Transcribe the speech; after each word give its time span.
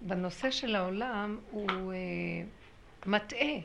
בנושא 0.00 0.50
של 0.50 0.76
העולם 0.76 1.38
הוא 1.50 1.92
אה, 1.92 1.96
מטעה. 3.06 3.58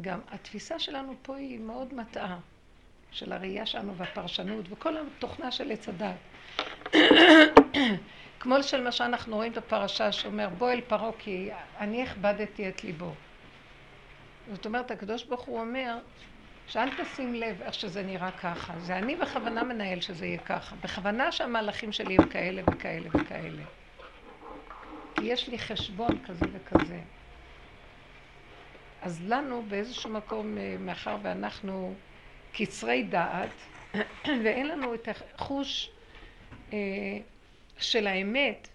גם 0.00 0.20
התפיסה 0.30 0.78
שלנו 0.78 1.14
פה 1.22 1.36
היא 1.36 1.58
מאוד 1.58 1.94
מטעה, 1.94 2.38
של 3.10 3.32
הראייה 3.32 3.66
שלנו 3.66 3.96
והפרשנות 3.96 4.64
וכל 4.70 4.94
התוכנה 4.96 5.50
של 5.50 5.70
עץ 5.72 5.88
הדת. 5.88 6.16
כמו 8.40 8.62
של 8.62 8.80
מה 8.80 8.92
שאנחנו 8.92 9.36
רואים 9.36 9.52
בפרשה 9.52 10.12
שאומר 10.12 10.48
בוא 10.48 10.70
אל 10.70 10.80
פרעה 10.80 11.10
כי 11.18 11.50
אני 11.78 12.02
הכבדתי 12.02 12.68
את 12.68 12.84
ליבו. 12.84 13.12
זאת 14.52 14.66
אומרת 14.66 14.90
הקדוש 14.90 15.24
ברוך 15.24 15.42
הוא 15.42 15.60
אומר 15.60 15.98
שאל 16.66 16.88
תשים 17.02 17.34
לב 17.34 17.62
איך 17.62 17.74
שזה 17.74 18.02
נראה 18.02 18.30
ככה, 18.30 18.78
זה 18.78 18.98
אני 18.98 19.16
בכוונה 19.16 19.64
מנהל 19.64 20.00
שזה 20.00 20.26
יהיה 20.26 20.38
ככה, 20.38 20.76
בכוונה 20.76 21.32
שהמהלכים 21.32 21.92
שלי 21.92 22.16
הם 22.18 22.28
כאלה 22.28 22.62
וכאלה 22.70 23.08
וכאלה. 23.08 23.62
כי 25.14 25.24
יש 25.24 25.48
לי 25.48 25.58
חשבון 25.58 26.24
כזה 26.26 26.46
וכזה. 26.52 27.00
אז 29.02 29.22
לנו 29.28 29.62
באיזשהו 29.68 30.10
מקום, 30.10 30.58
אה, 30.58 30.76
מאחר 30.80 31.16
ואנחנו 31.22 31.94
קצרי 32.52 33.02
דעת, 33.02 33.50
ואין 34.44 34.68
לנו 34.68 34.94
את 34.94 35.08
החוש 35.08 35.90
אה, 36.72 36.78
של 37.78 38.06
האמת, 38.06 38.68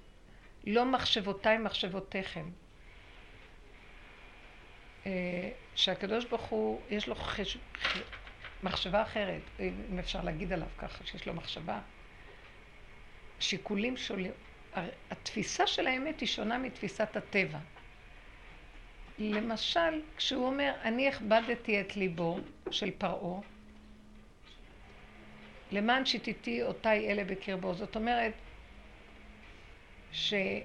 לא 0.68 0.86
מחשבותיי 0.86 1.58
מחשבותיכם. 1.58 2.46
אה, 5.06 5.50
שהקדוש 5.80 6.26
ברוך 6.26 6.42
הוא, 6.42 6.82
יש 6.90 7.08
לו 7.08 7.16
חש... 7.16 7.58
מחשבה 8.64 9.02
אחרת, 9.02 9.42
אם 9.60 10.00
אפשר 10.00 10.22
להגיד 10.22 10.54
עליו 10.54 10.68
ככה, 10.78 11.06
שיש 11.06 11.28
לו 11.28 11.34
מחשבה. 11.34 11.80
שיקולים 13.40 13.98
שונים. 13.98 14.32
התפיסה 15.12 15.68
של 15.68 15.88
האמת 15.88 16.20
היא 16.20 16.28
שונה 16.28 16.58
מתפיסת 16.58 17.18
הטבע. 17.18 17.58
למשל, 19.20 20.02
כשהוא 20.18 20.46
אומר, 20.46 20.74
אני 20.84 21.08
הכבדתי 21.08 21.82
את 21.82 21.96
ליבו 21.98 22.40
של 22.72 22.92
פרעה, 22.98 23.42
למען 25.72 26.06
שיתיתי 26.06 26.64
אותי 26.64 26.90
אלה 26.90 27.24
בקרבו. 27.24 27.74
זאת 27.74 27.96
אומרת, 27.96 28.34
שאני 30.12 30.64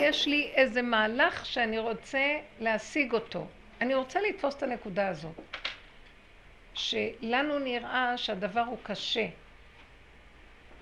יש 0.00 0.26
לי 0.26 0.52
איזה 0.54 0.82
מהלך 0.82 1.46
שאני 1.46 1.78
רוצה 1.78 2.38
להשיג 2.60 3.12
אותו. 3.12 3.46
אני 3.80 3.94
רוצה 3.94 4.20
לתפוס 4.20 4.56
את 4.56 4.62
הנקודה 4.62 5.08
הזאת. 5.08 5.40
שלנו 6.74 7.58
נראה 7.58 8.16
שהדבר 8.16 8.60
הוא 8.60 8.78
קשה 8.82 9.26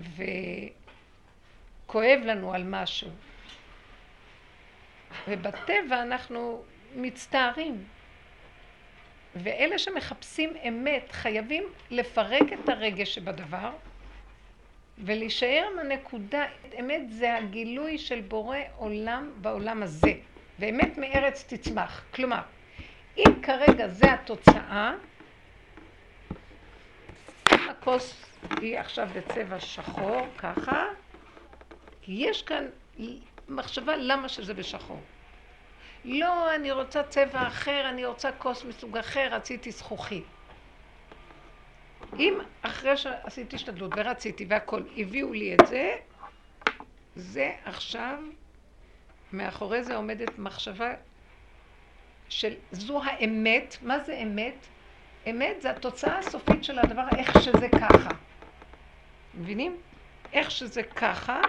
וכואב 0.01 0.69
לנו 2.25 2.53
על 2.53 2.63
משהו. 2.63 3.09
ובטבע 5.27 6.01
אנחנו 6.01 6.63
מצטערים. 6.95 7.83
ואלה 9.35 9.79
שמחפשים 9.79 10.53
אמת 10.67 11.11
חייבים 11.11 11.63
לפרק 11.91 12.53
את 12.53 12.69
הרגש 12.69 13.15
שבדבר 13.15 13.71
ולהישאר 14.97 15.67
עם 15.73 15.79
הנקודה, 15.79 16.45
אמת 16.79 17.11
זה 17.11 17.35
הגילוי 17.35 17.97
של 17.97 18.21
בורא 18.21 18.57
עולם 18.75 19.31
בעולם 19.41 19.83
הזה, 19.83 20.13
ואמת 20.59 20.97
מארץ 20.97 21.53
תצמח. 21.53 22.05
כלומר, 22.13 22.41
אם 23.17 23.41
כרגע 23.41 23.87
זה 23.87 24.13
התוצאה, 24.13 24.93
הכוס 27.51 28.25
היא 28.61 28.79
עכשיו 28.79 29.07
בצבע 29.15 29.59
שחור, 29.59 30.27
ככה, 30.37 30.85
כי 32.01 32.11
יש 32.11 32.43
כאן 32.43 32.65
מחשבה 33.49 33.95
למה 33.95 34.29
שזה 34.29 34.53
בשחור. 34.53 35.01
לא, 36.05 36.55
אני 36.55 36.71
רוצה 36.71 37.03
צבע 37.03 37.47
אחר, 37.47 37.89
אני 37.89 38.05
רוצה 38.05 38.31
כוס 38.31 38.63
מסוג 38.63 38.97
אחר, 38.97 39.27
רציתי 39.31 39.71
זכוכית. 39.71 40.23
אם 42.19 42.39
אחרי 42.61 42.97
שעשיתי 42.97 43.55
השתדלות 43.55 43.91
ורציתי 43.95 44.45
והכל, 44.49 44.81
הביאו 44.97 45.33
לי 45.33 45.55
את 45.55 45.67
זה, 45.67 45.95
זה 47.15 47.51
עכשיו, 47.65 48.19
מאחורי 49.33 49.83
זה 49.83 49.95
עומדת 49.95 50.39
מחשבה 50.39 50.93
של 52.29 52.53
זו 52.71 53.03
האמת, 53.03 53.77
מה 53.81 53.99
זה 53.99 54.17
אמת? 54.23 54.67
אמת 55.29 55.61
זה 55.61 55.71
התוצאה 55.71 56.19
הסופית 56.19 56.63
של 56.63 56.79
הדבר, 56.79 57.03
איך 57.17 57.41
שזה 57.43 57.67
ככה. 57.69 58.09
מבינים? 59.33 59.77
איך 60.33 60.51
שזה 60.51 60.83
ככה, 60.83 61.41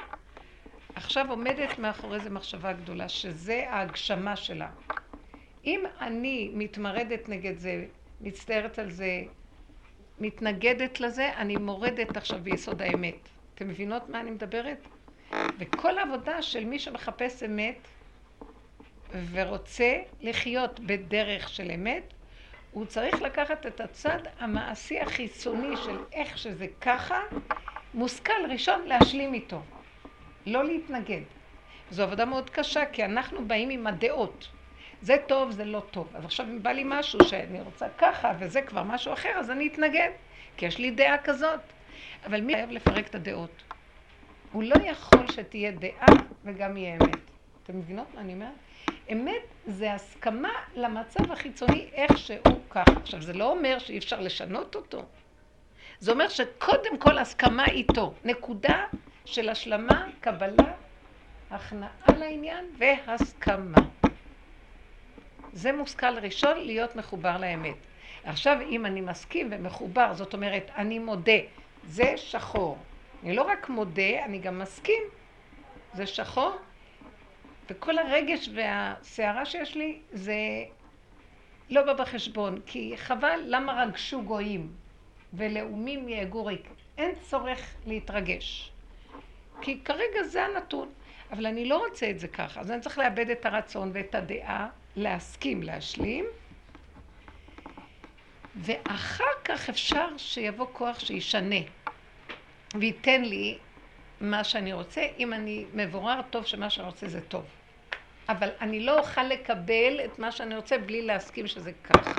עכשיו 0.95 1.31
עומדת 1.31 1.79
מאחורי 1.79 2.21
זה 2.21 2.31
מחשבה 2.31 2.73
גדולה, 2.73 3.09
שזה 3.09 3.65
ההגשמה 3.69 4.37
שלה. 4.37 4.69
אם 5.65 5.81
אני 6.01 6.51
מתמרדת 6.55 7.29
נגד 7.29 7.59
זה, 7.59 7.85
מצטערת 8.21 8.79
על 8.79 8.91
זה, 8.91 9.23
מתנגדת 10.21 11.01
לזה, 11.01 11.33
אני 11.37 11.57
מורדת 11.57 12.17
עכשיו 12.17 12.39
ביסוד 12.43 12.83
האמת. 12.83 13.29
אתם 13.55 13.69
מבינות 13.69 14.09
מה 14.09 14.21
אני 14.21 14.31
מדברת? 14.31 14.87
וכל 15.59 15.99
העבודה 15.99 16.43
של 16.43 16.65
מי 16.65 16.79
שמחפש 16.79 17.43
אמת 17.43 17.89
ורוצה 19.31 19.99
לחיות 20.21 20.81
בדרך 20.81 21.49
של 21.49 21.71
אמת, 21.71 22.15
הוא 22.71 22.87
צריך 22.87 23.23
לקחת 23.23 23.67
את 23.67 23.81
הצד 23.81 24.19
המעשי 24.39 25.01
החיצוני 25.01 25.77
של 25.77 25.97
איך 26.13 26.39
שזה 26.39 26.67
ככה, 26.81 27.21
מושכל 27.95 28.33
ראשון 28.51 28.83
להשלים 28.87 29.35
איתו. 29.35 29.61
לא 30.47 30.65
להתנגד. 30.65 31.21
זו 31.91 32.03
עבודה 32.03 32.25
מאוד 32.25 32.51
קשה, 32.51 32.87
כי 32.93 33.05
אנחנו 33.05 33.45
באים 33.45 33.71
עם 33.71 33.87
הדעות. 33.87 34.49
זה 35.03 35.17
טוב, 35.27 35.51
זה 35.51 35.65
לא 35.65 35.83
טוב. 35.91 36.09
אז 36.15 36.25
עכשיו 36.25 36.47
אם 36.47 36.63
בא 36.63 36.71
לי 36.71 36.83
משהו 36.87 37.25
שאני 37.25 37.61
רוצה 37.61 37.87
ככה, 37.99 38.33
וזה 38.39 38.63
כבר 38.63 38.83
משהו 38.83 39.13
אחר, 39.13 39.29
אז 39.29 39.51
אני 39.51 39.67
אתנגד, 39.67 40.11
כי 40.57 40.67
יש 40.67 40.79
לי 40.79 40.91
דעה 40.91 41.19
כזאת. 41.19 41.61
אבל 42.27 42.41
מי 42.41 42.55
חייב 42.55 42.71
לפרק 42.71 43.07
את 43.07 43.15
הדעות? 43.15 43.63
הוא 44.53 44.63
לא 44.63 44.75
יכול 44.85 45.27
שתהיה 45.33 45.71
דעה 45.71 46.07
וגם 46.45 46.77
יהיה 46.77 46.97
אמת. 46.97 47.19
אתם 47.63 47.79
מבינות 47.79 48.15
מה 48.15 48.21
אני 48.21 48.33
אומרת? 48.33 48.68
אמת 49.13 49.43
זה 49.67 49.95
הסכמה 49.95 50.53
למצב 50.75 51.33
החיצוני 51.33 51.89
איך 51.93 52.19
שהוא 52.19 52.61
ככה. 52.71 52.93
עכשיו, 53.01 53.23
זה 53.23 53.33
לא 53.33 53.51
אומר 53.51 53.79
שאי 53.79 53.99
אפשר 53.99 54.21
לשנות 54.21 54.75
אותו. 54.75 55.05
זה 56.01 56.13
אומר 56.13 56.29
שקודם 56.29 56.99
כל 56.99 57.19
הסכמה 57.19 57.67
איתו. 57.67 58.15
נקודה 58.25 58.85
של 59.25 59.49
השלמה, 59.49 60.07
קבלה, 60.21 60.73
הכנעה 61.51 62.19
לעניין 62.19 62.65
והסכמה. 62.79 63.79
זה 65.53 65.73
מושכל 65.73 66.19
ראשון 66.19 66.59
להיות 66.59 66.97
מחובר 66.97 67.37
לאמת. 67.39 67.77
עכשיו, 68.25 68.59
אם 68.71 68.87
אני 68.87 69.01
מסכים 69.01 69.49
ומחובר, 69.51 70.15
זאת 70.15 70.35
אומרת, 70.35 70.71
אני 70.77 70.99
מודה, 70.99 71.33
זה 71.85 72.13
שחור. 72.17 72.79
אני 73.23 73.37
לא 73.37 73.43
רק 73.43 73.69
מודה, 73.69 74.25
אני 74.25 74.39
גם 74.39 74.59
מסכים. 74.59 75.03
זה 75.95 76.07
שחור, 76.07 76.57
וכל 77.69 77.99
הרגש 77.99 78.49
והסערה 78.55 79.47
שיש 79.47 79.77
לי 79.77 79.99
זה 80.13 80.35
לא 81.71 81.83
בא 81.83 81.93
בחשבון, 81.93 82.61
כי 82.67 82.93
חבל 82.97 83.41
למה 83.47 83.83
רגשו 83.83 84.23
גויים 84.23 84.73
ולאומים 85.33 86.09
יהגו 86.09 86.45
ריק. 86.45 86.69
אין 86.99 87.15
צורך 87.21 87.75
להתרגש. 87.87 88.73
כי 89.61 89.81
כרגע 89.85 90.23
זה 90.23 90.45
הנתון. 90.45 90.89
אבל 91.31 91.47
אני 91.47 91.69
לא 91.69 91.87
רוצה 91.89 92.11
את 92.11 92.19
זה 92.19 92.29
ככה, 92.29 92.61
אז 92.61 92.71
אני 92.71 92.81
צריך 92.81 92.99
לאבד 92.99 93.31
את 93.31 93.47
הרצון 93.47 93.91
ואת 93.95 94.15
הדעה, 94.15 94.69
להסכים, 94.97 95.63
להשלים, 95.63 96.25
ואחר 98.57 99.25
כך 99.45 99.69
אפשר 99.69 100.09
שיבוא 100.17 100.67
כוח 100.73 101.01
שישנה 101.01 101.57
וייתן 102.75 103.23
לי 103.23 103.59
מה 104.21 104.45
שאני 104.45 104.73
רוצה, 104.73 105.07
אם 105.19 105.33
אני 105.33 105.65
מבורר 105.75 106.21
טוב 106.31 106.47
שמה 106.47 106.71
שאני 106.71 106.87
רוצה 106.87 107.09
זה 107.09 107.21
טוב. 107.21 107.45
אבל 108.29 108.49
אני 108.61 108.81
לא 108.81 108.99
אוכל 108.99 109.23
לקבל 109.23 110.01
את 110.05 110.19
מה 110.19 110.33
שאני 110.33 110.57
רוצה 110.57 110.79
בלי 110.79 111.03
להסכים 111.03 111.47
שזה 111.47 111.73
ככה. 111.85 112.13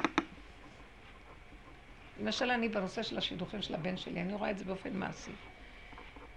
למשל 2.20 2.52
אני 2.52 2.70
בנושא 2.70 3.04
של 3.04 3.18
השידוכים 3.18 3.62
של 3.62 3.76
הבן 3.76 3.98
שלי, 3.98 4.22
אני 4.22 4.34
רואה 4.34 4.52
את 4.52 4.58
זה 4.58 4.66
באופן 4.66 4.94
מעשי. 4.94 5.32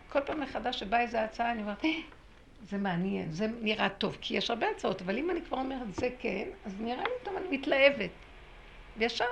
כל 0.08 0.20
פעם 0.20 0.40
מחדש 0.40 0.80
שבאה 0.80 1.00
איזו 1.00 1.18
הצעה, 1.18 1.52
אני 1.52 1.62
אומרת, 1.62 1.84
אה, 1.84 1.90
זה 2.62 2.78
מעניין, 2.78 3.32
זה 3.32 3.46
נראה 3.60 3.88
טוב, 3.88 4.18
כי 4.20 4.36
יש 4.36 4.50
הרבה 4.50 4.66
הצעות, 4.76 5.02
אבל 5.02 5.18
אם 5.18 5.30
אני 5.30 5.42
כבר 5.42 5.58
אומרת 5.58 5.94
זה 5.94 6.08
כן, 6.18 6.48
אז 6.64 6.80
נראה 6.80 7.02
לי 7.02 7.14
טוב, 7.22 7.36
אני 7.36 7.56
מתלהבת. 7.56 8.10
וישר, 8.96 9.24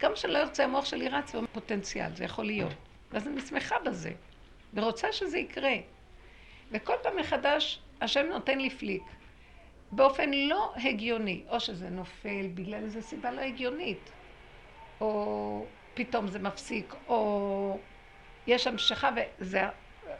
גם 0.00 0.12
שלא 0.16 0.38
ירצה 0.38 0.64
המוח 0.64 0.84
שלי 0.84 1.08
רץ, 1.08 1.34
הוא 1.34 1.44
פוטנציאל, 1.52 2.16
זה 2.16 2.24
יכול 2.24 2.44
להיות. 2.44 2.72
ואז 3.12 3.28
אני 3.28 3.40
שמחה 3.40 3.78
בזה, 3.78 4.12
ורוצה 4.74 5.12
שזה 5.12 5.38
יקרה. 5.38 5.74
וכל 6.70 6.94
פעם 7.02 7.16
מחדש, 7.16 7.80
השם 8.00 8.26
נותן 8.26 8.58
לי 8.58 8.70
פליק. 8.70 9.02
באופן 9.92 10.30
לא 10.30 10.72
הגיוני, 10.76 11.42
או 11.48 11.60
שזה 11.60 11.90
נופל 11.90 12.46
בגלל 12.54 12.84
איזו 12.84 13.02
סיבה 13.02 13.30
לא 13.30 13.40
הגיונית, 13.40 14.10
או 15.00 15.66
פתאום 15.94 16.28
זה 16.28 16.38
מפסיק, 16.38 16.94
או 17.08 17.78
יש 18.46 18.66
המשכה 18.66 19.10
וזה 19.38 19.62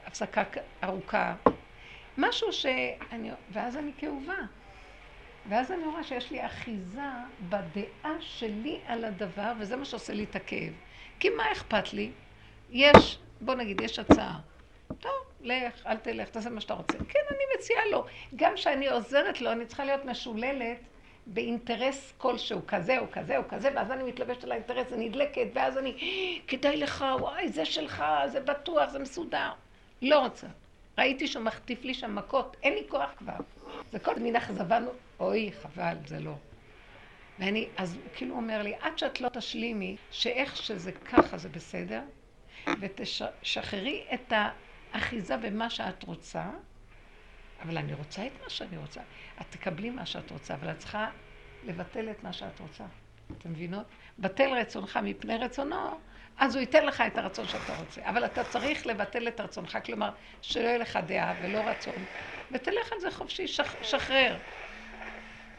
הפסקה 0.06 0.42
ארוכה. 0.84 1.34
משהו 2.18 2.52
שאני... 2.52 3.30
ואז 3.52 3.76
אני 3.76 3.92
כאובה. 3.98 4.38
ואז 5.48 5.72
אני 5.72 5.84
רואה 5.84 6.04
שיש 6.04 6.30
לי 6.30 6.46
אחיזה 6.46 7.00
בדעה 7.48 8.16
שלי 8.20 8.80
על 8.86 9.04
הדבר, 9.04 9.52
וזה 9.58 9.76
מה 9.76 9.84
שעושה 9.84 10.12
לי 10.12 10.24
את 10.24 10.36
הכאב. 10.36 10.72
כי 11.20 11.28
מה 11.30 11.52
אכפת 11.52 11.92
לי? 11.92 12.10
יש, 12.70 13.18
בוא 13.40 13.54
נגיד, 13.54 13.80
יש 13.80 13.98
הצעה. 13.98 14.38
טוב, 15.00 15.12
לך, 15.42 15.86
אל 15.86 15.96
תלך, 15.96 16.28
תעשה 16.28 16.50
מה 16.50 16.60
שאתה 16.60 16.74
רוצה. 16.74 16.98
כן, 16.98 17.20
אני 17.30 17.44
מציעה 17.58 17.86
לו. 17.90 18.04
גם 18.36 18.54
כשאני 18.54 18.88
עוזרת 18.88 19.40
לו, 19.40 19.52
אני 19.52 19.66
צריכה 19.66 19.84
להיות 19.84 20.04
משוללת 20.04 20.78
באינטרס 21.26 22.12
כלשהו, 22.18 22.60
כזה 22.66 22.98
או 22.98 23.04
כזה 23.12 23.38
או 23.38 23.42
כזה, 23.48 23.70
ואז 23.74 23.90
אני 23.90 24.02
מתלבשת 24.02 24.44
על 24.44 24.52
האינטרס, 24.52 24.92
אני 24.92 25.08
נדלקת, 25.08 25.46
ואז 25.54 25.78
אני, 25.78 25.96
כדאי 26.48 26.76
לך, 26.76 27.04
וואי, 27.18 27.48
זה 27.48 27.64
שלך, 27.64 28.04
זה 28.26 28.40
בטוח, 28.40 28.90
זה 28.90 28.98
מסודר. 28.98 29.50
לא 30.02 30.18
רוצה. 30.18 30.46
ראיתי 30.98 31.26
שהוא 31.26 31.42
מחטיף 31.42 31.84
לי 31.84 31.94
שם 31.94 32.14
מכות, 32.14 32.56
אין 32.62 32.74
לי 32.74 32.82
כוח 32.88 33.10
כבר. 33.18 33.36
זה 33.92 33.98
כל 33.98 34.14
מין 34.18 34.36
אכזבה, 34.36 34.78
אוי, 35.20 35.50
חבל, 35.62 35.96
זה 36.06 36.20
לא. 36.20 36.34
ואני, 37.38 37.68
אז 37.76 37.94
הוא 37.94 38.02
כאילו 38.14 38.34
אומר 38.34 38.62
לי, 38.62 38.74
עד 38.80 38.98
שאת 38.98 39.20
לא 39.20 39.28
תשלימי, 39.28 39.96
שאיך 40.10 40.56
שזה 40.56 40.92
ככה 40.92 41.38
זה 41.38 41.48
בסדר, 41.48 42.00
ותשחררי 42.80 44.04
את 44.14 44.32
האחיזה 44.92 45.36
במה 45.36 45.70
שאת 45.70 46.02
רוצה, 46.02 46.50
אבל 47.62 47.78
אני 47.78 47.94
רוצה 47.94 48.26
את 48.26 48.32
מה 48.42 48.50
שאני 48.50 48.76
רוצה. 48.76 49.00
את 49.40 49.46
תקבלי 49.50 49.90
מה 49.90 50.06
שאת 50.06 50.30
רוצה, 50.30 50.54
אבל 50.54 50.70
את 50.70 50.78
צריכה 50.78 51.10
לבטל 51.62 52.10
את 52.10 52.24
מה 52.24 52.32
שאת 52.32 52.60
רוצה. 52.60 52.84
אתם 53.38 53.50
מבינות? 53.50 53.86
בטל 54.18 54.50
רצונך 54.54 54.98
מפני 55.02 55.36
רצונו, 55.36 56.00
אז 56.38 56.54
הוא 56.54 56.60
ייתן 56.60 56.86
לך 56.86 57.00
את 57.00 57.18
הרצון 57.18 57.48
שאתה 57.48 57.76
רוצה. 57.76 58.00
אבל 58.04 58.24
אתה 58.24 58.44
צריך 58.44 58.86
לבטל 58.86 59.28
את 59.28 59.40
רצונך, 59.40 59.78
כלומר, 59.84 60.10
שלא 60.42 60.62
יהיה 60.62 60.78
לך 60.78 60.98
דעה 61.06 61.34
ולא 61.40 61.68
רצון, 61.68 62.04
ותלך 62.50 62.92
על 62.92 63.00
זה 63.00 63.10
חופשי, 63.10 63.48
שח, 63.48 63.82
שחרר. 63.82 64.38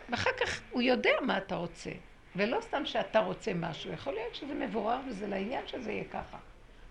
ואחר 0.09 0.29
כך 0.41 0.61
הוא 0.69 0.81
יודע 0.81 1.11
מה 1.21 1.37
אתה 1.37 1.55
רוצה, 1.55 1.91
ולא 2.35 2.61
סתם 2.61 2.85
שאתה 2.85 3.19
רוצה 3.19 3.53
משהו. 3.53 3.91
יכול 3.91 4.13
להיות 4.13 4.35
שזה 4.35 4.53
מבורר 4.53 4.99
וזה 5.07 5.27
לעניין 5.27 5.67
שזה 5.67 5.91
יהיה 5.91 6.03
ככה. 6.03 6.37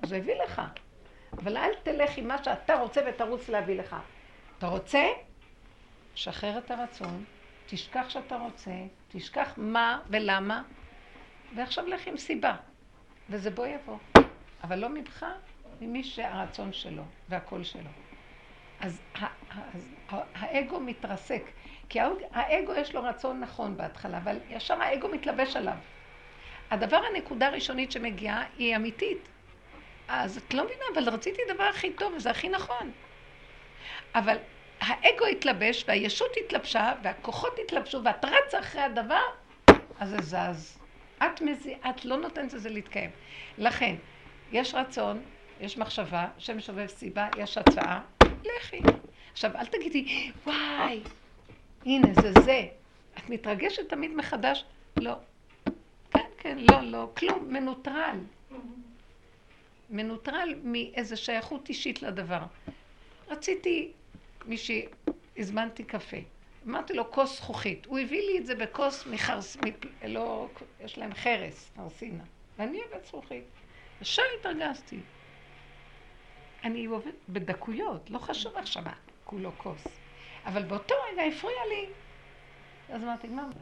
אז 0.02 0.12
הוא 0.12 0.18
הביא 0.18 0.34
לך. 0.44 0.62
אבל 1.38 1.56
אל 1.56 1.70
תלך 1.82 2.18
עם 2.18 2.28
מה 2.28 2.44
שאתה 2.44 2.74
רוצה 2.74 3.00
ותרוץ 3.08 3.48
להביא 3.48 3.78
לך. 3.78 3.96
אתה 4.58 4.66
רוצה? 4.66 5.02
שחרר 6.14 6.58
את 6.58 6.70
הרצון, 6.70 7.24
תשכח 7.66 8.08
שאתה 8.08 8.36
רוצה, 8.36 8.70
תשכח 9.08 9.54
מה 9.56 10.00
ולמה, 10.08 10.62
ועכשיו 11.54 11.86
לך 11.86 12.06
עם 12.06 12.16
סיבה. 12.16 12.56
וזה 13.30 13.50
בוא 13.50 13.66
יבוא. 13.66 13.96
אבל 14.64 14.78
לא 14.78 14.88
ממך, 14.88 15.26
ממי 15.80 16.04
שהרצון 16.04 16.72
שלו 16.72 17.02
והקול 17.28 17.64
שלו. 17.64 17.90
אז, 18.80 19.02
אז 19.50 19.88
האגו 20.08 20.80
מתרסק, 20.80 21.42
כי 21.88 21.98
האגו 22.32 22.72
יש 22.74 22.94
לו 22.94 23.02
רצון 23.02 23.40
נכון 23.40 23.76
בהתחלה, 23.76 24.18
אבל 24.18 24.38
ישר 24.48 24.82
האגו 24.82 25.08
מתלבש 25.08 25.56
עליו. 25.56 25.76
הדבר, 26.70 27.00
הנקודה 27.10 27.46
הראשונית 27.46 27.92
שמגיעה 27.92 28.44
היא 28.58 28.76
אמיתית. 28.76 29.28
אז 30.08 30.36
את 30.36 30.54
לא 30.54 30.64
מבינה, 30.64 30.84
אבל 30.94 31.08
רציתי 31.08 31.42
דבר 31.54 31.64
הכי 31.64 31.92
טוב, 31.92 32.12
וזה 32.16 32.30
הכי 32.30 32.48
נכון. 32.48 32.90
אבל 34.14 34.36
האגו 34.80 35.26
התלבש, 35.26 35.84
והישות 35.88 36.30
התלבשה, 36.44 36.92
והכוחות 37.02 37.58
התלבשו, 37.64 38.04
ואת 38.04 38.24
רצה 38.24 38.60
אחרי 38.60 38.82
הדבר, 38.82 39.22
אז 39.98 40.10
זה 40.10 40.16
זז. 40.20 40.78
את, 41.18 41.40
מזי... 41.40 41.74
את 41.90 42.04
לא 42.04 42.16
נותנת 42.16 42.52
לזה 42.52 42.70
להתקיים. 42.70 43.10
לכן, 43.58 43.94
יש 44.52 44.74
רצון, 44.74 45.22
יש 45.60 45.78
מחשבה, 45.78 46.26
שם 46.38 46.60
שובב 46.60 46.86
סיבה, 46.86 47.28
יש 47.38 47.58
הצעה, 47.58 48.00
לכי. 48.24 48.80
עכשיו, 49.32 49.50
אל 49.56 49.66
תגידי, 49.66 50.32
וואי, 50.46 51.02
הנה, 51.86 52.08
זה 52.22 52.32
זה. 52.40 52.66
את 53.18 53.30
מתרגשת 53.30 53.88
תמיד 53.88 54.14
מחדש? 54.14 54.64
לא. 54.96 55.14
כן, 56.10 56.20
כן, 56.38 56.58
לא, 56.58 56.80
לא, 56.80 57.08
כלום, 57.16 57.46
מנוטרל. 57.48 58.18
מנוטרל 59.92 60.54
מאיזו 60.62 61.16
שייכות 61.16 61.68
אישית 61.68 62.02
לדבר. 62.02 62.42
רציתי 63.28 63.92
מישהי, 64.44 64.86
הזמנתי 65.36 65.84
קפה. 65.84 66.16
אמרתי 66.66 66.94
לו, 66.94 67.10
כוס 67.10 67.36
זכוכית. 67.36 67.86
הוא 67.86 67.98
הביא 67.98 68.20
לי 68.20 68.38
את 68.38 68.46
זה 68.46 68.54
בכוס 68.54 69.06
מחרס... 69.06 69.56
מפ... 69.56 69.74
לא... 70.04 70.48
יש 70.80 70.98
להם 70.98 71.14
חרס, 71.14 71.70
חרסינה. 71.76 72.24
ואני 72.58 72.78
אוהבת 72.78 73.06
זכוכית. 73.06 73.44
ישר 74.02 74.22
התרגזתי. 74.40 74.98
אני 76.64 76.84
עובדת 76.84 77.14
בדקויות, 77.28 78.10
לא 78.10 78.18
חשוב 78.18 78.56
עכשיו 78.56 78.82
מה, 78.82 78.92
כולו 79.24 79.52
כוס. 79.58 79.84
אבל 80.44 80.62
באותו 80.62 80.94
רגע 81.12 81.22
הפריע 81.22 81.66
לי. 81.68 81.86
אז 82.88 83.02
אמרתי, 83.02 83.28
מה 83.28 83.48
לך? 83.50 83.56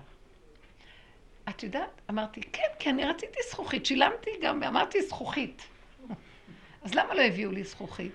את 1.49 1.63
יודעת? 1.63 2.01
אמרתי, 2.11 2.41
כן, 2.41 2.69
כי 2.79 2.91
אני 2.91 3.05
רציתי 3.05 3.39
זכוכית. 3.51 3.87
שילמתי 3.87 4.31
גם, 4.43 4.63
אמרתי 4.63 5.03
זכוכית. 5.03 5.63
אז 6.83 6.95
למה 6.95 7.15
לא 7.15 7.23
הביאו 7.23 7.51
לי 7.51 7.65
זכוכית? 7.65 8.13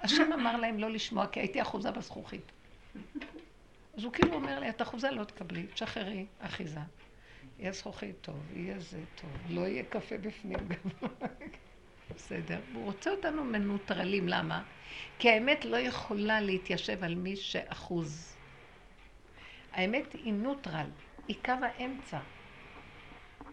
השם 0.00 0.32
אמר 0.32 0.56
להם 0.56 0.78
לא 0.78 0.90
לשמוע, 0.90 1.26
כי 1.26 1.40
הייתי 1.40 1.62
אחוזה 1.62 1.90
בזכוכית. 1.90 2.52
אז 3.96 4.04
הוא 4.04 4.12
כאילו 4.12 4.34
אומר 4.34 4.60
לי, 4.60 4.68
את 4.68 4.82
אחוזה 4.82 5.10
לא 5.10 5.24
תקבלי, 5.24 5.66
תשחררי 5.66 6.26
אחיזה. 6.40 6.80
יהיה 7.58 7.72
זכוכית 7.72 8.16
טוב, 8.20 8.36
יהיה 8.54 8.78
זה 8.78 9.00
טוב, 9.14 9.30
לא 9.48 9.60
יהיה 9.60 9.82
קפה 9.82 10.18
בפנים 10.18 10.58
גם. 10.68 11.08
בסדר. 12.14 12.60
הוא 12.74 12.84
רוצה 12.84 13.10
אותנו 13.10 13.44
מנוטרלים, 13.44 14.28
למה? 14.28 14.62
כי 15.18 15.30
האמת 15.30 15.64
לא 15.64 15.76
יכולה 15.76 16.40
להתיישב 16.40 17.04
על 17.04 17.14
מי 17.14 17.36
שאחוז. 17.36 18.36
האמת 19.72 20.12
היא 20.12 20.32
נוטרל, 20.32 20.86
היא 21.28 21.36
קו 21.44 21.52
האמצע. 21.62 22.18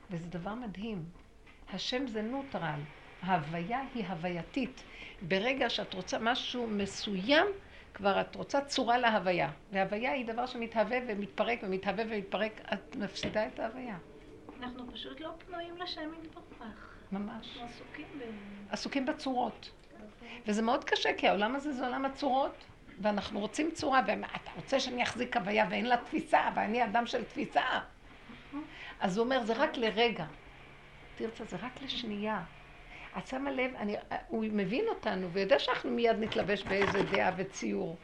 וזה 0.09 0.27
דבר 0.27 0.53
מדהים. 0.53 1.03
השם 1.73 2.07
זה 2.07 2.21
נוטרל. 2.21 2.79
ההוויה 3.23 3.81
היא 3.95 4.05
הווייתית. 4.07 4.83
ברגע 5.21 5.69
שאת 5.69 5.93
רוצה 5.93 6.17
משהו 6.19 6.67
מסוים, 6.67 7.47
כבר 7.93 8.21
את 8.21 8.35
רוצה 8.35 8.61
צורה 8.61 8.97
להוויה. 8.97 9.49
והוויה 9.71 10.11
היא 10.11 10.25
דבר 10.25 10.45
שמתהווה 10.45 10.97
ומתפרק 11.07 11.59
ומתהווה 11.63 12.03
ומתפרק, 12.07 12.61
את 12.73 12.95
מפסידה 12.95 13.47
את 13.47 13.59
ההוויה. 13.59 13.97
אנחנו 14.59 14.91
פשוט 14.93 15.19
לא 15.19 15.29
פנויים 15.45 15.77
לשם 15.77 16.09
יתברך. 16.23 16.95
ממש. 17.11 17.57
עסוקים 17.63 18.05
ב... 18.19 18.23
עסוקים 18.69 19.05
בצורות. 19.05 19.71
וזה 20.47 20.61
מאוד 20.61 20.83
קשה, 20.83 21.09
כי 21.17 21.27
העולם 21.27 21.55
הזה 21.55 21.73
זה 21.73 21.85
עולם 21.85 22.05
הצורות, 22.05 22.65
ואנחנו 23.01 23.39
רוצים 23.39 23.71
צורה, 23.71 24.01
ואתה 24.07 24.51
רוצה 24.55 24.79
שאני 24.79 25.03
אחזיק 25.03 25.37
הוויה 25.37 25.67
ואין 25.69 25.85
לה 25.85 25.97
תפיסה, 25.97 26.49
ואני 26.55 26.83
אדם 26.83 27.07
של 27.07 27.23
תפיסה. 27.23 27.61
אז 28.99 29.17
הוא 29.17 29.25
אומר, 29.25 29.43
זה 29.43 29.53
רק 29.53 29.77
לרגע. 29.77 30.25
תרצה, 31.15 31.43
זה 31.43 31.57
רק 31.61 31.81
לשנייה. 31.81 32.43
את 33.17 33.27
שמה 33.27 33.51
לב, 33.51 33.71
אני, 33.75 33.95
הוא 34.27 34.45
מבין 34.51 34.87
אותנו, 34.87 35.31
ויודע 35.31 35.59
שאנחנו 35.59 35.91
מיד 35.91 36.15
נתלבש 36.19 36.63
באיזה 36.63 37.03
דעה 37.03 37.31
וציור. 37.37 37.97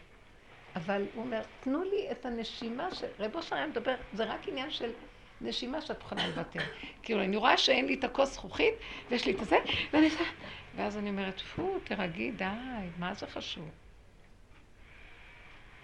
אבל 0.75 1.05
הוא 1.13 1.23
אומר, 1.23 1.41
תנו 1.59 1.83
לי 1.83 2.11
את 2.11 2.25
הנשימה 2.25 2.95
של... 2.95 3.07
רב 3.19 3.35
אושר 3.35 3.55
היה 3.55 3.67
מדבר, 3.67 3.95
זה 4.13 4.23
רק 4.23 4.47
עניין 4.47 4.71
של 4.71 4.91
נשימה 5.41 5.81
שאת 5.81 6.01
יכולה 6.01 6.27
לוותר. 6.27 6.59
כאילו, 7.03 7.23
אני 7.23 7.35
רואה 7.35 7.57
שאין 7.57 7.85
לי 7.85 7.93
את 7.93 8.03
הכוס 8.03 8.33
זכוכית, 8.33 8.73
ויש 9.09 9.25
לי 9.25 9.31
את 9.31 9.39
הזה, 9.39 9.57
ואני... 9.93 10.09
ואז 10.75 10.97
אני 10.97 11.09
אומרת, 11.09 11.39
פו, 11.39 11.79
תרגי, 11.83 12.31
די, 12.31 12.45
מה 12.99 13.13
זה 13.13 13.27
חשוב? 13.27 13.69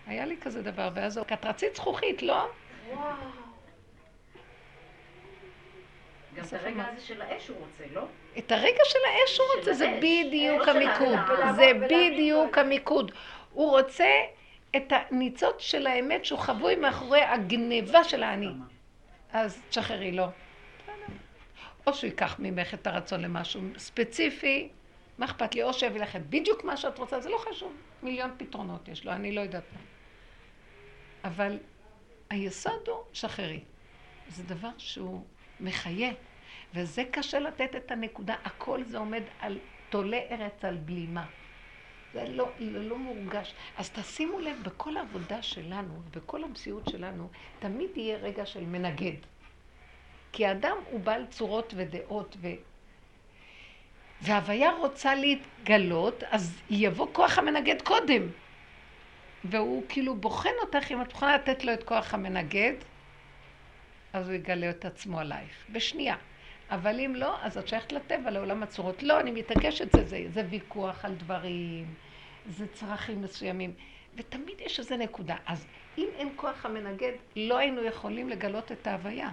היה 0.08 0.26
לי 0.26 0.38
כזה 0.42 0.62
דבר, 0.62 0.90
ואז 0.96 1.18
הוא... 1.18 1.26
את 1.34 1.46
רצית 1.46 1.76
זכוכית, 1.76 2.22
לא? 2.22 2.48
וואו. 2.90 3.45
גם 6.36 6.44
את 6.46 6.54
הרגע 6.54 6.84
הזה 6.88 7.06
של 7.06 7.22
האש 7.22 7.48
הוא 7.48 7.58
רוצה, 7.58 7.84
לא? 7.94 8.08
את 8.38 8.52
הרגע 8.52 8.82
של 8.84 9.00
האש 9.08 9.40
הוא 9.40 9.48
רוצה, 9.58 9.74
זה 9.74 9.98
בדיוק 9.98 10.68
המיקוד. 10.68 11.20
זה 11.56 11.72
בדיוק 11.90 12.58
המיקוד. 12.58 13.12
הוא 13.52 13.70
רוצה 13.70 14.22
את 14.76 14.84
הניצוץ 14.92 15.56
של 15.60 15.88
האמת 15.88 16.26
שהוא 16.26 16.40
חבוי 16.40 16.76
מאחורי 16.76 17.22
הגניבה 17.22 18.04
של 18.04 18.24
האני. 18.24 18.50
אז 19.34 19.62
תשחררי 19.70 20.12
לו. 20.12 20.26
או 21.88 21.94
שהוא 21.94 22.08
ייקח 22.08 22.36
ממך 22.40 22.74
את 22.74 22.88
הרצון 22.88 23.22
למשהו 23.22 23.62
ספציפי, 23.78 24.70
מה 25.18 25.26
אכפת 25.26 25.56
לי? 25.56 25.64
או 25.64 25.74
שיביא 25.74 26.02
לכם 26.02 26.22
בדיוק 26.30 26.64
מה 26.64 26.78
שאת 26.78 26.98
רוצה, 26.98 27.20
זה 27.20 27.30
לא 27.30 27.38
חשוב. 27.38 27.74
מיליון 28.04 28.32
פתרונות 28.38 28.88
יש 28.88 29.06
לו, 29.06 29.12
אני 29.12 29.32
לא 29.32 29.42
יודעת 29.42 29.64
מה. 29.74 29.80
אבל 31.24 31.60
היסוד 32.30 32.88
הוא 32.88 32.98
שחררי. 33.14 33.60
זה 34.30 34.44
דבר 34.44 34.70
שהוא 34.78 35.26
מחיה, 35.60 36.12
וזה 36.74 37.04
קשה 37.12 37.40
לתת 37.40 37.76
את 37.76 37.92
הנקודה. 37.92 38.36
הכל 38.44 38.84
זה 38.84 38.98
עומד 38.98 39.24
על 39.40 39.60
תולה 39.90 40.20
ארץ 40.32 40.66
על 40.66 40.78
בלימה. 40.78 41.26
זה 42.14 42.26
לא, 42.30 42.50
זה 42.60 42.80
לא 42.80 42.98
מורגש. 42.98 43.54
אז 43.78 43.90
תשימו 43.90 44.40
לב, 44.40 44.58
בכל 44.64 44.98
העבודה 44.98 45.42
שלנו, 45.42 45.94
בכל 46.12 46.44
המציאות 46.44 46.90
שלנו, 46.90 47.28
תמיד 47.60 47.90
יהיה 47.96 48.18
רגע 48.18 48.46
של 48.46 48.64
מנגד. 48.64 49.18
כי 50.32 50.46
האדם 50.46 50.78
הוא 50.92 51.00
בעל 51.00 51.26
צורות 51.26 51.74
ודעות, 51.78 52.38
ו... 52.42 52.48
והוויה 54.22 54.72
רוצה 54.72 55.16
להתגלות, 55.16 56.24
אז 56.24 56.62
יבוא 56.70 57.08
כוח 57.14 57.38
המנגד 57.38 57.82
קודם. 57.82 58.22
והוא 59.44 59.84
כאילו 59.90 60.16
בוחן 60.16 60.50
אותך 60.62 60.92
אם 60.92 61.02
את 61.02 61.14
מוכנה 61.14 61.36
לתת 61.36 61.64
לו 61.64 61.74
את 61.74 61.84
כוח 61.84 62.14
המנגד, 62.14 62.74
אז 64.16 64.28
הוא 64.28 64.36
יגלה 64.36 64.70
את 64.70 64.86
עצמו 64.86 65.20
עלייך, 65.20 65.66
בשנייה. 65.72 66.16
אבל 66.70 67.00
אם 67.00 67.16
לא, 67.16 67.36
אז 67.42 67.58
את 67.58 67.68
שייכת 67.68 67.92
לטבע, 67.92 68.32
לעולם 68.32 68.64
הצורות. 68.64 69.04
לא, 69.04 69.20
אני 69.20 69.32
מתעקשת, 69.32 69.92
זה, 69.96 70.06
זה, 70.06 70.26
זה 70.30 70.44
ויכוח 70.50 71.06
על 71.06 71.16
דברים, 71.16 71.94
זה 72.50 72.68
צרכים 72.68 73.22
מסוימים, 73.22 73.74
ותמיד 74.16 74.62
יש 74.66 74.80
איזה 74.80 74.98
נקודה. 74.98 75.36
אז 75.46 75.68
אם 75.98 76.08
אין 76.18 76.30
כוח 76.36 76.66
המנגד, 76.66 77.12
לא 77.36 77.58
היינו 77.58 77.84
יכולים 77.84 78.30
לגלות 78.30 78.72
את 78.72 78.88
ההוויה. 78.88 79.30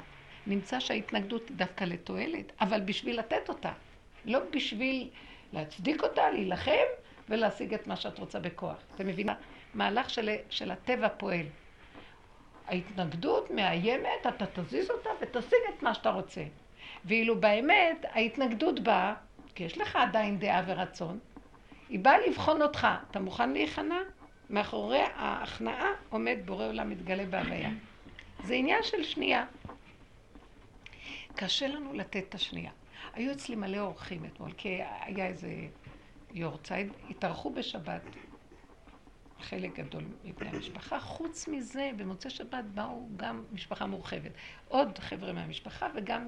נמצא 0.47 0.81
שההתנגדות 0.81 1.49
היא 1.49 1.57
דווקא 1.57 1.85
לתועלת, 1.85 2.53
אבל 2.61 2.81
בשביל 2.81 3.19
לתת 3.19 3.49
אותה, 3.49 3.73
לא 4.25 4.39
בשביל 4.51 5.09
להצדיק 5.53 6.03
אותה, 6.03 6.31
להילחם 6.31 6.87
ולהשיג 7.29 7.75
את 7.75 7.87
מה 7.87 7.97
שאת 7.97 8.19
רוצה 8.19 8.41
בכוח. 8.41 8.77
אתם 8.95 9.07
מבינה? 9.07 9.35
מהלך 9.75 10.11
של, 10.11 10.31
של 10.51 10.71
הטבע 10.71 11.09
פועל. 11.09 11.47
ההתנגדות 12.73 13.51
מאיימת, 13.51 14.27
אתה 14.29 14.45
תזיז 14.55 14.91
אותה 14.91 15.11
ותשיג 15.21 15.59
את 15.77 15.83
מה 15.83 15.95
שאתה 15.95 16.11
רוצה. 16.11 16.45
ואילו 17.05 17.41
באמת 17.41 18.05
ההתנגדות 18.11 18.81
באה, 18.81 19.15
כי 19.55 19.65
יש 19.65 19.79
לך 19.79 19.97
עדיין 19.97 20.39
דעה 20.39 20.63
ורצון, 20.67 21.19
היא 21.89 21.99
באה 21.99 22.27
לבחון 22.27 22.63
אותך. 22.63 22.89
אתה 23.11 23.21
מוכן 23.21 23.51
להיכנע? 23.51 23.99
מאחורי 24.51 25.03
ההכנעה 25.15 25.89
עומד 26.11 26.39
בורא 26.45 26.67
עולם 26.67 26.91
מתגלה 26.91 27.27
בהוויה. 27.27 27.71
זה 28.45 28.55
עניין 28.55 28.83
של 28.83 29.03
שנייה. 29.03 29.47
קשה 31.35 31.69
לנו 31.69 31.93
לתת 31.93 32.25
את 32.29 32.35
השנייה. 32.35 32.71
היו 33.15 33.33
אצלי 33.33 33.57
מלא 33.57 33.79
אורחים 33.79 34.25
אתמול, 34.25 34.53
כי 34.57 34.81
היה 35.01 35.27
איזה 35.27 35.53
יורצייד, 36.33 36.93
התארחו 37.11 37.51
בשבת 37.51 38.03
חלק 39.43 39.79
גדול 39.79 40.05
מבני 40.25 40.49
המשפחה. 40.49 41.01
חוץ 41.01 41.49
מזה, 41.49 41.91
במוצאי 41.97 42.31
שבת 42.31 42.65
באו 42.75 43.09
גם 43.17 43.45
משפחה 43.53 43.87
מורחבת. 43.87 44.31
עוד 44.69 44.99
חבר'ה 44.99 45.33
מהמשפחה 45.33 45.89
וגם 45.95 46.27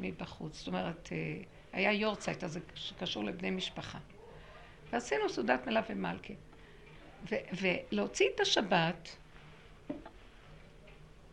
מבחוץ. 0.00 0.58
זאת 0.58 0.66
אומרת, 0.66 1.08
אה, 1.12 1.42
היה 1.72 1.92
יורצייט, 1.92 2.44
אז 2.44 2.52
זה 2.52 2.60
קשור 2.98 3.24
לבני 3.24 3.50
משפחה. 3.50 3.98
ועשינו 4.92 5.28
סעודת 5.28 5.66
מלאב 5.66 5.84
ומלכה. 5.88 6.34
ולהוציא 7.60 8.26
את 8.34 8.40
השבת 8.40 9.16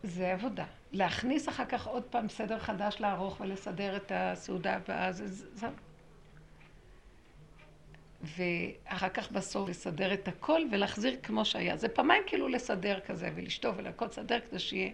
זה 0.02 0.32
עבודה. 0.32 0.64
להכניס 0.92 1.48
אחר 1.48 1.64
כך 1.64 1.86
עוד 1.86 2.02
פעם 2.02 2.28
סדר 2.28 2.58
חדש 2.58 3.00
לערוך 3.00 3.40
ולסדר 3.40 3.96
את 3.96 4.12
הסעודה 4.14 4.76
הבאה, 4.76 5.12
זה, 5.12 5.26
זה... 5.28 5.66
ואחר 8.22 9.08
כך 9.08 9.32
בסוף 9.32 9.68
לסדר 9.68 10.14
את 10.14 10.28
הכל 10.28 10.62
ולהחזיר 10.72 11.16
כמו 11.22 11.44
שהיה. 11.44 11.76
זה 11.76 11.88
פעמיים 11.88 12.22
כאילו 12.26 12.48
לסדר 12.48 13.00
כזה 13.00 13.30
ולשטוף 13.34 13.74
ולהכל 13.78 14.04
לסדר 14.04 14.38
כדי 14.50 14.58
שיהיה. 14.58 14.90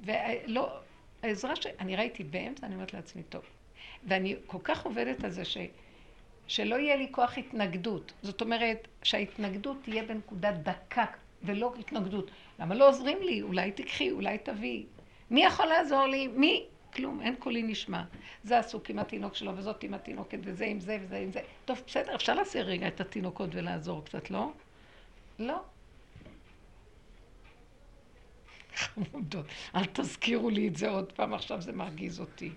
ולא, 0.00 0.78
העזרה 1.22 1.56
ש... 1.56 1.66
אני 1.80 1.96
ראיתי 1.96 2.24
באמצע, 2.24 2.66
אני 2.66 2.74
אומרת 2.74 2.94
לעצמי, 2.94 3.22
טוב. 3.22 3.42
ואני 4.04 4.36
כל 4.46 4.58
כך 4.64 4.84
עובדת 4.84 5.24
על 5.24 5.30
זה 5.30 5.44
ש... 5.44 5.56
שלא 6.46 6.76
יהיה 6.76 6.96
לי 6.96 7.08
כוח 7.10 7.38
התנגדות. 7.38 8.12
זאת 8.22 8.40
אומרת, 8.40 8.88
שההתנגדות 9.02 9.76
תהיה 9.82 10.02
בנקודה 10.02 10.52
דקה 10.52 11.04
ולא 11.42 11.74
התנגדות. 11.78 12.30
למה 12.58 12.74
לא 12.74 12.88
עוזרים 12.88 13.18
לי? 13.22 13.42
אולי 13.42 13.72
תקחי, 13.72 14.10
אולי 14.10 14.38
תביאי. 14.38 14.84
מי 15.30 15.44
יכול 15.44 15.66
לעזור 15.66 16.06
לי? 16.06 16.26
מי? 16.26 16.66
כלום, 16.94 17.20
אין 17.20 17.36
קולי 17.36 17.62
נשמע. 17.62 18.02
זה 18.44 18.58
עסוק 18.58 18.90
עם 18.90 18.98
התינוק 18.98 19.34
שלו, 19.34 19.56
וזאת 19.56 19.82
עם 19.82 19.94
התינוקת, 19.94 20.38
וזה 20.42 20.64
עם 20.64 20.80
זה, 20.80 20.98
וזה 21.02 21.16
עם 21.16 21.32
זה. 21.32 21.40
טוב, 21.64 21.82
בסדר, 21.86 22.14
אפשר 22.14 22.34
להסיר 22.34 22.66
רגע 22.66 22.88
את 22.88 23.00
התינוקות 23.00 23.50
ולעזור 23.52 24.04
קצת, 24.04 24.30
לא? 24.30 24.52
לא. 25.38 25.62
חמודות, 28.74 29.46
אל 29.74 29.84
תזכירו 29.84 30.50
לי 30.50 30.68
את 30.68 30.76
זה 30.76 30.90
עוד 30.90 31.12
פעם, 31.12 31.34
עכשיו 31.34 31.60
זה 31.60 31.72
מרגיז 31.72 32.20
אותי. 32.20 32.50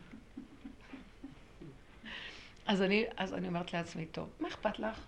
אז 2.66 2.82
אני, 2.82 3.06
אז 3.18 3.34
אני 3.34 3.48
אומרת 3.48 3.74
לעצמי, 3.74 4.06
טוב, 4.06 4.30
מה 4.40 4.48
אכפת 4.48 4.80
לך? 4.80 5.06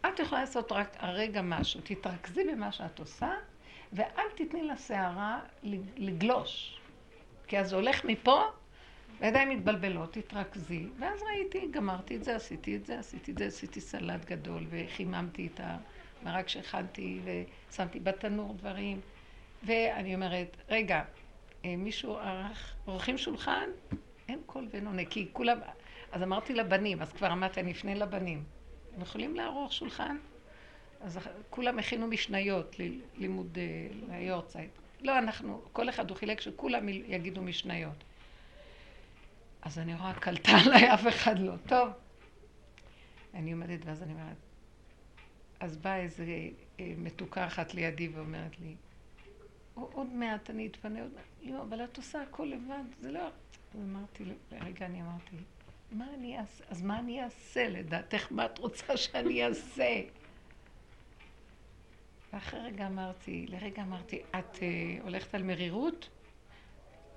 את 0.00 0.18
יכולה 0.18 0.40
לעשות 0.40 0.72
רק 0.72 0.96
הרגע 0.98 1.42
משהו, 1.42 1.80
תתרכזי 1.84 2.44
במה 2.44 2.72
שאת 2.72 2.98
עושה, 2.98 3.30
ואל 3.92 4.26
תתני 4.36 4.62
לסערה 4.62 5.40
לגלוש. 5.96 6.77
כי 7.48 7.58
אז 7.58 7.68
זה 7.68 7.76
הולך 7.76 8.04
מפה, 8.04 8.42
וידיים 9.20 9.48
מתבלבלות, 9.48 10.12
תתרכזי. 10.12 10.86
ואז 10.98 11.22
ראיתי, 11.22 11.68
גמרתי 11.70 12.16
את 12.16 12.24
זה, 12.24 12.36
עשיתי 12.36 12.76
את 12.76 12.86
זה, 12.86 12.98
עשיתי 12.98 13.32
את 13.32 13.38
זה, 13.38 13.46
עשיתי 13.46 13.80
סלט 13.80 14.24
גדול, 14.24 14.66
וחיממתי 14.70 15.48
את 15.54 15.60
המרק 16.22 16.48
שהכנתי, 16.48 17.20
ושמתי 17.24 18.00
בתנור 18.00 18.54
דברים. 18.54 19.00
ואני 19.62 20.14
אומרת, 20.14 20.56
רגע, 20.68 21.02
אה, 21.64 21.76
מישהו 21.76 22.16
ערך, 22.16 22.74
עורכים 22.84 23.18
שולחן? 23.18 23.68
אין 24.28 24.40
קול 24.46 24.68
ואין 24.72 24.86
עונה, 24.86 25.04
כי 25.04 25.28
כולם... 25.32 25.58
אז 26.12 26.22
אמרתי 26.22 26.54
לבנים, 26.54 27.02
אז 27.02 27.12
כבר 27.12 27.32
אמרתי, 27.32 27.60
אני 27.60 27.72
אפנה 27.72 27.94
לבנים. 27.94 28.44
הם 28.96 29.02
יכולים 29.02 29.36
לערוך 29.36 29.72
שולחן? 29.72 30.16
אז 31.00 31.18
כולם 31.50 31.78
הכינו 31.78 32.06
משניות 32.06 32.76
ללימוד 32.78 33.58
אה, 33.58 33.88
ליורצייט. 34.08 34.70
לא, 35.00 35.18
אנחנו, 35.18 35.62
כל 35.72 35.88
אחד 35.88 36.10
הוא 36.10 36.18
חילק 36.18 36.40
שכולם 36.40 36.88
יגידו 36.88 37.42
משניות. 37.42 38.04
אז 39.62 39.78
אני 39.78 39.94
רואה, 39.94 40.14
קלטה 40.14 40.52
עליי, 40.66 40.94
אף 40.94 41.08
אחד 41.08 41.38
לא. 41.38 41.52
טוב. 41.66 41.88
אני 43.34 43.52
עומדת 43.52 43.80
ואז 43.84 44.02
אני 44.02 44.12
אומרת, 44.12 44.36
אז 45.60 45.76
באה 45.76 45.96
איזה 45.96 46.24
אה, 46.80 46.92
מתוקה 46.96 47.46
אחת 47.46 47.74
לידי 47.74 48.08
ואומרת 48.08 48.60
לי, 48.60 48.74
עוד 49.74 50.12
מעט 50.12 50.50
אני 50.50 50.66
אתפנה, 50.66 51.02
עוד 51.02 51.10
מעט, 51.14 51.24
לא, 51.42 51.62
אבל 51.62 51.84
את 51.84 51.96
עושה 51.96 52.22
הכל 52.22 52.44
לבד, 52.44 52.84
זה 53.00 53.12
לא... 53.12 53.28
אז 53.74 53.80
אמרתי, 53.82 54.24
לרגע 54.52 54.86
אני 54.86 55.02
אמרתי, 55.02 55.36
מה 55.92 56.06
אני 56.14 56.38
אעשה? 56.38 56.64
אז 56.68 56.82
מה 56.82 56.98
אני 56.98 57.24
אעשה 57.24 57.68
לדעתך? 57.68 58.26
מה 58.30 58.46
את 58.46 58.58
רוצה 58.58 58.96
שאני 58.96 59.46
אעשה? 59.46 60.00
ואחרי 62.32 62.60
רגע 62.60 62.86
אמרתי, 62.86 63.46
לרגע 63.48 63.82
אמרתי, 63.82 64.22
את 64.38 64.54
uh, 64.54 65.02
הולכת 65.02 65.34
על 65.34 65.42
מרירות? 65.42 66.08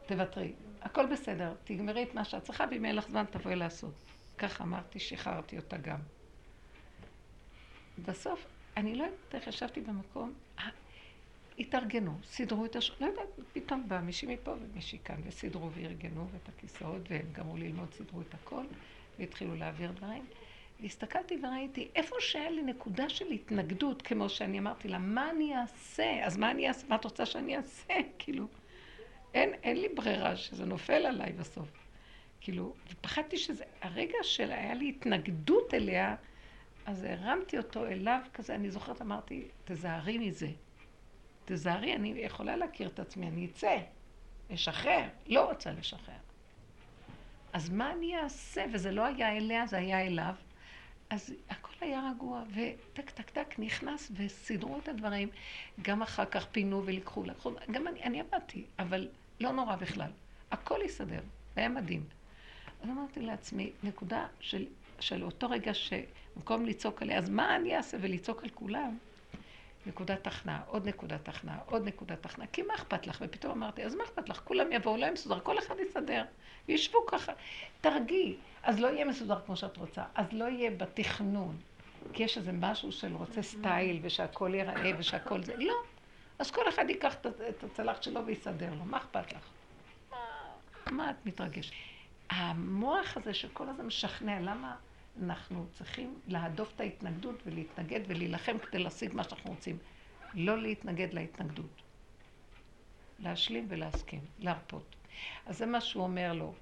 תוותרי. 0.05 0.53
הכל 0.81 1.05
בסדר, 1.05 1.53
תגמרי 1.63 2.03
את 2.03 2.13
מה 2.13 2.25
שאת 2.25 2.43
צריכה, 2.43 2.65
ואם 2.71 2.85
אין 2.85 2.95
לך 2.95 3.07
זמן 3.09 3.25
תבואי 3.31 3.55
לעשות. 3.55 3.93
ככה 4.37 4.63
אמרתי, 4.63 4.99
שחררתי 4.99 5.57
אותה 5.57 5.77
גם. 5.77 5.99
בסוף, 8.05 8.45
אני 8.77 8.95
לא 8.95 9.03
יודעת 9.03 9.35
איך 9.35 9.47
ישבתי 9.47 9.81
במקום, 9.81 10.33
התארגנו, 11.59 12.17
סידרו 12.23 12.65
את 12.65 12.75
הש... 12.75 12.91
לא 12.99 13.05
יודעת, 13.05 13.27
פתאום 13.53 13.83
בא 13.87 13.99
מישהי 13.99 14.33
מפה 14.33 14.51
ומישהי 14.51 14.99
כאן, 15.03 15.15
וסידרו 15.23 15.71
וארגנו 15.71 16.27
את 16.35 16.49
הכיסאות, 16.49 17.01
והם 17.09 17.25
גמרו 17.31 17.57
ללמוד, 17.57 17.93
סידרו 17.93 18.21
את 18.21 18.33
הכל, 18.33 18.63
והתחילו 19.19 19.55
להעביר 19.55 19.91
דברים. 19.91 20.25
והסתכלתי 20.81 21.37
וראיתי 21.43 21.87
איפה 21.95 22.15
שהיה 22.19 22.49
לי 22.49 22.61
נקודה 22.61 23.09
של 23.09 23.27
התנגדות, 23.27 24.01
כמו 24.01 24.29
שאני 24.29 24.59
אמרתי 24.59 24.87
לה, 24.87 24.97
מה 24.97 25.29
אני 25.29 25.55
אעשה? 25.55 26.25
אז 26.25 26.37
מה 26.37 26.51
אני 26.51 26.67
אעשה? 26.67 26.87
מה 26.87 26.95
את 26.95 27.03
רוצה 27.03 27.25
שאני 27.25 27.57
אעשה? 27.57 27.93
כאילו, 28.19 28.47
אין, 29.33 29.53
אין 29.63 29.81
לי 29.81 29.89
ברירה 29.89 30.35
שזה 30.35 30.65
נופל 30.65 31.05
עליי 31.05 31.31
בסוף. 31.31 31.71
כאילו, 32.41 32.73
ופחדתי 32.91 33.37
שזה, 33.37 33.63
הרגע 33.81 34.17
של 34.21 34.51
היה 34.51 34.73
לי 34.73 34.89
התנגדות 34.89 35.73
אליה, 35.73 36.15
אז 36.85 37.03
הרמתי 37.03 37.57
אותו 37.57 37.85
אליו 37.85 38.19
כזה, 38.33 38.55
אני 38.55 38.71
זוכרת, 38.71 39.01
אמרתי, 39.01 39.47
תזהרי 39.65 40.17
מזה. 40.17 40.49
תזהרי, 41.45 41.95
אני 41.95 42.13
יכולה 42.17 42.55
להכיר 42.55 42.87
את 42.87 42.99
עצמי, 42.99 43.27
אני 43.27 43.45
אצא, 43.45 43.77
אשחרר, 44.53 45.03
לא 45.27 45.49
רוצה 45.49 45.71
לשחרר. 45.71 46.15
אז 47.53 47.69
מה 47.69 47.91
אני 47.91 48.17
אעשה? 48.17 48.65
וזה 48.73 48.91
לא 48.91 49.05
היה 49.05 49.37
אליה, 49.37 49.67
זה 49.67 49.77
היה 49.77 50.01
אליו. 50.01 50.35
אז 51.11 51.33
הכל 51.49 51.73
היה 51.81 52.11
רגוע, 52.11 52.43
וטק 52.49 53.09
טק 53.09 53.29
טק 53.29 53.55
נכנס 53.57 54.11
וסידרו 54.15 54.79
את 54.79 54.87
הדברים. 54.87 55.29
גם 55.81 56.01
אחר 56.01 56.25
כך 56.25 56.45
פינו 56.45 56.85
ולקחו, 56.85 57.23
לקחו, 57.23 57.51
גם 57.71 57.87
אני, 57.87 58.03
אני 58.03 58.19
עבדתי, 58.19 58.63
אבל 58.79 59.07
לא 59.39 59.51
נורא 59.51 59.75
בכלל. 59.75 60.11
הכל 60.51 60.79
יסדר, 60.85 61.19
היה 61.55 61.69
מדהים. 61.69 62.03
אז 62.83 62.89
אמרתי 62.89 63.21
לעצמי, 63.21 63.71
נקודה 63.83 64.27
של, 64.39 64.65
של 64.99 65.23
אותו 65.23 65.49
רגע 65.49 65.73
שבמקום 65.73 66.65
לצעוק 66.65 67.01
עליה, 67.01 67.17
אז 67.17 67.29
מה 67.29 67.55
אני 67.55 67.77
אעשה 67.77 67.97
ולצעוק 68.01 68.43
על 68.43 68.49
כולם? 68.49 68.97
נקודת 69.85 70.23
תחנה, 70.23 70.61
עוד 70.67 70.87
נקודת 70.87 71.25
תחנה, 71.25 71.57
עוד 71.65 71.87
נקודת 71.87 72.21
תחנה, 72.21 72.47
כי 72.47 72.61
מה 72.61 72.75
אכפת 72.75 73.07
לך? 73.07 73.23
ופתאום 73.25 73.51
אמרתי, 73.51 73.83
אז 73.83 73.95
מה 73.95 74.03
אכפת 74.03 74.29
לך? 74.29 74.41
כולם 74.43 74.71
יבואו, 74.71 74.97
לא 74.97 75.01
יהיה 75.01 75.11
מסודר, 75.11 75.39
כל 75.39 75.59
אחד 75.59 75.75
יסדר. 75.79 76.23
וישבו 76.67 77.05
ככה, 77.05 77.31
תרגיעי. 77.81 78.35
אז 78.63 78.79
לא 78.79 78.87
יהיה 78.87 79.05
מסודר 79.05 79.39
כמו 79.45 79.55
שאת 79.55 79.77
רוצה, 79.77 80.03
אז 80.15 80.25
לא 80.31 80.45
יהיה 80.45 80.71
בתכנון. 80.71 81.57
כי 82.13 82.23
יש 82.23 82.37
איזה 82.37 82.51
משהו 82.51 82.91
של 82.91 83.15
רוצה 83.15 83.41
סטייל, 83.41 83.99
ושהכול 84.01 84.55
ייראה, 84.55 84.91
ושהכול 84.97 85.43
זה, 85.43 85.55
לא. 85.57 85.73
אז 86.39 86.51
כל 86.51 86.69
אחד 86.69 86.85
ייקח 86.89 87.15
את 87.49 87.63
הצלחת 87.63 88.03
שלו 88.03 88.25
ויסדר 88.25 88.73
לו, 88.73 88.85
מה 88.85 88.97
אכפת 88.97 89.33
לך? 89.33 89.49
מה, 90.91 91.09
את 91.09 91.25
מתרגשת? 91.25 91.73
המוח 92.29 93.17
הזה 93.17 93.33
שכל 93.33 93.69
הזמן 93.69 93.85
משכנע, 93.85 94.39
למה 94.39 94.75
אנחנו 95.23 95.65
צריכים 95.73 96.19
להדוף 96.27 96.73
את 96.75 96.81
ההתנגדות 96.81 97.35
ולהתנגד 97.45 97.99
ולהילחם 98.07 98.57
כדי 98.57 98.79
להשיג 98.83 99.15
מה 99.15 99.23
שאנחנו 99.23 99.49
רוצים? 99.49 99.77
לא 100.33 100.61
להתנגד 100.61 101.13
להתנגדות. 101.13 101.81
להשלים 103.19 103.65
ולהסכים, 103.69 104.19
להרפות. 104.39 104.95
אז 105.45 105.57
זה 105.57 105.65
מה 105.65 105.81
שהוא 105.81 106.03
אומר 106.03 106.33
לו. 106.33 106.53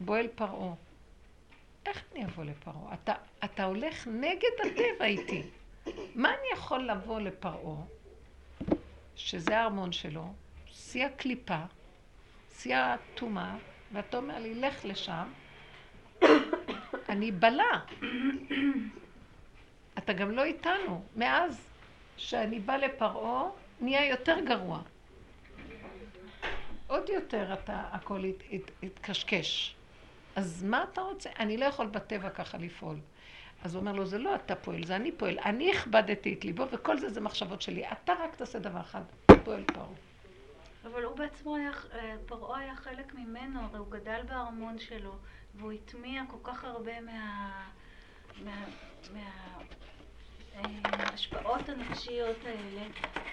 בועל 0.00 0.28
פרעה. 0.34 0.74
איך 1.86 2.04
אני 2.12 2.24
אבוא 2.24 2.44
לפרעה? 2.44 2.94
אתה, 2.94 3.14
אתה 3.44 3.64
הולך 3.64 4.06
נגד 4.06 4.50
הטבע 4.64 5.04
איתי. 5.04 5.42
מה 6.14 6.28
אני 6.28 6.48
יכול 6.52 6.80
לבוא 6.90 7.20
לפרעה, 7.20 7.82
שזה 9.16 9.58
הארמון 9.58 9.92
שלו, 9.92 10.32
שיא 10.66 11.06
הקליפה, 11.06 11.62
שיא 12.58 12.76
הטומאה, 12.76 13.56
ואתה 13.92 14.16
אומר 14.16 14.38
לי, 14.38 14.54
לך 14.54 14.84
לשם, 14.84 15.32
אני 17.08 17.32
בלה. 17.32 17.80
אתה 19.98 20.12
גם 20.12 20.30
לא 20.30 20.44
איתנו. 20.44 21.04
מאז 21.16 21.66
שאני 22.16 22.60
באה 22.60 22.78
לפרעה, 22.78 23.44
נהיה 23.80 24.08
יותר 24.08 24.40
גרוע. 24.40 24.82
עוד 26.86 27.08
יותר 27.08 27.54
אתה, 27.54 27.84
הכל 27.92 28.24
הת, 28.24 28.42
הת, 28.52 28.70
התקשקש. 28.82 29.76
אז 30.36 30.62
מה 30.62 30.84
אתה 30.92 31.00
רוצה? 31.00 31.30
אני 31.38 31.56
לא 31.56 31.64
יכול 31.64 31.86
בטבע 31.86 32.30
ככה 32.30 32.58
לפעול. 32.58 32.96
אז 33.64 33.74
הוא 33.74 33.80
אומר 33.80 33.92
לו, 33.92 34.06
זה 34.06 34.18
לא 34.18 34.34
אתה 34.34 34.56
פועל, 34.56 34.84
זה 34.84 34.96
אני 34.96 35.12
פועל. 35.12 35.38
אני 35.38 35.72
הכבדתי 35.72 36.34
את 36.34 36.44
ליבו, 36.44 36.66
וכל 36.72 36.98
זה 36.98 37.08
זה 37.08 37.20
מחשבות 37.20 37.62
שלי. 37.62 37.84
אתה 37.92 38.12
רק 38.12 38.36
תעשה 38.36 38.58
דבר 38.58 38.80
אחד, 38.80 39.02
פועל 39.44 39.64
פרעה. 39.64 39.86
אבל 40.84 41.04
הוא 41.04 41.16
בעצמו 41.16 41.56
היה, 41.56 41.70
אה, 41.92 42.16
פרעה 42.26 42.60
היה 42.60 42.76
חלק 42.76 43.14
ממנו, 43.14 43.60
הרי 43.60 43.78
הוא 43.78 43.90
גדל 43.90 44.20
בארמון 44.28 44.78
שלו, 44.78 45.14
והוא 45.54 45.72
הטמיע 45.72 46.22
כל 46.28 46.50
כך 46.50 46.64
הרבה 46.64 47.00
מה... 47.00 47.50
מה... 48.44 48.64
מה... 49.14 49.30
ההשפעות 50.84 51.68
הנפשיות 51.68 52.36
האלה, 52.44 52.82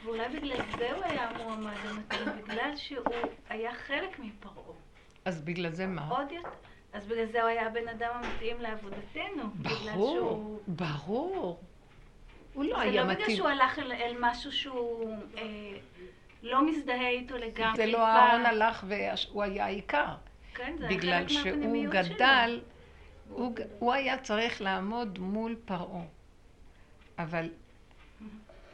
ואולי 0.03 0.29
בגלל 0.29 0.61
זה 0.77 0.91
הוא 0.91 1.03
היה 1.03 1.29
המועמד 1.29 1.77
המתאים, 1.85 2.29
בגלל 2.43 2.75
שהוא 2.75 3.05
היה 3.49 3.73
חלק 3.73 4.19
מפרעה. 4.19 4.75
אז 5.25 5.41
בגלל 5.41 5.71
זה 5.71 5.87
מה? 5.87 6.07
עוד 6.07 6.31
יותר. 6.31 6.49
אז 6.97 7.05
בגלל 7.07 7.25
זה 7.31 7.41
הוא 7.41 7.49
היה 7.49 7.67
הבן 7.67 7.87
אדם 7.87 8.09
המתאים 8.13 8.61
לעבודתנו. 8.61 9.43
ברור, 9.55 10.15
שהוא... 10.15 10.59
ברור. 10.67 11.59
הוא 12.53 12.65
לא 12.65 12.79
היה 12.79 13.03
מתאים. 13.03 13.07
זה 13.07 13.13
לא 13.13 13.25
בגלל 13.25 13.35
שהוא 13.35 13.47
הלך 13.47 13.79
אל, 13.79 13.91
אל 13.91 14.15
משהו 14.19 14.51
שהוא 14.51 15.15
אה, 15.37 15.43
לא 16.43 16.67
מזדהה 16.69 17.09
איתו 17.09 17.37
לגמרי. 17.37 17.77
זה 17.77 17.85
לא 17.85 18.07
אהרון 18.07 18.45
הלך 18.45 18.85
והוא 18.87 19.43
היה 19.43 19.65
העיקר. 19.65 20.15
כן, 20.53 20.75
זה 20.79 20.87
היה 20.87 20.99
חלק 20.99 21.31
מהפנימיות 21.31 21.93
שלו. 21.93 22.03
בגלל 22.03 22.03
שהוא 22.03 22.15
גדל, 22.15 22.61
הוא, 23.29 23.55
הוא 23.79 23.93
היה 23.93 24.17
צריך 24.17 24.61
לעמוד 24.61 25.19
מול 25.19 25.55
פרעה. 25.65 26.03
אבל 27.19 27.49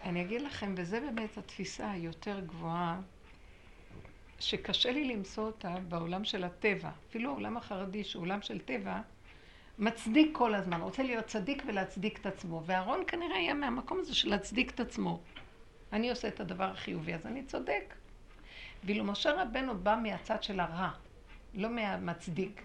אני 0.04 0.22
אגיד 0.22 0.42
לכם, 0.42 0.74
וזה 0.78 1.00
באמת 1.00 1.38
התפיסה 1.38 1.92
היותר 1.92 2.40
גבוהה, 2.40 3.00
שקשה 4.44 4.92
לי 4.92 5.04
למצוא 5.04 5.44
אותה 5.44 5.76
בעולם 5.88 6.24
של 6.24 6.44
הטבע. 6.44 6.90
אפילו 7.10 7.30
העולם 7.30 7.58
החרדי, 7.58 8.04
שהוא 8.04 8.22
עולם 8.22 8.42
של 8.42 8.60
טבע, 8.60 9.02
מצדיק 9.80 10.30
כל 10.32 10.56
הזמן, 10.56 10.82
רוצה 10.82 11.04
להיות 11.04 11.26
צדיק 11.26 11.64
ולהצדיק 11.68 12.20
את 12.20 12.26
עצמו. 12.26 12.62
ואהרון 12.66 13.04
כנראה 13.08 13.38
היה 13.38 13.54
מהמקום 13.54 14.00
הזה 14.00 14.16
של 14.16 14.30
להצדיק 14.30 14.72
את 14.72 14.80
עצמו. 14.80 15.20
אני 15.94 16.10
עושה 16.10 16.28
את 16.28 16.40
הדבר 16.40 16.64
החיובי, 16.64 17.14
אז 17.14 17.26
אני 17.26 17.44
צודק. 17.44 17.94
ואילו 18.84 19.04
משה 19.04 19.32
רבנו 19.42 19.78
בא 19.78 19.98
מהצד 20.04 20.44
של 20.44 20.60
הרע, 20.60 20.90
לא 21.54 21.70
מהמצדיק. 21.70 22.64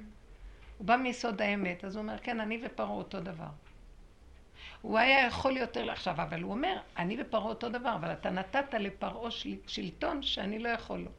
הוא 0.78 0.86
בא 0.86 0.96
מיסוד 0.96 1.42
האמת, 1.42 1.84
אז 1.84 1.96
הוא 1.96 2.02
אומר, 2.02 2.18
כן, 2.18 2.40
אני 2.40 2.60
ופרעה 2.64 2.90
אותו 2.90 3.20
דבר. 3.20 3.48
הוא 4.82 4.98
היה 4.98 5.26
יכול 5.26 5.56
יותר 5.56 5.84
לעכשיו, 5.84 6.14
אבל 6.14 6.42
הוא 6.42 6.50
אומר, 6.50 6.80
אני 6.96 7.16
ופרעה 7.20 7.44
אותו 7.44 7.68
דבר, 7.68 7.94
אבל 7.94 8.12
אתה 8.12 8.30
נתת 8.30 8.74
לפרעה 8.74 9.30
של, 9.30 9.54
שלטון 9.66 10.22
שאני 10.22 10.58
לא 10.58 10.68
יכול 10.68 10.98
לו. 10.98 11.10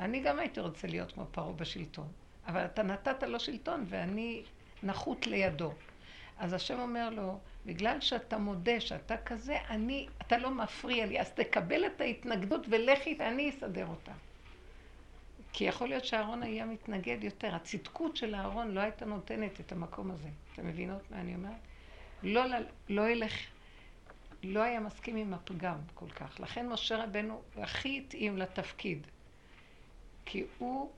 אני 0.00 0.20
גם 0.20 0.38
הייתי 0.38 0.60
רוצה 0.60 0.86
להיות 0.86 1.12
כמו 1.12 1.26
פרעה 1.30 1.52
בשלטון, 1.52 2.08
אבל 2.46 2.64
אתה 2.64 2.82
נתת 2.82 3.22
לו 3.22 3.40
שלטון 3.40 3.84
ואני 3.88 4.42
נחות 4.82 5.26
לידו. 5.26 5.72
אז 6.38 6.52
השם 6.52 6.80
אומר 6.80 7.10
לו, 7.10 7.38
בגלל 7.66 8.00
שאתה 8.00 8.38
מודה 8.38 8.80
שאתה 8.80 9.16
כזה, 9.16 9.56
אני, 9.70 10.06
אתה 10.22 10.38
לא 10.38 10.50
מפריע 10.50 11.06
לי, 11.06 11.20
אז 11.20 11.30
תקבל 11.30 11.86
את 11.86 12.00
ההתנגדות 12.00 12.66
ולכי 12.70 13.16
ואני 13.18 13.50
אסדר 13.50 13.86
אותה. 13.86 14.12
כי 15.52 15.64
יכול 15.64 15.88
להיות 15.88 16.04
שאהרון 16.04 16.42
היה 16.42 16.66
מתנגד 16.66 17.24
יותר. 17.24 17.54
הצדקות 17.54 18.16
של 18.16 18.34
אהרון 18.34 18.70
לא 18.70 18.80
הייתה 18.80 19.04
נותנת 19.04 19.60
את 19.60 19.72
המקום 19.72 20.10
הזה. 20.10 20.28
אתם 20.52 20.66
מבינות 20.66 21.10
מה 21.10 21.20
אני 21.20 21.34
אומרת? 21.34 21.52
לא, 22.22 22.42
לא 22.88 23.08
ילך, 23.08 23.32
לא 24.42 24.60
היה 24.60 24.80
מסכים 24.80 25.16
עם 25.16 25.34
הפגם 25.34 25.78
כל 25.94 26.10
כך. 26.10 26.40
לכן 26.40 26.68
משה 26.68 27.04
רבנו 27.04 27.42
הכי 27.56 27.98
התאים 27.98 28.38
לתפקיד. 28.38 29.06
כי 30.24 30.44
הוא 30.58 30.90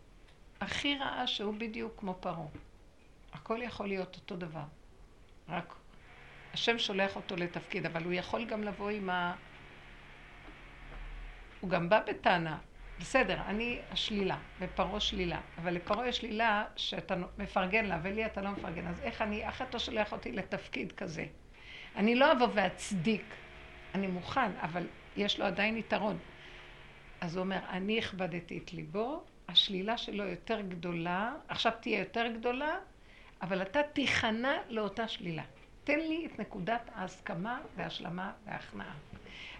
הכי 0.60 0.96
ראה 0.96 1.26
שהוא 1.26 1.54
בדיוק 1.58 1.92
כמו 1.96 2.14
פרעה. 2.20 2.46
הכל 3.32 3.58
יכול 3.62 3.88
להיות 3.88 4.16
אותו 4.16 4.36
דבר. 4.36 4.64
רק 5.48 5.74
השם 6.54 6.78
שולח 6.78 7.16
אותו 7.16 7.36
לתפקיד, 7.36 7.86
אבל 7.86 8.04
הוא 8.04 8.12
יכול 8.12 8.44
גם 8.44 8.64
לבוא 8.64 8.90
עם 8.90 9.10
ה... 9.10 9.34
הוא 11.60 11.70
גם 11.70 11.88
בא 11.88 12.00
בטענה, 12.06 12.58
בסדר, 13.00 13.40
אני 13.46 13.78
השלילה, 13.90 14.38
ופרעה 14.60 15.00
שלילה, 15.00 15.40
אבל 15.58 15.74
לפרעה 15.74 16.08
יש 16.08 16.16
שלילה 16.16 16.64
שאתה 16.76 17.14
מפרגן 17.38 17.84
לה, 17.84 17.98
ולי 18.02 18.26
אתה 18.26 18.42
לא 18.42 18.50
מפרגן, 18.50 18.86
אז 18.86 19.00
איך 19.00 19.22
אני, 19.22 19.46
איך 19.46 19.62
אתה 19.62 19.78
שולח 19.78 20.12
אותי 20.12 20.32
לתפקיד 20.32 20.92
כזה? 20.92 21.26
אני 21.96 22.14
לא 22.14 22.32
אבוא 22.32 22.48
ואצדיק, 22.54 23.24
אני 23.94 24.06
מוכן, 24.06 24.50
אבל 24.60 24.86
יש 25.16 25.40
לו 25.40 25.46
עדיין 25.46 25.76
יתרון. 25.76 26.18
אז 27.22 27.36
הוא 27.36 27.44
אומר, 27.44 27.58
אני 27.68 27.98
הכבדתי 27.98 28.58
את 28.58 28.72
ליבו, 28.72 29.22
השלילה 29.48 29.98
שלו 29.98 30.24
יותר 30.24 30.60
גדולה, 30.60 31.34
עכשיו 31.48 31.72
תהיה 31.80 31.98
יותר 31.98 32.26
גדולה, 32.38 32.78
אבל 33.42 33.62
אתה 33.62 33.80
תיכנע 33.92 34.58
לאותה 34.68 35.08
שלילה. 35.08 35.42
תן 35.84 35.98
לי 35.98 36.26
את 36.26 36.38
נקודת 36.40 36.90
ההסכמה 36.94 37.60
וההשלמה 37.76 38.32
וההכנעה. 38.44 38.94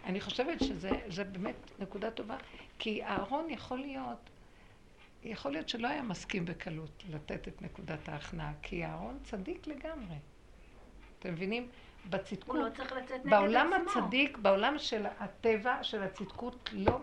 אני 0.04 0.20
חושבת 0.20 0.58
שזה 0.60 1.24
באמת 1.24 1.70
נקודה 1.78 2.10
טובה, 2.10 2.36
כי 2.78 3.04
אהרון 3.04 3.50
יכול 3.50 3.78
להיות, 3.78 4.30
יכול 5.24 5.52
להיות 5.52 5.68
שלא 5.68 5.88
היה 5.88 6.02
מסכים 6.02 6.44
בקלות 6.44 7.04
לתת 7.10 7.48
את 7.48 7.62
נקודת 7.62 8.08
ההכנעה, 8.08 8.52
כי 8.62 8.84
אהרון 8.84 9.18
צדיק 9.24 9.66
לגמרי. 9.66 10.16
אתם 11.18 11.32
מבינים? 11.32 11.68
בצדקות, 12.10 12.56
הוא 12.56 12.64
לא 12.64 12.70
צריך 12.70 12.92
לצאת 12.92 13.20
נגד 13.24 13.30
בעולם 13.30 13.72
עצמו. 13.72 14.02
הצדיק, 14.02 14.38
בעולם 14.38 14.78
של 14.78 15.06
הטבע, 15.18 15.82
של 15.82 16.02
הצדקות, 16.02 16.70
לא, 16.72 17.00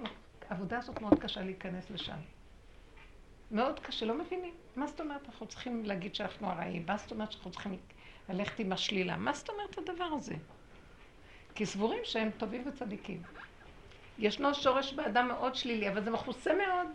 העבודה 0.50 0.78
הזאת 0.78 1.02
מאוד 1.02 1.20
קשה 1.20 1.42
להיכנס 1.42 1.90
לשם. 1.90 2.18
מאוד 3.52 3.80
קשה, 3.80 4.06
לא 4.06 4.16
מבינים. 4.16 4.54
מה 4.76 4.88
זאת 4.88 5.02
אומרת 5.02 5.26
אנחנו 5.26 5.48
צריכים 5.48 5.86
להגיד 5.86 6.16
שאנחנו 6.16 6.50
הרעים? 6.50 6.86
מה 6.88 6.98
זאת 6.98 7.12
אומרת 7.12 7.32
שאנחנו 7.32 7.52
צריכים 7.52 7.78
ללכת 8.30 8.60
עם 8.60 8.72
השלילה? 8.72 9.18
מה 9.18 9.34
זאת 9.34 9.50
אומרת 9.50 9.78
הדבר 9.78 10.10
הזה? 10.18 10.36
כי 11.56 11.66
סבורים 11.66 12.00
שהם 12.04 12.30
טובים 12.38 12.64
וצדיקים. 12.68 13.22
ישנו 14.18 14.54
שורש 14.54 14.94
באדם 14.94 15.28
מאוד 15.28 15.56
שלילי, 15.56 15.90
אבל 15.90 16.04
זה 16.04 16.12
מכוסה 16.12 16.54
מאוד. 16.54 16.88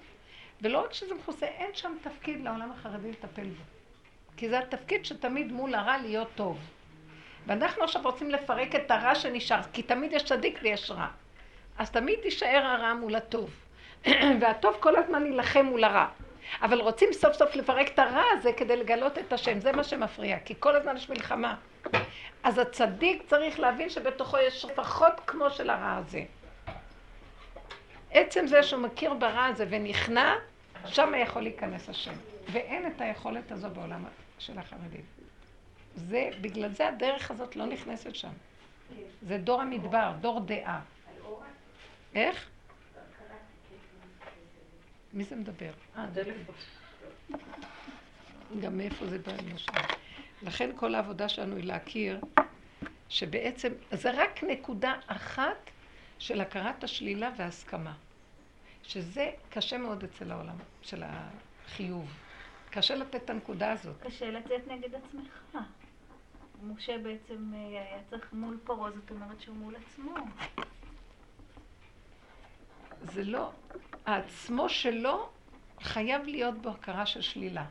ולא 0.63 0.85
רק 0.85 0.93
שזה 0.93 1.15
מכוסה, 1.15 1.47
אין 1.47 1.75
שם 1.75 1.97
תפקיד 2.03 2.41
לעולם 2.41 2.73
החרדי 2.73 3.11
לטפל 3.11 3.49
בו. 3.49 3.63
כי 4.37 4.49
זה 4.49 4.59
התפקיד 4.59 5.05
שתמיד 5.05 5.53
מול 5.53 5.75
הרע 5.75 5.99
להיות 5.99 6.29
טוב. 6.35 6.59
ואנחנו 7.47 7.85
עכשיו 7.85 8.03
רוצים 8.03 8.31
לפרק 8.31 8.75
את 8.75 8.91
הרע 8.91 9.15
שנשאר, 9.15 9.63
כי 9.73 9.83
תמיד 9.83 10.13
יש 10.13 10.25
צדיק 10.25 10.59
ויש 10.63 10.91
רע. 10.91 11.09
אז 11.79 11.91
תמיד 11.91 12.19
תישאר 12.23 12.67
הרע 12.67 12.95
מול 12.95 13.15
הטוב. 13.15 13.51
והטוב 14.41 14.77
כל 14.81 14.97
הזמן 14.97 15.27
יילחם 15.27 15.67
מול 15.67 15.85
הרע. 15.85 16.07
אבל 16.63 16.81
רוצים 16.81 17.13
סוף 17.13 17.33
סוף 17.33 17.57
לפרק 17.57 17.89
את 17.89 17.99
הרע 17.99 18.23
הזה 18.33 18.53
כדי 18.53 18.77
לגלות 18.77 19.19
את 19.19 19.33
השם, 19.33 19.61
זה 19.61 19.73
מה 19.73 19.85
שמפריע, 19.85 20.39
כי 20.45 20.55
כל 20.59 20.77
הזמן 20.77 20.97
יש 20.97 21.11
מלחמה. 21.11 21.57
אז 22.43 22.59
הצדיק 22.59 23.23
צריך 23.27 23.61
להבין 23.61 23.91
שבתוכו 23.91 24.39
יש 24.39 24.65
לפחות 24.65 25.13
כמו 25.27 25.51
של 25.51 25.71
הרע 25.71 25.97
הזה. 25.97 26.23
עצם 28.11 28.47
זה 28.47 28.63
שהוא 28.63 28.81
מכיר 28.81 29.15
ברע 29.15 29.45
הזה 29.45 29.67
ונכנע, 29.69 30.35
שם 30.87 31.13
יכול 31.23 31.43
להיכנס 31.43 31.89
השם. 31.89 32.15
ואין 32.53 32.87
את 32.87 33.01
היכולת 33.01 33.53
הזו 33.53 33.69
בעולם 33.71 34.05
של 34.39 34.59
החרדים. 34.59 35.03
זה, 35.95 36.31
בגלל 36.41 36.69
זה 36.69 36.89
הדרך 36.89 37.31
הזאת 37.31 37.57
לא 37.57 37.67
נכנסת 37.67 38.15
שם. 38.15 38.33
זה 39.23 39.39
דור 39.39 39.61
המדבר, 39.61 40.13
דור 40.21 40.41
דעה. 40.41 40.81
איך? 42.15 42.49
מי 45.13 45.25
זה 45.25 45.37
מדבר? 45.37 45.73
אה, 45.97 46.07
גם 48.63 48.77
מאיפה 48.77 49.07
זה 49.07 49.19
בא 49.19 49.33
למשל. 49.33 49.73
לכן 50.43 50.71
כל 50.77 50.95
העבודה 50.95 51.29
שלנו 51.29 51.57
היא 51.57 51.65
להכיר 51.65 52.21
שבעצם 53.09 53.73
זה 53.93 54.11
רק 54.23 54.45
נקודה 54.45 54.95
אחת 55.07 55.71
של 56.19 56.41
הכרת 56.41 56.85
השלילה 56.85 57.31
וההסכמה. 57.37 57.95
שזה 58.83 59.31
קשה 59.51 59.79
מאוד 59.79 60.05
אצל 60.05 60.33
העולם 60.33 60.57
של 60.83 61.03
החיוב. 61.07 62.13
קשה 62.71 62.95
לתת 62.95 63.25
את 63.25 63.31
הנקודה 63.31 63.73
הזאת. 63.73 64.03
קשה 64.03 64.31
לצאת 64.31 64.69
נגד 64.69 64.95
עצמך. 64.95 65.59
משה 66.63 66.99
בעצם 66.99 67.55
אה, 67.55 67.59
היה 67.59 67.99
צריך 68.11 68.33
מול 68.33 68.59
פרעה, 68.65 68.91
זאת 68.91 69.11
אומרת 69.11 69.41
שהוא 69.41 69.57
מול 69.57 69.77
עצמו. 69.77 70.15
זה 73.13 73.25
לא, 73.25 73.51
העצמו 74.07 74.69
שלו 74.69 75.29
חייב 75.81 76.23
להיות 76.25 76.59
בו 76.63 76.71
הכרה 76.71 77.07
של 77.07 77.21
שלילה. 77.21 77.65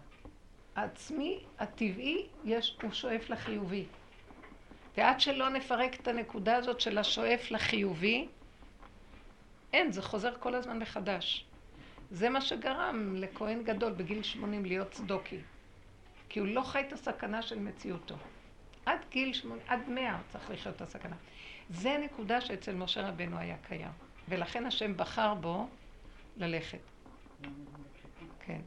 העצמי, 0.76 1.40
הטבעי, 1.60 2.26
יש, 2.46 2.78
הוא 2.82 2.92
שואף 2.92 3.30
לחיובי. 3.30 3.86
ועד 4.98 5.20
שלא 5.20 5.50
נפרק 5.50 6.00
את 6.00 6.08
הנקודה 6.08 6.56
הזאת 6.56 6.82
של 6.82 6.98
השואף 6.98 7.52
לחיובי, 7.52 8.28
אין, 9.74 9.92
זה 9.92 10.02
חוזר 10.02 10.34
כל 10.40 10.56
הזמן 10.56 10.80
מחדש. 10.80 11.46
זה 12.12 12.30
מה 12.30 12.42
שגרם 12.42 13.16
לכהן 13.16 13.64
גדול 13.64 13.92
בגיל 13.92 14.24
80 14.24 14.66
להיות 14.66 14.92
צדוקי. 14.92 15.40
כי 16.30 16.40
הוא 16.40 16.48
לא 16.48 16.62
חי 16.62 16.82
את 16.88 16.94
הסכנה 16.94 17.42
של 17.42 17.60
מציאותו. 17.60 18.16
עד 18.86 19.00
גיל 19.10 19.34
80, 19.34 19.60
עד 19.68 19.90
100 19.90 20.12
הוא 20.12 20.20
צריך 20.30 20.50
לחיות 20.50 20.76
את 20.76 20.82
הסכנה. 20.82 21.16
זה 21.70 21.98
נקודה 22.04 22.42
שאצל 22.42 22.76
משה 22.76 23.08
רבנו 23.08 23.38
היה 23.38 23.58
קיים. 23.68 23.92
ולכן 24.30 24.66
השם 24.66 24.98
בחר 24.98 25.34
בו 25.34 25.68
ללכת. 26.38 26.80
כן. 28.40 28.62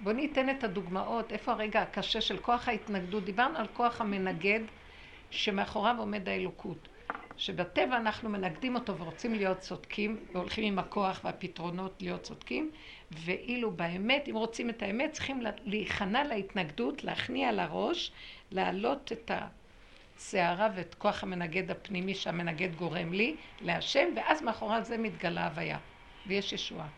בואו 0.00 0.14
ניתן 0.14 0.50
את 0.50 0.64
הדוגמאות, 0.64 1.32
איפה 1.32 1.52
הרגע 1.52 1.82
הקשה 1.82 2.20
של 2.20 2.38
כוח 2.38 2.68
ההתנגדות. 2.68 3.24
דיברנו 3.24 3.58
על 3.58 3.66
כוח 3.66 4.00
המנגד 4.00 4.60
שמאחוריו 5.30 5.96
עומד 5.98 6.28
האלוקות. 6.28 6.88
שבטבע 7.36 7.96
אנחנו 7.96 8.28
מנגדים 8.28 8.74
אותו 8.74 8.98
ורוצים 8.98 9.34
להיות 9.34 9.58
צודקים, 9.58 10.16
והולכים 10.32 10.64
עם 10.64 10.78
הכוח 10.78 11.20
והפתרונות 11.24 12.02
להיות 12.02 12.22
צודקים, 12.22 12.70
ואילו 13.10 13.70
באמת, 13.70 14.28
אם 14.28 14.34
רוצים 14.34 14.70
את 14.70 14.82
האמת, 14.82 15.12
צריכים 15.12 15.40
להיכנע 15.64 16.24
להתנגדות, 16.24 17.04
להכניע 17.04 17.52
לראש, 17.52 18.12
להעלות 18.50 19.12
את 19.12 19.30
הסערה 20.16 20.68
ואת 20.74 20.94
כוח 20.94 21.22
המנגד 21.22 21.70
הפנימי 21.70 22.14
שהמנגד 22.14 22.74
גורם 22.74 23.12
לי, 23.12 23.36
להשם, 23.60 24.08
ואז 24.16 24.42
מאחורי 24.42 24.82
זה 24.82 24.98
מתגלה 24.98 25.46
הוויה, 25.46 25.78
ויש 26.26 26.52
ישועה. 26.52 26.88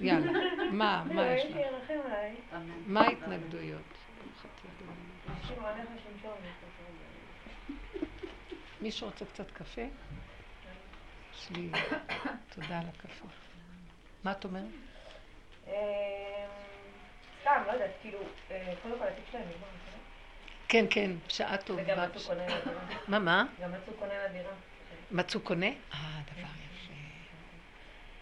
יאללה, 0.00 0.32
מה, 0.72 1.04
מה 1.14 1.26
יש 1.26 1.44
לך? 1.44 1.56
מה 2.86 3.00
ההתנגדויות? 3.00 3.82
מישהו 8.80 9.06
רוצה 9.06 9.24
קצת 9.24 9.50
קפה? 9.50 9.82
יש 11.32 11.50
לי... 11.50 11.70
תודה 12.54 12.78
על 12.78 12.86
הקפה. 12.86 13.26
מה 14.24 14.32
את 14.32 14.44
אומרת? 14.44 14.64
סתם, 17.42 17.62
לא 17.66 17.72
יודעת, 17.72 17.90
כאילו, 18.02 18.18
אה, 18.50 18.74
קודם 18.82 18.98
כל 18.98 19.04
התיק 19.04 19.24
שלהם 19.30 19.42
נגמר, 19.42 19.66
כן, 20.68 20.84
כן, 20.90 21.10
שעה 21.28 21.56
טובה. 21.56 21.82
וגם 21.82 21.98
מצאו 22.04 22.20
קונה 22.28 22.44
לדירה. 22.46 22.82
מה, 23.08 23.18
מה? 23.18 23.44
גם 23.60 23.72
מצאו 23.72 23.92
קונה 23.98 24.24
לדירה. 24.24 24.52
מצאו 25.10 25.40
קונה? 25.40 25.66
אה, 25.66 26.20
דבר 26.32 26.48
יפה. 26.64 26.92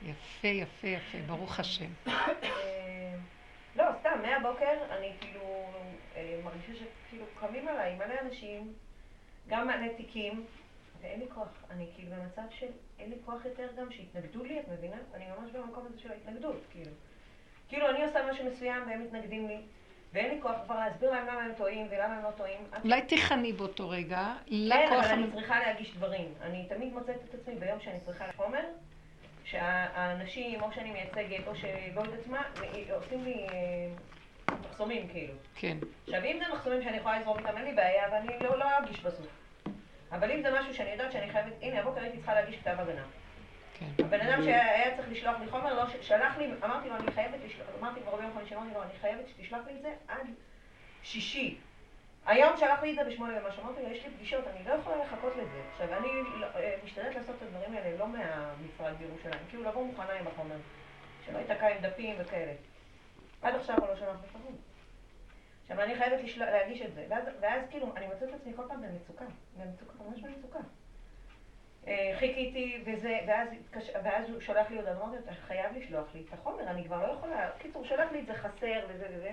יפה, 0.03 0.49
יפה, 0.49 0.87
יפה, 0.87 1.19
ברוך 1.27 1.61
השם. 1.61 1.91
אמ, 2.07 2.13
לא, 3.77 3.85
סתם, 4.01 4.23
מהבוקר 4.23 4.79
אני 4.91 5.13
כאילו 5.21 5.71
אה, 6.17 6.41
מרגישה 6.45 6.73
שכאילו 6.73 7.25
קמים 7.41 7.69
עליי 7.69 7.95
מלא 7.95 8.15
אנשים, 8.21 8.73
גם 9.49 9.67
מלא 9.67 9.93
תיקים, 9.97 10.47
ואין 11.01 11.21
לי 11.21 11.27
כוח. 11.35 11.49
אני 11.71 11.87
כאילו 11.95 12.11
במצב 12.17 12.43
של 12.51 12.67
אין 12.99 13.11
לי 13.11 13.17
כוח 13.25 13.45
יותר 13.45 13.69
גם 13.77 13.93
שיתנגדו 13.93 14.45
לי, 14.45 14.61
את 14.61 14.69
מבינה? 14.69 14.97
אני 15.15 15.25
ממש 15.39 15.51
במקום 15.51 15.87
הזה 15.87 16.01
של 16.01 16.11
ההתנגדות, 16.11 16.61
כאילו. 16.71 16.91
כאילו 17.71 17.91
אני 17.91 18.05
עושה 18.05 18.19
משהו 18.31 18.45
מסוים 18.45 18.83
והם 18.87 19.03
מתנגדים 19.03 19.49
לי, 19.49 19.57
ואין 20.13 20.35
לי 20.35 20.43
כוח 20.43 20.57
כבר 20.65 20.75
להסביר 20.75 21.11
להם 21.11 21.27
למה 21.27 21.43
הם 21.43 21.53
טועים 21.57 21.87
ולמה 21.91 22.17
הם 22.17 22.23
לא 22.23 22.31
טועים. 22.31 22.59
אולי 22.85 23.03
תיכני 23.03 23.53
באותו 23.53 23.89
רגע, 23.89 24.35
כן, 24.47 24.93
אבל 24.93 25.07
אני 25.07 25.31
צריכה 25.33 25.61
להגיש 25.61 25.95
דברים. 25.97 26.35
אני 26.43 26.67
תמיד 26.69 26.93
מוצאת 26.93 27.17
את 27.29 27.35
עצמי 27.35 27.55
ביום 27.55 27.81
שאני 27.81 28.01
צריכה 28.01 28.27
לחומר, 28.27 28.65
שהאנשים, 29.45 30.63
או 30.63 30.73
שאני 30.73 30.91
מייצגת, 30.91 31.47
או 31.47 31.57
שלא 31.57 32.01
יודעת 32.01 32.27
מה, 32.27 32.43
עושים 32.93 33.25
לי 33.25 33.47
אה, 33.53 34.57
מחסומים, 34.61 35.09
כאילו. 35.09 35.35
כן. 35.55 35.77
עכשיו, 36.07 36.25
אם 36.25 36.39
זה 36.39 36.55
מחסומים 36.55 36.83
שאני 36.83 36.97
יכולה 36.97 37.21
לזרום 37.21 37.39
איתם, 37.39 37.57
אין 37.57 37.65
לי 37.65 37.73
בעיה, 37.73 38.05
ואני 38.13 38.29
לא, 38.41 38.59
לא 38.59 38.65
אגיש 38.79 39.01
בסוף. 39.01 39.27
אבל 40.13 40.31
אם 40.31 40.43
זה 40.43 40.61
משהו 40.61 40.75
שאני 40.75 40.91
יודעת 40.91 41.13
שאני 41.13 41.33
חייבת, 41.33 41.53
הנה, 41.63 41.81
הבוקר 41.81 42.01
הייתי 42.01 42.17
צריכה 42.17 42.35
להגיש 42.35 42.57
כתב 42.57 42.77
הגנה. 42.79 43.03
כן. 43.81 44.05
הבן 44.05 44.21
אדם 44.21 44.43
שהיה 44.43 44.97
צריך 44.97 45.09
לשלוח 45.11 45.41
לי 45.41 45.51
חומר, 45.51 45.75
לא, 45.75 45.85
שלח 46.01 46.39
לי, 46.39 46.51
אמרתי 46.65 46.89
לו, 46.89 46.97
אני 46.97 47.11
חייבת 47.11 47.39
לשלוח, 47.45 47.67
אמרתי 47.81 48.01
כבר 48.01 48.17
ביום 48.17 48.33
חמישי, 48.35 48.55
אמרתי 48.55 48.75
לו, 48.75 48.83
אני 48.83 48.93
חייבת 49.01 49.29
שתשלח 49.29 49.61
לי 49.67 49.77
את 49.77 49.83
זה 49.83 49.93
עד 50.09 50.27
שישי. 51.03 51.59
היום 52.27 52.57
שלח 52.57 52.83
לי 52.83 52.91
את 52.91 52.97
זה 52.97 53.05
בשמונה 53.05 53.45
ומשהו, 53.45 53.63
אמרתי 53.63 53.83
לו, 53.83 53.89
יש 53.89 54.05
לי 54.05 54.11
פגישות, 54.11 54.47
אני 54.47 54.65
לא 54.69 54.75
יכולה 54.75 54.97
לחכות 55.05 55.33
לזה. 55.37 55.63
עכשיו, 55.73 55.99
אני 55.99 56.09
לא, 56.41 56.47
אה, 56.47 56.75
משתדלת 56.85 57.15
לעשות 57.15 57.37
את 57.37 57.43
הדברים 57.43 57.75
האלה 57.75 57.99
לא 57.99 58.09
מהמשרד 58.09 58.93
בירושלים, 58.99 59.41
כאילו 59.49 59.65
לבוא 59.65 59.85
מוכנה 59.87 60.13
עם 60.13 60.27
החומר, 60.27 60.57
שלא 61.27 61.39
ייתקע 61.39 61.69
עם 61.69 61.79
דפים 61.81 62.17
וכאלה. 62.19 62.53
עד 63.43 63.55
עכשיו 63.55 63.77
הוא 63.79 63.89
לא 63.89 63.97
שלח 63.97 64.17
לי 64.23 64.29
חומר. 64.33 64.57
עכשיו, 65.63 65.81
אני 65.81 65.95
חייבת. 65.95 66.37
להגיש 66.37 66.83
את 66.83 66.95
זה, 66.95 67.07
ואז 67.41 67.63
כאילו, 67.71 67.97
אני 67.97 68.07
מוצאת 68.07 68.29
את 68.29 68.35
עצמי 68.35 68.53
כל 68.57 68.63
פעם 68.69 68.83
במצוקה, 68.83 69.25
במצוקה, 69.57 69.93
ממש 70.05 70.21
במצוקה. 70.21 70.59
אה, 71.87 72.13
חיכיתי, 72.19 72.83
וזה, 72.87 73.19
ואז, 73.27 73.49
ואז 74.05 74.31
הוא 74.31 74.41
שולח 74.41 74.71
לי 74.71 74.77
הודעה, 74.77 74.97
אמרתי 74.97 75.17
לו, 75.17 75.23
אתה 75.25 75.33
חייב 75.47 75.77
לשלוח 75.77 76.07
לי 76.15 76.25
את 76.29 76.33
החומר, 76.33 76.63
אני 76.63 76.85
כבר 76.85 77.07
לא 77.07 77.13
יכולה, 77.13 77.51
קיצור, 77.59 77.85
שולח 77.85 78.13
לי 78.13 78.21
את 78.21 78.27
זה 78.27 78.35
חסר 78.35 78.81
וזה 78.89 79.07
וזה. 79.15 79.33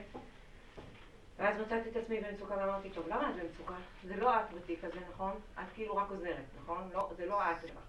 ואז 1.38 1.62
מצאתי 1.62 1.90
את 1.90 1.96
עצמי 1.96 2.20
במצוקה 2.20 2.56
ואמרתי, 2.58 2.90
טוב, 2.90 3.08
למה 3.08 3.30
את 3.30 3.36
במצוקה? 3.36 3.74
זה 4.04 4.16
לא 4.16 4.36
את 4.36 4.54
בתיק 4.54 4.84
הזה, 4.84 5.00
נכון? 5.14 5.32
את 5.60 5.66
כאילו 5.76 5.96
רק 5.96 6.10
עוזרת, 6.10 6.46
נכון? 6.62 6.90
לא, 6.94 7.10
זה 7.18 7.26
לא 7.26 7.42
את 7.52 7.56
שלך. 7.62 7.80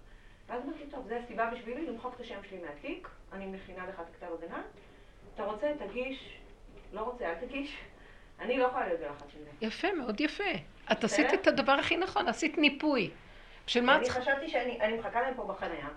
ואז 0.47 0.63
אמרתי, 0.63 0.83
טוב, 0.91 1.07
זו 1.07 1.15
הסיבה 1.15 1.49
בשבילי 1.49 1.85
למחוק 1.85 2.15
את 2.15 2.19
השם 2.19 2.39
שלי 2.49 2.57
מהתיק, 2.57 3.07
אני 3.33 3.45
מכינה 3.45 3.87
לך 3.87 3.99
את 3.99 4.05
הכתב 4.09 4.27
הגנה, 4.33 4.61
אתה 5.35 5.43
רוצה, 5.43 5.71
תגיש, 5.79 6.39
לא 6.93 7.01
רוצה, 7.01 7.29
אל 7.29 7.35
תגיש. 7.35 7.77
אני 8.39 8.57
לא 8.57 8.65
יכולה 8.65 8.87
להיות 8.87 8.99
בלחץ 8.99 9.31
של 9.33 9.43
זה. 9.43 9.49
יפה, 9.61 9.87
מאוד 9.93 10.21
יפה. 10.21 10.43
את 10.91 11.03
עשית 11.03 11.33
את 11.33 11.47
הדבר 11.47 11.71
הכי 11.71 11.97
נכון, 11.97 12.27
עשית 12.27 12.57
ניפוי. 12.57 13.11
בשביל 13.69 13.85
מה? 13.85 13.95
אני 13.95 14.09
חשבתי 14.09 14.49
שאני 14.49 14.97
מחכה 14.99 15.21
להם 15.21 15.33
פה 15.33 15.43
בחניה, 15.43 15.87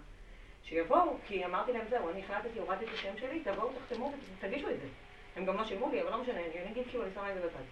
שיבואו, 0.65 1.17
כי 1.27 1.45
אמרתי 1.45 1.73
להם, 1.73 1.85
זהו, 1.91 2.11
אני 2.11 2.21
החלטתי, 2.25 2.59
הורדתי 2.59 2.85
את 2.85 2.91
השם 2.95 3.19
שלי, 3.21 3.41
תבואו, 3.41 3.71
תחתמו 3.73 4.13
ותגישו 4.39 4.71
את 4.71 4.81
זה. 4.81 4.87
הם 5.37 5.45
גם 5.45 5.57
לא 5.57 5.65
שילמו 5.65 5.91
לי, 5.91 6.03
אבל 6.03 6.11
לא 6.11 6.23
משנה, 6.23 6.41
אני 6.41 6.73
אגיד 6.73 6.85
כאילו, 6.91 7.05
אני 7.05 7.11
שמה 7.15 7.31
את 7.31 7.35
זה 7.35 7.41
בצד. 7.41 7.63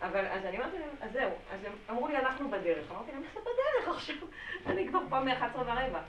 אבל 0.00 0.26
אז 0.26 0.44
אני 0.44 0.58
אמרתי 0.58 0.78
להם, 0.78 0.88
אז 1.00 1.12
זהו, 1.12 1.30
אז 1.52 1.64
הם 1.64 1.72
אמרו 1.90 2.08
לי, 2.08 2.16
אנחנו 2.16 2.50
בדרך. 2.50 2.90
אמרתי 2.90 3.12
להם, 3.12 3.22
איך 3.22 3.34
זה 3.34 3.40
בדרך 3.40 3.96
עכשיו? 3.96 4.16
אני 4.70 4.88
כבר 4.88 4.98
פעם 5.08 5.24
מ-11 5.24 5.58
ורבע. 5.58 6.00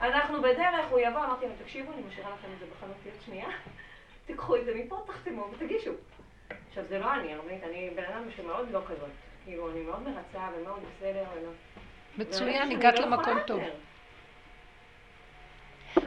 אנחנו 0.00 0.42
בדרך, 0.42 0.86
הוא 0.90 1.00
יבוא, 1.00 1.24
אמרתי 1.24 1.46
להם, 1.46 1.56
תקשיבו, 1.62 1.92
אני 1.92 2.02
משאירה 2.02 2.30
לכם 2.30 2.48
את 2.54 2.58
זה 2.58 2.66
בחנות 2.76 2.96
יד 3.06 3.22
שנייה, 3.26 3.48
תיקחו 4.26 4.56
את 4.56 4.64
זה 4.64 4.74
מפה, 4.74 5.04
תחתמו 5.06 5.48
ותגישו. 5.52 5.92
עכשיו, 6.68 6.84
זה 6.88 6.98
לא 6.98 7.14
אני, 7.14 7.34
הרבנית, 7.34 7.64
אני 7.64 7.90
בן 7.96 8.04
אדם 8.04 8.30
שמאוד 8.36 8.70
לא 8.70 8.80
כזאת. 8.88 9.10
כאילו, 9.44 9.70
אני 9.70 9.80
מאוד 9.80 10.02
מרצה 10.02 10.48
ומאוד 10.56 10.80
בסדר. 10.82 11.24
מצוין, 12.18 12.72
הגעת 12.72 12.98
לא 12.98 13.06
למקום 13.06 13.38
טוב. 13.46 13.62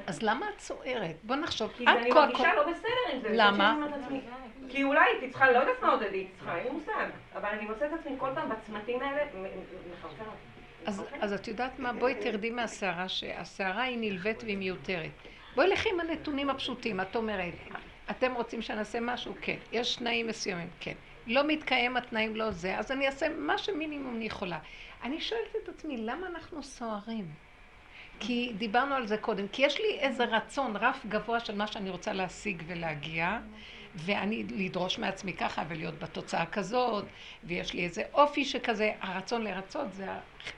אז 0.07 0.21
למה 0.21 0.49
את 0.49 0.57
צוערת? 0.57 1.15
בוא 1.23 1.35
נחשוב. 1.35 1.71
כי 1.77 1.87
אני 1.87 2.09
מרגישה 2.09 2.53
לא 2.55 2.71
בסדר 2.71 3.13
עם 3.13 3.21
זה. 3.21 3.29
למה? 3.31 3.77
כי 4.69 4.83
אולי 4.83 4.99
הייתי 5.05 5.29
צריכה, 5.29 5.51
לא 5.51 5.57
יודעת 5.57 5.81
מה 5.81 5.91
עוד 5.91 6.01
הייתי 6.01 6.27
צריכה, 6.37 6.57
אין 6.57 6.63
לי 6.63 6.71
מושג. 6.71 7.05
אבל 7.35 7.49
אני 7.49 7.65
מוצאת 7.65 7.93
את 7.93 7.99
עצמי 7.99 8.15
כל 8.17 8.29
פעם 8.35 8.49
בצמתים 8.49 9.01
האלה 9.01 9.21
מחרפרת. 9.91 10.27
אז, 10.85 11.03
אז 11.21 11.33
את 11.33 11.47
יודעת 11.47 11.79
מה? 11.79 11.93
בואי 11.93 12.15
תרדי 12.15 12.49
מהסערה, 12.49 13.09
שהסערה 13.09 13.83
היא 13.83 13.97
נלווית 13.97 14.43
והיא 14.43 14.57
מיותרת. 14.57 15.09
בואי 15.55 15.67
לכי 15.67 15.89
עם 15.89 15.99
הנתונים 15.99 16.49
הפשוטים. 16.49 17.01
את 17.01 17.15
אומרת, 17.15 17.53
אתם 18.11 18.33
רוצים 18.33 18.61
שנעשה 18.61 18.99
משהו? 19.01 19.33
כן. 19.41 19.57
יש 19.71 19.95
תנאים 19.95 20.27
מסוימים? 20.27 20.69
כן. 20.79 20.93
לא 21.27 21.47
מתקיים 21.47 21.97
התנאים, 21.97 22.35
לא 22.35 22.51
זה, 22.51 22.77
אז 22.77 22.91
אני 22.91 23.07
אעשה 23.07 23.29
מה 23.29 23.57
שמינימום 23.57 24.15
אני 24.15 24.25
יכולה. 24.25 24.59
אני 25.03 25.21
שואלת 25.21 25.55
את 25.63 25.69
עצמי, 25.69 25.97
למה 25.97 26.27
אנחנו 26.27 26.63
סוערים? 26.63 27.25
כי 28.19 28.53
דיברנו 28.57 28.95
על 28.95 29.07
זה 29.07 29.17
קודם, 29.17 29.47
כי 29.47 29.61
יש 29.65 29.79
לי 29.79 29.99
איזה 29.99 30.25
רצון, 30.25 30.75
רף 30.75 31.05
גבוה 31.05 31.39
של 31.39 31.55
מה 31.55 31.67
שאני 31.67 31.89
רוצה 31.89 32.13
להשיג 32.13 32.63
ולהגיע, 32.67 33.39
ואני 33.95 34.43
לדרוש 34.43 34.99
מעצמי 34.99 35.33
ככה 35.33 35.63
ולהיות 35.67 35.99
בתוצאה 35.99 36.45
כזאת, 36.45 37.05
ויש 37.43 37.73
לי 37.73 37.83
איזה 37.83 38.03
אופי 38.13 38.45
שכזה, 38.45 38.91
הרצון 39.01 39.43
לרצות 39.43 39.93
זה 39.93 40.07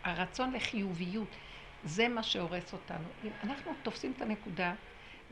הרצון 0.03 0.53
לחיוביות, 0.53 1.35
זה 1.83 2.07
מה 2.07 2.23
שהורס 2.23 2.73
אותנו. 2.73 3.07
אם 3.23 3.29
אנחנו 3.43 3.73
תופסים 3.83 4.13
את 4.17 4.21
הנקודה 4.21 4.73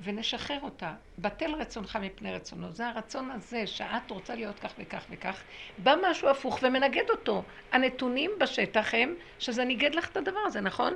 ונשחרר 0.04 0.60
אותה, 0.64 0.94
בטל 1.20 1.54
רצונך 1.54 1.96
מפני 2.02 2.34
רצונו, 2.34 2.72
זה 2.72 2.88
הרצון 2.88 3.32
הזה 3.32 3.68
שאת 3.68 4.12
רוצה 4.12 4.36
להיות 4.36 4.60
כך 4.60 4.74
וכך 4.80 5.06
וכך, 5.10 5.42
בא 5.78 5.96
משהו 6.10 6.30
הפוך 6.30 6.60
ומנגד 6.64 7.10
אותו. 7.10 7.44
הנתונים 7.72 8.32
בשטח 8.40 8.94
הם 8.94 9.16
שזה 9.40 9.66
ניגד 9.66 9.96
לך 9.96 10.10
את 10.12 10.18
הדבר 10.18 10.40
הזה, 10.46 10.62
נכון? 10.62 10.94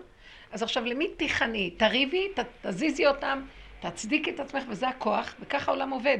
אז 0.52 0.64
עכשיו 0.64 0.86
למי 0.86 1.08
תיכני? 1.08 1.72
תריבי, 1.72 2.30
ת, 2.36 2.40
תזיזי 2.62 3.08
אותם, 3.08 3.42
תצדיקי 3.80 4.32
את 4.32 4.40
עצמך, 4.40 4.64
וזה 4.70 4.88
הכוח, 4.88 5.36
וככה 5.40 5.72
העולם 5.72 5.90
עובד. 5.90 6.18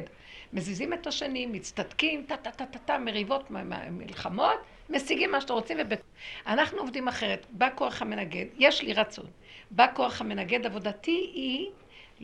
מזיזים 0.52 0.92
את 0.92 1.06
השני, 1.06 1.46
מצטדקים, 1.46 2.24
טה-טה-טה-טה, 2.28 2.98
מריבות, 2.98 3.50
מלחמות, 3.90 4.60
משיגים 4.90 5.30
מה 5.30 5.40
שאתם 5.40 5.54
רוצים. 5.54 5.76
ובק... 5.80 6.00
אנחנו 6.46 6.78
עובדים 6.78 7.08
אחרת. 7.08 7.46
בא 7.50 7.68
כוח 7.74 8.02
המנגד, 8.02 8.44
יש 8.58 8.82
לי 8.82 8.92
רצון. 8.92 9.26
בא 9.70 9.86
כוח 9.94 10.20
המנגד, 10.20 10.66
עבודתי 10.66 11.30
היא 11.34 11.70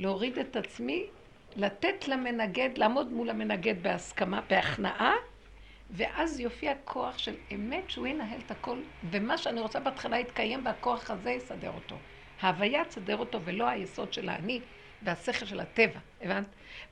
להוריד 0.01 0.39
את 0.39 0.57
עצמי, 0.57 1.07
לתת 1.57 2.09
למנגד, 2.09 2.71
לעמוד 2.77 3.13
מול 3.13 3.31
המנגד 3.31 3.83
בהסכמה, 3.83 4.41
בהכנעה, 4.51 5.15
ואז 5.91 6.41
יופיע 6.41 6.73
כוח 6.85 7.19
של 7.19 7.35
אמת 7.55 7.91
שהוא 7.91 8.07
ינהל 8.07 8.41
את 8.47 8.51
הכל, 8.51 8.79
ומה 9.11 9.39
שאני 9.39 9.61
רוצה 9.61 9.81
בהתחלה 9.81 10.19
יתקיים, 10.19 10.67
והכוח 10.67 11.11
הזה 11.11 11.31
יסדר 11.31 11.71
אותו. 11.75 11.97
ההוויה 12.41 12.85
תסדר 12.85 13.17
אותו, 13.17 13.41
ולא 13.45 13.69
היסוד 13.69 14.13
של 14.13 14.29
האני 14.29 14.61
והשכל 15.03 15.47
של 15.47 15.61
הטבע, 15.61 15.99
הבנת? 16.23 16.45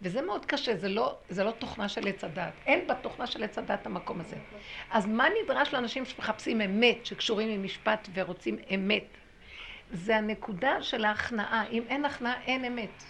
וזה 0.02 0.22
מאוד 0.22 0.46
קשה, 0.46 0.76
זה 0.76 0.88
לא, 0.88 1.16
זה 1.28 1.44
לא 1.44 1.50
תוכנה 1.50 1.88
של 1.88 2.08
עץ 2.08 2.24
הדת. 2.24 2.52
אין 2.66 2.86
בתוכנה 2.86 3.26
של 3.26 3.44
עץ 3.44 3.58
הדת 3.58 3.86
המקום 3.86 4.20
הזה. 4.20 4.36
אז 4.90 5.06
מה 5.06 5.26
נדרש 5.42 5.74
לאנשים 5.74 6.04
שמחפשים 6.04 6.60
אמת, 6.60 7.06
שקשורים 7.06 7.48
עם 7.48 7.62
משפט 7.62 8.08
ורוצים 8.14 8.58
אמת? 8.74 9.04
זה 9.90 10.16
הנקודה 10.16 10.82
של 10.82 11.04
ההכנעה. 11.04 11.66
אם 11.70 11.82
אין 11.88 12.04
הכנעה, 12.04 12.40
אין 12.46 12.64
אמת. 12.64 13.04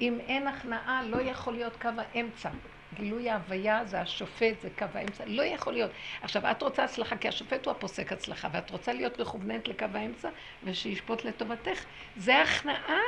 אם 0.00 0.18
אין 0.20 0.46
הכנעה, 0.46 1.02
לא 1.02 1.20
יכול 1.22 1.54
להיות 1.54 1.76
קו 1.76 1.88
האמצע. 1.96 2.50
גילוי 2.94 3.30
ההוויה 3.30 3.84
זה 3.84 4.00
השופט, 4.00 4.60
זה 4.60 4.68
קו 4.78 4.86
האמצע, 4.94 5.24
לא 5.26 5.42
יכול 5.42 5.72
להיות. 5.72 5.90
עכשיו, 6.22 6.50
את 6.50 6.62
רוצה 6.62 6.84
הצלחה, 6.84 7.16
כי 7.16 7.28
השופט 7.28 7.66
הוא 7.66 7.72
הפוסק 7.72 8.12
הצלחה, 8.12 8.48
ואת 8.52 8.70
רוצה 8.70 8.92
להיות 8.92 9.20
מכווננת 9.20 9.68
לקו 9.68 9.86
האמצע, 9.94 10.28
ושישפוט 10.64 11.24
לטובתך. 11.24 11.84
זה 12.16 12.42
הכנעה 12.42 13.00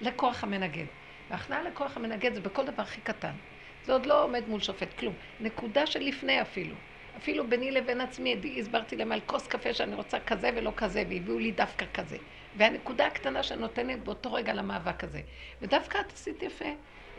לכוח 0.00 0.44
המנגד. 0.44 0.86
והכנעה 1.30 1.62
לכוח 1.62 1.96
המנגד 1.96 2.34
זה 2.34 2.40
בכל 2.40 2.66
דבר 2.66 2.82
הכי 2.82 3.00
קטן. 3.00 3.32
זה 3.84 3.92
עוד 3.92 4.06
לא 4.06 4.24
עומד 4.24 4.48
מול 4.48 4.60
שופט, 4.60 4.98
כלום. 4.98 5.14
נקודה 5.40 5.86
של 5.86 6.00
לפני 6.00 6.42
אפילו. 6.42 6.74
אפילו 7.16 7.48
ביני 7.48 7.70
לבין 7.70 8.00
עצמי, 8.00 8.36
הסברתי 8.58 8.96
להם 8.96 9.12
על 9.12 9.20
כוס 9.26 9.46
קפה 9.46 9.74
שאני 9.74 9.94
רוצה 9.94 10.20
כזה 10.20 10.50
ולא 10.56 10.72
כזה, 10.76 11.02
והביאו 11.08 11.38
לי 11.38 11.52
דווקא 11.52 11.86
כזה. 11.94 12.16
והנקודה 12.56 13.06
הקטנה 13.06 13.42
שנותנת 13.42 14.04
באותו 14.04 14.32
רגע 14.32 14.52
למאבק 14.52 15.04
הזה. 15.04 15.20
ודווקא 15.62 15.98
את 16.00 16.12
עשית 16.12 16.42
יפה. 16.42 16.68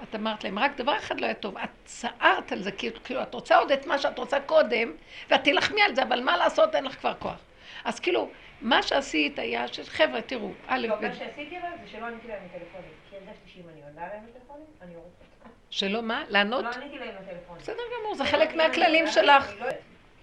את 0.04 0.16
אמרת 0.16 0.44
להם, 0.44 0.60
רק 0.60 0.78
דבר 0.78 0.98
אחד 0.98 1.20
לא 1.20 1.26
היה 1.26 1.36
טוב, 1.36 1.58
את 1.58 1.70
צערת 1.86 2.52
על 2.52 2.62
זה, 2.62 2.72
כאילו, 2.72 3.22
את 3.22 3.34
רוצה 3.34 3.58
עוד 3.58 3.72
את 3.72 3.86
מה 3.86 3.98
שאת 3.98 4.18
רוצה 4.18 4.40
קודם, 4.40 4.92
ואת 5.30 5.44
תילחמי 5.44 5.82
על 5.82 5.96
זה, 5.96 6.04
אבל 6.04 6.24
מה 6.24 6.38
לעשות, 6.38 6.76
אין 6.76 6.86
לך 6.86 7.00
כבר 7.00 7.14
כוח. 7.14 7.40
אז 7.84 8.00
כאילו, 8.00 8.30
מה 8.62 8.84
שעשית 8.84 9.40
היה, 9.40 9.68
שחבר'ה, 9.68 10.22
תראו, 10.22 10.52
א', 10.68 10.88
לא, 10.88 11.02
מה 11.02 11.16
שעשיתי 11.16 11.58
אבל 11.58 11.68
זה 11.84 11.92
שלא 11.92 12.06
עניתי 12.06 12.28
להם 12.28 12.40
לטלפונים, 12.46 12.92
כי 13.10 13.16
הרגשתי 13.16 13.50
שאם 13.50 13.64
אני 13.74 13.82
עונה 13.82 14.08
להם 14.08 14.24
לטלפונים, 14.30 14.66
אני 14.82 14.96
אותם. 14.96 15.50
שלא 15.70 16.02
מה? 16.02 16.24
לענות? 16.30 16.64
לא 16.64 16.70
עניתי 16.70 17.00
להם 17.00 17.16
לטלפונים. 17.22 17.62
בסדר 17.62 17.84
גמור, 18.00 18.16
זה 18.16 18.26
חלק 18.26 18.56
מהכללים 18.56 19.08
שלך. 19.08 19.54
לא 19.60 19.68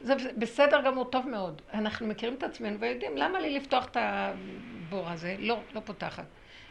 זה 0.01 0.15
בסדר 0.37 0.81
גמור, 0.81 1.05
טוב 1.05 1.29
מאוד. 1.29 1.63
אנחנו 1.75 2.07
מכירים 2.07 2.35
את 2.35 2.43
עצמנו 2.43 2.81
ויודעים 2.81 3.17
למה 3.17 3.41
לי 3.41 3.51
לפתוח 3.51 3.87
את 3.87 3.97
הבור 4.93 5.11
הזה. 5.11 5.37
לא, 5.39 5.63
לא 5.75 5.81
פותחת. 5.81 6.27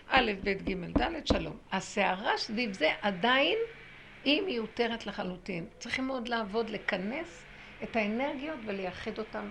א', 0.08 0.32
ב', 0.44 0.50
ג', 0.50 1.02
ד', 1.02 1.28
שלום. 1.28 1.58
הסערה 1.72 2.38
סביב 2.38 2.74
זה 2.74 2.90
עדיין 3.02 3.58
היא 4.24 4.42
מיותרת 4.42 5.06
לחלוטין. 5.06 5.66
צריכים 5.80 6.08
מאוד 6.08 6.28
לעבוד, 6.28 6.70
לכנס 6.70 7.46
את 7.84 7.96
האנרגיות 7.96 8.60
ולייחד 8.66 9.20
אותן 9.20 9.50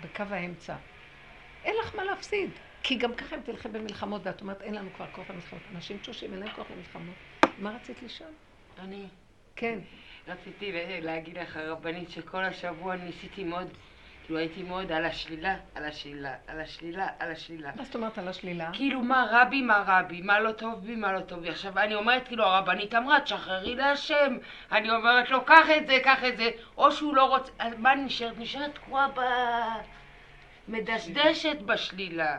בקו 0.00 0.22
האמצע. 0.30 0.76
אין 1.64 1.74
לך 1.82 1.94
מה 1.94 2.04
להפסיד. 2.04 2.50
כי 2.82 2.94
גם 2.94 3.14
ככה 3.14 3.36
אם 3.36 3.40
תלכי 3.40 3.68
במלחמות 3.68 4.20
ואת 4.24 4.40
אומרת 4.40 4.62
אין 4.62 4.74
לנו 4.74 4.92
כבר 4.92 5.06
כוח 5.12 5.30
למלחמות. 5.30 5.62
אנשים 5.74 5.98
תשושים, 5.98 6.32
אין 6.32 6.40
להם 6.40 6.54
כוח 6.54 6.70
למלחמות. 6.70 7.16
מה 7.58 7.76
רצית 7.76 8.02
לשאול? 8.02 8.30
אני. 8.78 9.06
כן. 9.56 9.78
רציתי 10.28 10.72
להגיד 11.00 11.38
לך, 11.38 11.56
רבנית, 11.56 12.10
שכל 12.10 12.44
השבוע 12.44 12.96
ניסיתי 12.96 13.44
מאוד 13.44 13.68
כאילו 14.24 14.38
הייתי 14.38 14.62
מאוד 14.62 14.92
על 14.92 15.04
השלילה, 15.04 15.56
על 15.74 15.84
השלילה, 15.84 16.34
על 16.46 16.60
השלילה, 16.60 17.06
על 17.18 17.32
השלילה. 17.32 17.70
מה 17.76 17.84
זאת 17.84 17.94
אומרת 17.94 18.18
על 18.18 18.28
השלילה? 18.28 18.70
כאילו 18.72 19.02
מה 19.02 19.26
רע 19.30 19.44
בי, 19.44 19.62
מה 19.62 19.84
רע 19.86 20.02
בי, 20.02 20.20
מה 20.20 20.40
לא 20.40 20.52
טוב 20.52 20.86
בי, 20.86 20.96
מה 20.96 21.12
לא 21.12 21.20
טוב 21.20 21.40
בי. 21.40 21.48
עכשיו 21.48 21.78
אני 21.78 21.94
אומרת, 21.94 22.26
כאילו 22.26 22.44
הרבנית 22.44 22.94
אמרה, 22.94 23.20
תשחררי 23.20 23.74
להשם. 23.74 24.36
אני 24.72 24.90
אומרת 24.90 25.30
לו, 25.30 25.44
קח 25.44 25.66
את 25.76 25.86
זה, 25.86 25.98
קח 26.04 26.24
את 26.28 26.36
זה. 26.36 26.50
או 26.76 26.92
שהוא 26.92 27.16
לא 27.16 27.24
רוצה, 27.24 27.52
אז 27.58 27.74
מה 27.78 27.94
נשארת? 27.94 28.38
נשארת 28.38 28.74
תקועה 28.74 29.08
ב... 29.08 29.20
מדשדשת 30.68 31.56
בשלילה. 31.66 32.38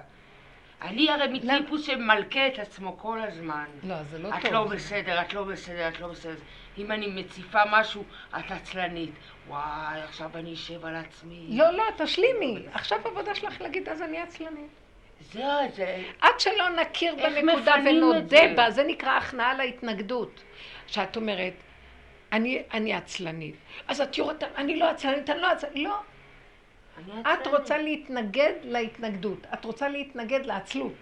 אני 0.82 1.10
הרי 1.10 1.28
מטיפוס 1.28 1.86
שמלכה 1.86 2.48
את 2.48 2.60
עצמו 2.60 2.98
כל 2.98 3.22
הזמן. 3.22 3.65
לא, 3.84 4.04
זה 4.04 4.19
לא 4.19 4.30
טוב. 4.30 4.39
את 4.39 4.52
לא 4.52 4.63
בסדר, 4.63 5.22
את 5.22 5.34
לא 5.34 5.43
בסדר, 5.43 5.88
את 5.88 6.00
לא 6.00 6.08
בסדר. 6.08 6.36
אם 6.77 6.91
אני 6.91 7.07
מציפה 7.07 7.59
משהו, 7.71 8.03
את 8.39 8.51
עצלנית. 8.51 9.12
וואי, 9.47 10.01
עכשיו 10.01 10.29
אני 10.36 10.53
אשב 10.53 10.86
על 10.86 10.95
עצמי. 10.95 11.47
לא, 11.49 11.71
לא, 11.71 11.83
תשלימי. 11.97 12.65
עכשיו 12.73 12.99
העבודה 13.05 13.36
שלך 13.36 13.62
להגיד, 13.62 13.89
אז 13.89 14.01
אני 14.01 14.19
עצלנית. 14.19 14.69
זה, 15.31 15.43
זה... 15.75 16.03
עד 16.21 16.39
שלא 16.39 16.69
נכיר 16.69 17.15
בנקודה 17.15 17.75
ונודה 17.86 18.41
בה, 18.55 18.71
זה 18.71 18.83
נקרא 18.83 19.12
הכנעה 19.12 19.53
להתנגדות. 19.53 20.43
שאת 20.88 21.15
אומרת, 21.15 21.53
אני, 22.31 22.63
אני 22.73 22.93
עצלנית. 22.93 23.55
אז 23.88 24.01
את 24.01 24.17
יורדת, 24.17 24.43
אני 24.55 24.79
לא 24.79 24.89
עצלנית, 24.89 25.29
אני 25.29 25.41
לא 25.41 25.47
עצלנית. 25.47 25.88
לא. 25.88 25.97
את 27.33 27.47
רוצה 27.47 27.77
להתנגד 27.77 28.53
להתנגדות. 28.63 29.47
את 29.53 29.65
רוצה 29.65 29.88
להתנגד 29.88 30.45
לעצלות. 30.45 30.93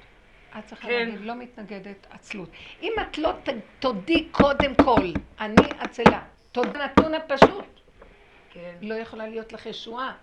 את 0.59 0.65
צריכה 0.65 0.87
כן. 0.87 1.05
להגיד, 1.09 1.21
לא 1.21 1.35
מתנגדת, 1.35 2.07
עצלות. 2.09 2.49
אם 2.81 2.91
את 3.01 3.17
לא 3.17 3.33
תודי 3.79 4.27
קודם 4.31 4.75
כל, 4.75 5.07
אני 5.39 5.69
עצלה, 5.79 6.21
תודה 6.51 6.85
נתון 6.85 7.13
הפשוט. 7.13 7.81
כן. 8.49 8.75
לא 8.81 8.93
יכולה 8.93 9.27
להיות 9.27 9.53
לך 9.53 9.65
ישועה. 9.65 10.13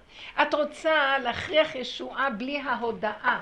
את 0.42 0.54
רוצה 0.54 1.18
להכריח 1.18 1.74
ישועה 1.74 2.30
בלי 2.30 2.58
ההודאה, 2.58 3.40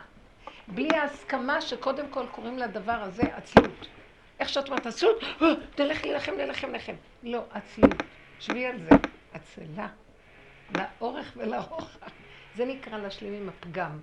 בלי 0.69 0.89
ההסכמה 0.97 1.61
שקודם 1.61 2.09
כל 2.11 2.27
קוראים 2.31 2.59
לדבר 2.59 2.93
הזה 2.93 3.23
עצלות. 3.23 3.87
איך 4.41 4.49
שאת 4.49 4.69
אומרת, 4.69 4.87
עצלות, 4.87 5.23
אה, 5.43 5.47
תלך 5.75 6.05
להילחם, 6.05 6.33
להילחם, 6.37 6.71
להילחם. 6.71 6.95
לא, 7.23 7.43
עצלות. 7.53 8.03
שבי 8.41 8.67
על 8.67 8.79
זה. 8.79 8.91
עצלה. 9.33 9.89
לאורך 10.75 11.33
ולרוחב. 11.37 12.09
זה 12.55 12.65
נקרא 12.65 12.99
להשלים 12.99 13.33
עם 13.33 13.49
הפגם. 13.49 13.99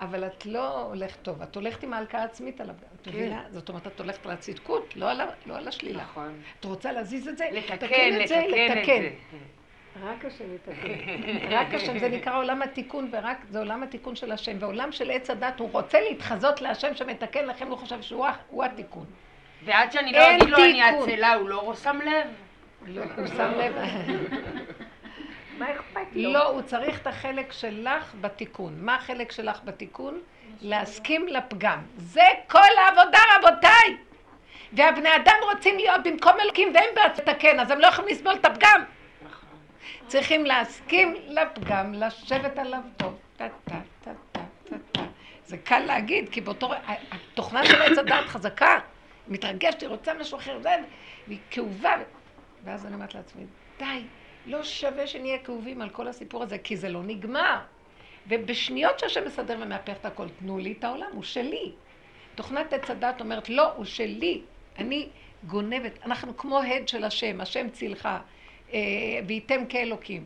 אבל 0.00 0.26
את 0.26 0.46
לא 0.46 0.82
הולכת 0.82 1.22
טוב, 1.22 1.42
את 1.42 1.56
הולכת 1.56 1.82
עם 1.82 1.92
ההלקאה 1.92 2.20
העצמית 2.20 2.60
על 2.60 2.70
הפגם. 2.70 2.88
את 3.02 3.08
מבינה? 3.08 3.42
כן. 3.44 3.52
זאת 3.52 3.68
אומרת, 3.68 3.86
את 3.86 4.00
הולכת 4.00 4.26
על 4.26 4.32
הצדקות, 4.32 4.96
לא 4.96 5.10
על, 5.10 5.20
לא 5.46 5.56
על 5.56 5.68
השלילה. 5.68 6.02
נכון. 6.02 6.40
את 6.60 6.64
רוצה 6.64 6.92
להזיז 6.92 7.28
את 7.28 7.38
זה? 7.38 7.48
לתקן, 7.52 8.20
את 8.22 8.28
זה, 8.28 8.42
לתקן. 8.48 9.02
רק 10.02 10.24
השם 10.24 10.54
יתקן. 10.54 10.88
רק 11.56 11.74
השם, 11.74 11.98
זה 11.98 12.08
נקרא 12.08 12.38
עולם 12.38 12.62
התיקון, 12.62 13.08
ורק 13.12 13.38
זה 13.50 13.58
עולם 13.58 13.82
התיקון 13.82 14.16
של 14.16 14.32
השם. 14.32 14.56
ועולם 14.60 14.92
של 14.92 15.10
עץ 15.10 15.30
הדת, 15.30 15.60
הוא 15.60 15.68
רוצה 15.72 16.00
להתחזות 16.00 16.60
להשם 16.60 16.94
שמתקן 16.94 17.46
לכם, 17.46 17.66
הוא 17.66 17.78
חושב 17.78 18.02
שהוא 18.02 18.64
התיקון. 18.64 19.06
ועד 19.64 19.92
שאני 19.92 20.12
לא 20.12 20.36
אגיד 20.36 20.48
לו 20.48 20.56
אני 20.56 20.82
עצלה, 20.82 21.34
הוא 21.34 21.48
לא 21.48 21.74
שם 21.82 21.98
לב? 22.04 22.28
לא, 22.86 23.02
הוא 23.16 23.26
שם 23.26 23.52
לב. 23.56 23.74
מה 25.58 25.72
אכפת 25.72 26.06
לו? 26.14 26.32
לא, 26.32 26.48
הוא 26.48 26.62
צריך 26.62 27.00
את 27.00 27.06
החלק 27.06 27.52
שלך 27.52 28.14
בתיקון. 28.20 28.74
מה 28.78 28.94
החלק 28.94 29.32
שלך 29.32 29.60
בתיקון? 29.64 30.20
להסכים 30.60 31.28
לפגם. 31.28 31.78
זה 31.96 32.24
כל 32.48 32.58
העבודה, 32.78 33.18
רבותיי! 33.36 33.96
והבני 34.72 35.16
אדם 35.16 35.36
רוצים 35.42 35.76
להיות 35.76 36.00
במקום 36.04 36.32
אלוקים 36.40 36.72
והם 36.74 37.10
לתקן, 37.18 37.60
אז 37.60 37.70
הם 37.70 37.80
לא 37.80 37.86
יכולים 37.86 38.14
לסבול 38.14 38.34
את 38.34 38.44
הפגם. 38.44 38.84
צריכים 40.06 40.46
להסכים 40.46 41.14
לפגם, 41.28 41.94
לשבת 41.94 42.58
עליו 42.58 42.80
טוב. 42.96 43.18
זה 45.46 45.56
קל 45.56 45.78
להגיד, 45.78 46.28
כי 46.28 46.40
באותו... 46.40 46.70
התוכנה 47.32 47.66
של 47.66 47.82
עץ 47.82 47.98
הדעת 47.98 48.26
חזקה, 48.26 48.78
מתרגשת, 49.28 49.80
היא 49.80 49.88
רוצה 49.88 50.14
משהו 50.14 50.38
אחר, 50.38 50.58
והיא 51.26 51.38
כאובה. 51.50 51.94
ואז 52.64 52.86
אני 52.86 52.94
אומרת 52.94 53.14
לעצמי, 53.14 53.44
די, 53.78 54.04
לא 54.46 54.62
שווה 54.62 55.06
שנהיה 55.06 55.38
כאובים 55.38 55.82
על 55.82 55.90
כל 55.90 56.08
הסיפור 56.08 56.42
הזה, 56.42 56.58
כי 56.58 56.76
זה 56.76 56.88
לא 56.88 57.02
נגמר. 57.02 57.58
ובשניות 58.28 58.98
שהשם 58.98 59.26
מסדר 59.26 59.56
ומהפך 59.60 59.94
את 60.00 60.06
הכל, 60.06 60.26
תנו 60.38 60.58
לי 60.58 60.74
את 60.78 60.84
העולם, 60.84 61.10
הוא 61.12 61.22
שלי. 61.22 61.72
תוכנת 62.34 62.72
עץ 62.72 62.90
הדת 62.90 63.20
אומרת, 63.20 63.48
לא, 63.48 63.72
הוא 63.72 63.84
שלי. 63.84 64.40
אני 64.78 65.08
גונבת, 65.46 65.92
אנחנו 66.04 66.36
כמו 66.36 66.60
הד 66.60 66.88
של 66.88 67.04
השם, 67.04 67.40
השם 67.40 67.70
צילך, 67.70 68.08
אה, 68.72 68.80
וייתם 69.26 69.66
כאלוקים. 69.68 70.24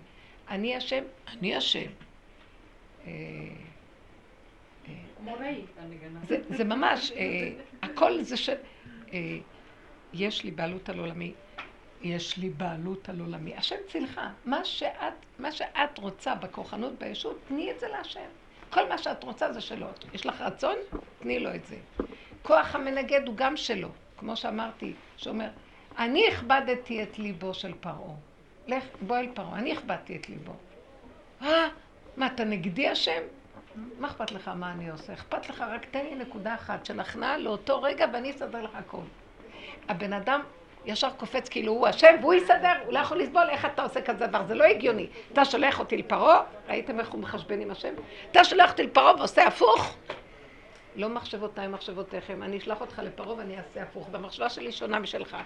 אני 0.49 0.77
השם, 0.77 1.05
אני 1.29 1.57
השם. 1.57 1.91
אה, 3.07 3.13
אה, 4.89 4.93
זה, 6.29 6.37
זה 6.49 6.65
ממש, 6.65 7.13
אה, 7.13 7.51
הכל 7.83 8.23
זה 8.23 8.37
ש... 8.37 8.51
יש 10.13 10.45
לי 10.45 10.51
בעלות 10.51 10.89
על 10.89 10.99
עולמי. 10.99 11.33
יש 12.03 12.37
לי 12.37 12.49
בעלות 12.49 13.09
על 13.09 13.21
עולמי. 13.21 13.57
השם 13.57 13.77
צילך. 13.89 14.21
מה 14.45 14.65
שאת, 14.65 15.15
מה 15.39 15.53
שאת 15.53 15.99
רוצה 15.99 16.35
בכוחנות, 16.35 16.93
בישות, 16.99 17.39
תני 17.49 17.71
את 17.71 17.81
זה 17.81 17.89
להשם. 17.89 18.21
כל 18.71 18.89
מה 18.89 18.99
שאת 18.99 19.25
רוצה 19.25 19.53
זה 19.53 19.61
שלו. 19.61 19.87
יש 20.15 20.27
לך 20.27 20.41
רצון? 20.41 20.75
תני 21.19 21.41
לו 21.41 21.55
את 21.55 21.67
זה. 21.67 21.77
כוח 22.43 22.75
המנגד 22.75 23.27
הוא 23.27 23.37
גם 23.37 23.57
שלו. 23.57 23.89
כמו 24.19 24.37
שאמרתי, 24.37 24.95
שאומר, 25.17 25.49
אני 25.99 26.29
הכבדתי 26.29 27.03
את 27.03 27.19
ליבו 27.19 27.55
של 27.55 27.75
פרעה. 27.81 28.15
לך, 28.67 28.85
בוא 29.01 29.19
אל 29.19 29.29
פרעה, 29.35 29.59
אני 29.59 29.73
הכבדתי 29.73 30.17
את 30.17 30.29
ליבו. 30.29 30.53
אה, 31.43 31.69
מה, 32.17 32.27
אתה 32.27 32.45
נגדי 32.45 32.89
השם? 32.89 33.23
מה 33.99 34.09
אכפת 34.09 34.33
לך 34.33 34.49
מה 34.49 34.73
אני 34.73 34.91
עושה? 34.91 35.13
אכפת 35.13 35.49
לך, 35.49 35.61
רק 35.61 35.85
תן 35.85 36.05
לי 36.05 36.15
נקודה 36.15 36.55
אחת 36.55 36.87
של 36.87 37.01
הכנעה 37.01 37.39
לאותו 37.39 37.83
רגע 37.83 38.07
ואני 38.13 38.31
אסדר 38.31 38.63
לך 38.63 38.75
הכל. 38.75 39.03
הבן 39.89 40.13
אדם 40.13 40.41
ישר 40.87 41.11
קופץ 41.11 41.49
כאילו 41.49 41.73
הוא 41.73 41.89
אשם 41.91 42.17
והוא 42.21 42.35
יסדר, 42.35 42.73
הוא 42.85 42.93
לא 42.93 42.99
יכול 42.99 43.19
לסבול 43.19 43.49
איך 43.51 43.65
אתה 43.65 43.83
עושה 43.83 44.03
כזה 44.03 44.27
דבר, 44.27 44.45
זה 44.45 44.55
לא 44.55 44.65
הגיוני. 44.65 45.07
אתה 45.33 45.45
שולח 45.45 45.79
אותי 45.79 45.97
לפרעה, 45.97 46.43
ראיתם 46.69 47.01
איך 47.01 47.11
הוא 47.11 47.21
מחשבן 47.21 47.61
עם 47.61 47.71
השם? 47.71 47.95
אתה 48.31 48.45
שולח 48.45 48.71
אותי 48.71 48.83
לפרעה 48.83 49.15
ועושה 49.19 49.47
הפוך? 49.47 49.97
לא 50.97 51.09
מחשבותיי 51.09 51.69
מחשבותיכם, 51.69 52.43
אני 52.43 52.59
אשלח 52.59 52.81
אותך 52.81 53.03
לפרעה 53.05 53.37
ואני 53.37 53.59
אעשה 53.59 53.83
הפוך, 53.83 54.09
והמחשבה 54.13 54.49
שלי 54.49 54.73
שונה 54.73 54.99
משלך. 54.99 55.37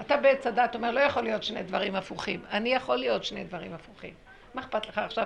אתה 0.00 0.16
בעץ 0.16 0.46
הדת 0.46 0.74
אומר, 0.74 0.90
לא 0.90 1.00
יכול 1.00 1.22
להיות 1.22 1.42
שני 1.42 1.62
דברים 1.62 1.96
הפוכים. 1.96 2.40
אני 2.50 2.74
יכול 2.74 2.96
להיות 2.96 3.24
שני 3.24 3.44
דברים 3.44 3.74
הפוכים. 3.74 4.14
מה 4.54 4.60
אכפת 4.60 4.86
לך 4.88 4.98
עכשיו? 4.98 5.24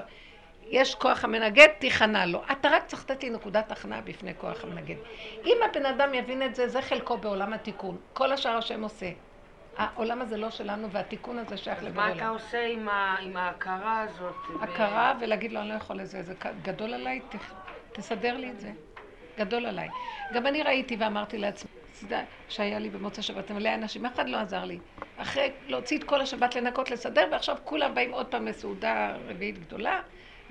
יש 0.68 0.94
כוח 0.94 1.24
המנגד, 1.24 1.68
תיכנע 1.78 2.26
לו. 2.26 2.42
אתה 2.52 2.68
רק 2.68 2.86
צריך 2.86 3.04
לתת 3.04 3.22
לי 3.22 3.30
נקודת 3.30 3.72
הכנעה 3.72 4.00
בפני 4.00 4.32
כוח 4.38 4.64
המנגד. 4.64 4.96
אם 5.44 5.56
הבן 5.70 5.86
אדם 5.86 6.14
יבין 6.14 6.42
את 6.42 6.54
זה, 6.54 6.68
זה 6.68 6.82
חלקו 6.82 7.16
בעולם 7.18 7.52
התיקון. 7.52 7.96
כל 8.12 8.32
השאר 8.32 8.56
השם 8.56 8.82
עושה. 8.82 9.10
העולם 9.76 10.22
הזה 10.22 10.36
לא 10.36 10.50
שלנו, 10.50 10.90
והתיקון 10.90 11.38
הזה 11.38 11.56
שייך 11.56 11.82
לבורא 11.82 12.04
עולם. 12.04 12.16
מה 12.16 12.22
אתה 12.22 12.28
עושה 12.28 12.66
עם, 12.66 12.88
ה, 12.88 13.16
עם 13.20 13.36
ההכרה 13.36 14.00
הזאת? 14.00 14.34
הכרה 14.60 15.14
ב... 15.14 15.22
ולהגיד 15.22 15.52
לו, 15.52 15.60
אני 15.60 15.68
לא 15.68 15.74
יכול 15.74 15.96
לזה, 15.96 16.22
זה 16.22 16.34
גדול 16.62 16.94
עליי, 16.94 17.20
ת, 17.20 17.34
תסדר 17.92 18.36
לי 18.36 18.50
את 18.50 18.60
זה. 18.60 18.72
גדול 19.38 19.66
עליי. 19.66 19.88
גם 20.32 20.46
אני 20.46 20.62
ראיתי 20.62 20.96
ואמרתי 20.96 21.38
לעצמי, 21.38 21.70
שהיה 22.48 22.78
לי 22.78 22.90
במוצא 22.90 23.22
שבת, 23.22 23.50
מלא 23.50 23.74
אנשים, 23.74 24.06
אף 24.06 24.14
אחד 24.14 24.28
לא 24.28 24.36
עזר 24.36 24.64
לי. 24.64 24.78
אחרי 25.16 25.52
להוציא 25.66 25.98
את 25.98 26.04
כל 26.04 26.20
השבת 26.20 26.54
לנקות, 26.54 26.90
לסדר, 26.90 27.28
ועכשיו 27.32 27.56
כולם 27.64 27.94
באים 27.94 28.12
עוד 28.12 28.26
פעם 28.26 28.46
לסעודה 28.46 29.16
רביעית 29.28 29.58
גדולה, 29.58 30.00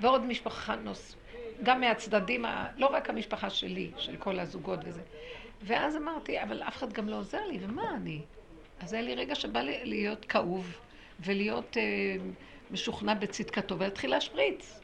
ועוד 0.00 0.24
משפחה 0.24 0.76
נוס... 0.76 1.16
גם 1.62 1.80
מהצדדים, 1.80 2.44
לא 2.76 2.86
רק 2.86 3.10
המשפחה 3.10 3.50
שלי, 3.50 3.90
של 3.96 4.16
כל 4.16 4.40
הזוגות 4.40 4.80
וזה. 4.84 5.00
ואז 5.62 5.96
אמרתי, 5.96 6.42
אבל 6.42 6.62
אף 6.62 6.76
אחד 6.76 6.92
גם 6.92 7.08
לא 7.08 7.16
עוזר 7.16 7.46
לי, 7.46 7.58
ומה 7.60 7.82
אני? 7.96 8.20
אז 8.80 8.92
היה 8.92 9.02
לי 9.02 9.14
רגע 9.14 9.34
שבא 9.34 9.60
לי 9.60 9.84
להיות 9.84 10.24
כאוב, 10.24 10.78
ולהיות 11.20 11.76
אה, 11.76 11.82
משוכנע 12.70 13.14
בצדקתו, 13.14 13.78
ולהתחיל 13.78 14.10
להשפריץ, 14.10 14.80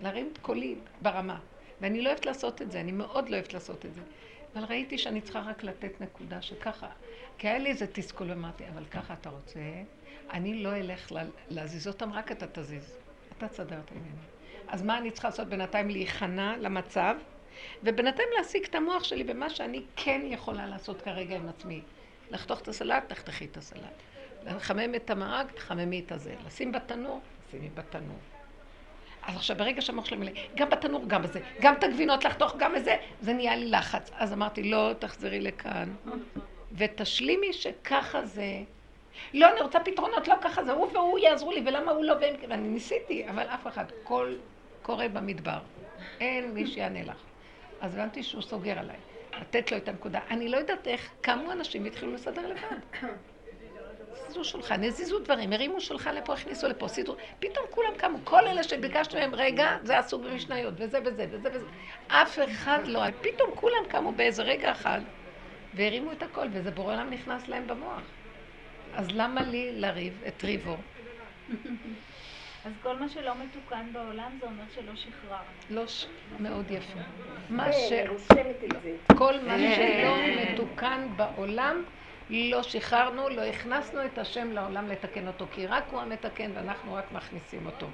להרים 0.00 0.28
את 0.32 0.38
קולי 0.38 0.74
ברמה. 1.02 1.38
ואני 1.80 2.02
לא 2.02 2.08
אוהבת 2.08 2.26
לעשות 2.26 2.62
את 2.62 2.70
זה, 2.70 2.80
אני 2.80 2.92
מאוד 2.92 3.28
לא 3.28 3.36
אוהבת 3.36 3.54
לעשות 3.54 3.86
את 3.86 3.94
זה. 3.94 4.00
אבל 4.54 4.64
ראיתי 4.64 4.98
שאני 4.98 5.20
צריכה 5.20 5.40
רק 5.40 5.64
לתת 5.64 6.00
נקודה 6.00 6.42
שככה, 6.42 6.88
כי 7.38 7.48
היה 7.48 7.58
לי 7.58 7.70
איזה 7.70 7.86
תסכול, 7.86 8.30
ואמרתי, 8.30 8.64
אבל 8.74 8.84
ככה 8.84 9.14
אתה 9.14 9.30
רוצה, 9.30 9.60
אני 10.30 10.62
לא 10.62 10.76
אלך 10.76 11.12
להזיז 11.50 11.88
אותם, 11.88 12.12
רק 12.12 12.32
אתה 12.32 12.46
תזיז. 12.52 12.96
אתה 13.38 13.48
תסדר 13.48 13.78
את 13.84 13.90
העניינים. 13.90 14.16
אז 14.68 14.82
מה 14.82 14.98
אני 14.98 15.10
צריכה 15.10 15.28
לעשות 15.28 15.48
בינתיים? 15.48 15.90
להיכנע 15.90 16.56
למצב, 16.56 17.16
ובינתיים 17.82 18.28
להשיג 18.38 18.64
את 18.64 18.74
המוח 18.74 19.04
שלי 19.04 19.24
במה 19.24 19.50
שאני 19.50 19.82
כן 19.96 20.20
יכולה 20.24 20.66
לעשות 20.66 21.02
כרגע 21.02 21.36
עם 21.36 21.48
עצמי. 21.48 21.80
לחתוך 22.30 22.60
את 22.60 22.68
הסלט, 22.68 23.08
תחתכי 23.08 23.44
את 23.44 23.56
הסלט. 23.56 24.02
לחמם 24.46 24.94
את 24.94 25.10
המרק, 25.10 25.52
תחממי 25.52 26.02
את 26.06 26.12
הזה. 26.12 26.34
לשים 26.46 26.72
בתנור, 26.72 27.20
שימי 27.50 27.68
בתנור. 27.74 28.18
אז 29.22 29.36
עכשיו 29.36 29.56
ברגע 29.56 29.82
שהמוח 29.82 30.04
שלי 30.04 30.16
מלא, 30.16 30.32
גם 30.56 30.70
בתנור, 30.70 31.04
גם 31.06 31.22
בזה, 31.22 31.40
גם 31.60 31.74
את 31.74 31.84
הגבינות 31.84 32.24
לחתוך, 32.24 32.54
גם 32.58 32.74
בזה, 32.74 32.96
זה 33.20 33.32
נהיה 33.32 33.56
לי 33.56 33.66
לחץ. 33.66 34.10
אז 34.14 34.32
אמרתי, 34.32 34.62
לא, 34.62 34.90
תחזרי 34.98 35.40
לכאן, 35.40 35.94
ותשלימי 36.72 37.52
שככה 37.52 38.24
זה. 38.24 38.62
לא, 39.34 39.52
אני 39.52 39.60
רוצה 39.60 39.80
פתרונות, 39.80 40.28
לא 40.28 40.34
ככה 40.40 40.64
זה, 40.64 40.72
הוא 40.72 40.88
והוא 40.92 41.18
יעזרו 41.18 41.52
לי, 41.52 41.62
ולמה 41.66 41.92
הוא 41.92 42.04
לא, 42.04 42.14
ואני 42.48 42.68
ניסיתי, 42.68 43.28
אבל 43.30 43.42
אף 43.42 43.66
אחד, 43.66 43.84
כל 44.02 44.34
קורה 44.82 45.08
במדבר. 45.08 45.58
אין 46.20 46.54
מי 46.54 46.66
שיענה 46.66 47.02
לך. 47.02 47.16
אז 47.80 47.94
הבנתי 47.94 48.22
שהוא 48.22 48.42
סוגר 48.42 48.78
עליי. 48.78 48.96
לתת 49.40 49.72
לו 49.72 49.76
את 49.76 49.88
הנקודה. 49.88 50.20
אני 50.30 50.48
לא 50.48 50.56
יודעת 50.56 50.86
איך 50.88 51.10
קמו 51.20 51.52
אנשים 51.52 51.84
והתחילו 51.84 52.12
לסדר 52.14 52.46
לבד. 52.48 53.08
הזיזו 54.30 54.44
שולחן, 54.44 54.84
הזיזו 54.84 55.18
דברים, 55.18 55.52
הרימו 55.52 55.80
שולחן 55.80 56.14
לפה, 56.14 56.32
הכניסו 56.32 56.68
לפה, 56.68 56.88
סידרו, 56.88 57.16
פתאום 57.38 57.66
כולם 57.70 57.94
קמו, 57.96 58.18
כל 58.24 58.46
אלה 58.46 58.62
שביקשנו 58.62 59.18
מהם, 59.20 59.34
רגע, 59.34 59.76
זה 59.82 59.98
עשו 59.98 60.18
במשניות, 60.18 60.74
וזה 60.76 60.98
וזה 61.04 61.26
וזה 61.30 61.48
וזה, 61.54 61.66
אף 62.08 62.38
אחד 62.44 62.78
לא, 62.86 63.00
פתאום 63.20 63.50
כולם 63.54 63.84
קמו 63.88 64.12
באיזה 64.12 64.42
רגע 64.42 64.72
אחד, 64.72 65.00
והרימו 65.74 66.12
את 66.12 66.22
הכל, 66.22 66.46
וזה 66.52 66.70
בורא 66.70 66.94
עולם 66.94 67.10
נכנס 67.10 67.48
להם 67.48 67.66
במוח. 67.66 68.02
אז 68.94 69.08
למה 69.10 69.42
לי 69.42 69.72
לריב 69.80 70.22
את 70.28 70.44
ריבו? 70.44 70.76
אז 72.64 72.72
כל 72.82 72.96
מה 72.96 73.08
שלא 73.08 73.32
מתוקן 73.34 73.86
בעולם 73.92 74.38
זה 74.40 74.46
אומר 74.46 74.64
שלא 74.74 74.96
שחררנו. 74.96 75.44
לא, 75.70 75.86
ש... 75.86 76.06
מאוד 76.38 76.70
יפה. 76.70 76.98
מה 77.50 77.64
כן, 77.64 77.72
ש... 77.72 77.92
כל 79.18 79.40
מה 79.40 79.58
שלא 79.58 80.16
מתוקן 80.42 81.08
בעולם, 81.16 81.84
לא 82.30 82.62
שחררנו, 82.62 83.28
לא 83.28 83.42
הכנסנו 83.42 84.04
את 84.04 84.18
השם 84.18 84.52
לעולם 84.52 84.88
לתקן 84.88 85.26
אותו, 85.26 85.46
כי 85.52 85.66
רק 85.66 85.84
הוא 85.90 86.00
המתקן 86.00 86.50
ואנחנו 86.54 86.94
רק 86.94 87.12
מכניסים 87.12 87.66
אותו. 87.66 87.86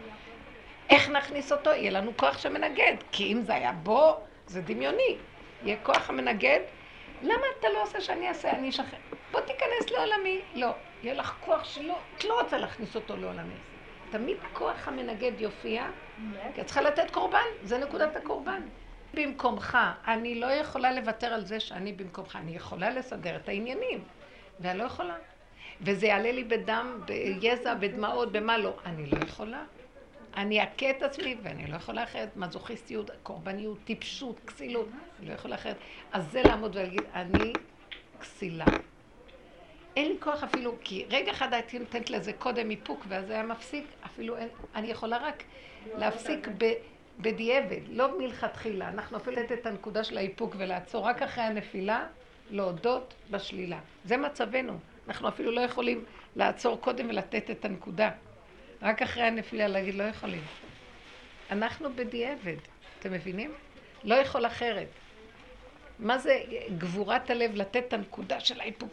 איך 0.91 1.11
נכניס 1.11 1.53
אותו? 1.53 1.71
יהיה 1.71 1.91
לנו 1.91 2.17
כוח 2.17 2.39
שמנגד, 2.39 2.97
כי 3.13 3.33
אם 3.33 3.43
זה 3.43 3.55
היה 3.55 3.73
בו, 3.73 4.17
זה 4.47 4.63
דמיוני. 4.63 5.17
יהיה 5.63 5.77
כוח 5.83 6.11
המנגד. 6.11 6.61
למה 7.23 7.43
אתה 7.59 7.69
לא 7.69 7.83
עושה 7.83 8.01
שאני 8.01 8.29
אעשה, 8.29 8.51
אני 8.51 8.69
אשחרר? 8.69 8.99
בוא 9.33 9.41
תיכנס 9.41 9.91
לעולמי. 9.91 10.41
לא. 10.55 10.71
יהיה 11.03 11.15
לך 11.15 11.35
כוח 11.41 11.65
שלא, 11.65 11.99
את 12.17 12.25
לא 12.25 12.41
רוצה 12.41 12.59
להכניס 12.59 12.97
אותו 12.97 13.17
לעולמי. 13.17 13.55
תמיד 14.19 14.37
כוח 14.53 14.89
המנגד 14.89 15.41
יופיע, 15.41 15.91
כי 16.55 16.61
את 16.61 16.67
צריכה 16.67 16.81
לתת 16.81 17.11
קורבן, 17.11 17.47
זה 17.63 17.79
נקודת 17.79 18.17
הקורבן. 18.17 18.63
במקומך, 19.15 19.79
אני 20.07 20.41
לא 20.41 20.47
יכולה 20.47 20.93
לוותר 20.93 21.27
על 21.27 21.45
זה 21.45 21.61
שאני 21.61 21.93
במקומך, 21.93 22.37
אני 22.37 22.57
יכולה 22.57 22.91
לסדר 22.91 23.37
את 23.37 23.49
העניינים, 23.49 24.05
ואני 24.61 24.79
לא 24.79 24.85
יכולה. 24.85 25.17
וזה 25.81 26.07
יעלה 26.07 26.33
לי 26.33 26.45
בדם, 26.45 27.01
ביזע, 27.07 27.75
בדמעות, 27.75 28.33
במה 28.33 28.59
לא. 28.59 28.77
אני 28.85 29.07
לא 29.07 29.19
יכולה. 29.19 29.65
אני 30.37 30.63
אכה 30.63 30.91
את 30.91 31.03
עצמי, 31.03 31.37
ואני 31.43 31.67
לא 31.67 31.77
יכולה 31.77 32.05
אחרת. 32.05 32.37
מזוכיסטיות, 32.37 33.11
קורבניות, 33.23 33.79
טיפשות, 33.85 34.41
כסילות, 34.41 34.89
אני 35.19 35.29
לא 35.29 35.33
יכולה 35.33 35.55
אחרת. 35.55 35.77
אז 36.13 36.33
זה 36.33 36.43
לעמוד 36.43 36.77
ולהגיד, 36.77 37.05
אני 37.15 37.53
כסילה. 38.21 38.69
אין 39.97 40.09
לי 40.09 40.17
כוח 40.21 40.43
אפילו, 40.43 40.75
כי 40.85 41.07
רגע 41.11 41.33
אחד 41.33 41.55
הייתי 41.55 41.79
נותנת 41.79 42.11
לזה 42.11 42.33
קודם 42.33 42.71
איפוק, 42.71 43.05
ואז 43.09 43.27
זה 43.27 43.33
היה 43.33 43.43
מפסיק, 43.43 43.85
אפילו 44.07 44.37
אין, 44.37 44.49
אני 44.75 44.87
יכולה 44.87 45.17
רק 45.17 45.43
להפסיק 45.99 46.49
ב, 46.59 46.73
בדיעבד, 47.19 47.81
לא 47.89 48.19
מלכתחילה. 48.19 48.89
אנחנו 48.89 49.17
אפילו 49.17 49.37
לתת 49.37 49.53
את 49.53 49.67
הנקודה 49.67 50.05
של 50.05 50.19
האיפוק 50.19 50.55
ולעצור 50.59 51.05
רק 51.05 51.23
אחרי 51.23 51.45
הנפילה, 51.45 52.07
להודות 52.51 53.15
בשלילה. 53.31 53.79
זה 54.05 54.17
מצבנו. 54.17 54.79
אנחנו 55.09 55.29
אפילו 55.29 55.51
לא 55.51 55.61
יכולים 55.61 56.05
לעצור 56.37 56.81
קודם 56.81 57.09
ולתת 57.09 57.51
את 57.51 57.65
הנקודה. 57.65 58.11
רק 58.83 59.03
אחרי 59.03 59.23
הנפילה 59.23 59.69
להגיד, 59.69 59.95
לא 59.95 60.03
יכולים. 60.03 60.43
אנחנו 61.51 61.89
בדיעבד, 61.95 62.57
אתם 62.99 63.13
מבינים? 63.13 63.53
לא 64.05 64.15
יכול 64.15 64.47
אחרת. 64.47 64.89
מה 65.99 66.19
זה 66.19 66.43
גבורת 66.79 67.31
הלב 67.31 67.55
לתת 67.55 67.85
את 67.89 67.93
הנקודה 67.93 68.41
של 68.41 68.61
האיפוק? 68.61 68.93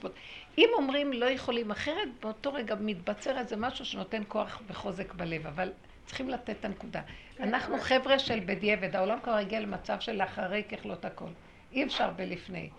אם 0.57 0.69
אומרים 0.73 1.13
לא 1.13 1.25
יכולים 1.25 1.71
אחרת, 1.71 2.09
באותו 2.21 2.53
רגע 2.53 2.75
מתבצר 2.79 3.37
איזה 3.37 3.57
משהו 3.57 3.85
שנותן 3.85 4.23
כוח 4.27 4.61
וחוזק 4.67 5.13
בלב, 5.13 5.47
אבל 5.47 5.71
צריכים 6.05 6.29
לתת 6.29 6.55
את 6.59 6.65
הנקודה. 6.65 7.01
אנחנו 7.39 7.79
חבר'ה 7.79 8.19
של 8.19 8.39
בדיעבד, 8.45 8.95
העולם 8.95 9.19
כבר 9.23 9.33
הגיע 9.33 9.59
למצב 9.59 9.99
של 9.99 10.21
אחרי 10.21 10.63
ככלות 10.63 11.05
הכל. 11.05 11.29
אי 11.71 11.83
אפשר 11.83 12.09
בלפני. 12.09 12.69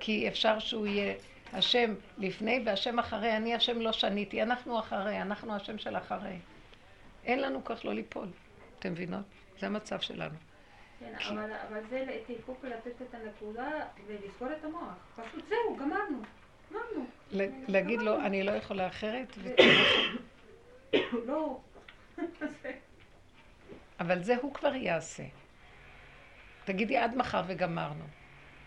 כי 0.00 0.28
אפשר 0.28 0.58
שהוא 0.58 0.86
יהיה 0.86 1.14
השם 1.52 1.94
לפני 2.18 2.62
והשם 2.66 2.98
אחרי, 2.98 3.36
אני 3.36 3.54
השם 3.54 3.80
לא 3.80 3.92
שניתי, 3.92 4.42
אנחנו 4.42 4.78
אחרי, 4.78 5.22
אנחנו 5.22 5.54
השם 5.54 5.78
של 5.78 5.96
אחרי. 5.96 6.38
אין 7.24 7.42
לנו 7.42 7.64
כוח 7.64 7.84
לא 7.84 7.94
ליפול, 7.94 8.26
אתם 8.78 8.92
מבינות? 8.92 9.24
זה 9.60 9.66
המצב 9.66 10.00
שלנו. 10.00 10.34
כן, 11.00 11.14
אבל, 11.30 11.52
אבל 11.68 11.80
זה 11.90 12.06
תאיפוק 12.26 12.64
לתת 12.64 13.02
את 13.02 13.14
הנקודה 13.14 13.70
ולסגור 14.06 14.48
את 14.52 14.64
המוח. 14.64 14.94
פשוט 15.16 15.48
זהו, 15.48 15.76
גמרנו. 15.76 16.18
להגיד 17.68 18.02
לו, 18.02 18.20
אני 18.20 18.42
לא 18.42 18.50
יכולה 18.50 18.86
אחרת. 18.86 19.38
לא. 21.28 21.60
אבל 24.00 24.22
זה 24.22 24.36
הוא 24.42 24.54
כבר 24.54 24.74
יעשה. 24.74 25.22
תגידי 26.64 26.96
עד 26.96 27.16
מחר 27.16 27.42
וגמרנו. 27.46 28.04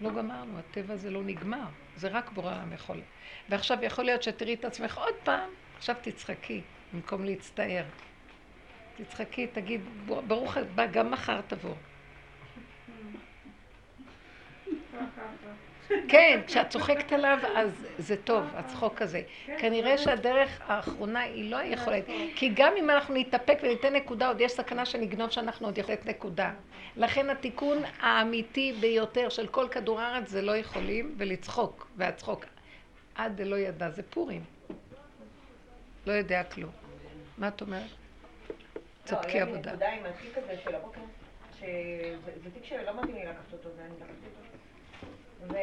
לא 0.02 0.10
גמרנו, 0.10 0.60
הטבע 0.60 0.94
הזה 0.94 1.10
לא 1.10 1.24
נגמר, 1.24 1.68
זה 1.96 2.08
רק 2.08 2.32
בורא 2.32 2.52
העם 2.52 2.74
יכול. 2.74 3.02
ועכשיו 3.50 3.78
יכול 3.82 4.06
להיות 4.06 4.24
שתראי 4.24 4.54
את 4.54 4.66
עצמך 4.66 4.98
עוד 4.98 5.14
פעם, 5.24 5.50
עכשיו 5.78 5.96
תצחקי, 6.02 6.62
במקום 6.94 7.26
להצטער. 7.26 7.84
תצחקי, 8.98 9.48
תגיד, 9.48 9.82
ברוך 10.06 10.58
הבא, 10.58 10.86
גם 10.86 11.12
מחר 11.12 11.42
תבוא. 11.42 11.76
כן, 16.08 16.42
כשאת 16.48 16.70
צוחקת 16.70 17.14
עליו, 17.14 17.38
אז 17.56 17.88
זה 17.98 18.16
טוב, 18.18 18.44
הצחוק 18.54 19.02
הזה. 19.02 19.22
כנראה 19.58 19.98
שהדרך 19.98 20.62
האחרונה 20.68 21.20
היא 21.20 21.52
לא 21.52 21.58
היכולת. 21.58 22.04
כי 22.36 22.52
גם 22.56 22.74
אם 22.78 22.90
אנחנו 22.90 23.14
נתאפק 23.14 23.58
וניתן 23.64 23.96
נקודה, 23.96 24.28
עוד 24.28 24.42
יש 24.42 24.52
סכנה 24.52 24.86
שנגנוב 24.86 25.30
שאנחנו 25.30 25.68
עוד 25.68 25.78
יכולים 25.78 26.00
לתת 26.00 26.10
נקודה. 26.10 26.54
לכן 26.98 27.30
התיקון 27.30 27.78
האמיתי 28.00 28.74
ביותר 28.80 29.30
של 29.30 29.48
כל 29.48 29.68
כדור 29.72 30.00
הארץ 30.00 30.30
זה 30.30 30.42
לא 30.42 30.58
יכולים, 30.58 31.16
ולצחוק, 31.18 31.88
והצחוק. 31.98 32.46
עד 33.16 33.38
דלא 33.42 33.56
ידע, 33.56 33.90
זה 33.90 34.04
פורים. 34.04 34.44
לא 36.06 36.12
יודע 36.12 36.44
כלום. 36.44 36.72
מה 37.38 37.48
את 37.48 37.62
אומרת? 37.62 37.82
צדקי 39.06 39.28
לא, 39.28 39.34
היה 39.34 39.46
לי 39.46 39.52
עבודה. 39.52 39.72
נקודה 39.72 39.90
עם 39.90 40.06
התיק 40.06 40.38
הזה 40.38 40.56
של 40.64 40.76
הבוקר, 40.76 41.02
שזה 41.60 42.50
תיק 42.54 42.66
שלא 42.66 43.02
מתאים 43.02 43.16
לי 43.16 43.26
לקחת 43.26 43.54
אותו, 43.54 43.70
ואני 43.78 43.90
לקחתי 43.96 44.12
אותו. 44.26 44.42
ו- 45.50 45.56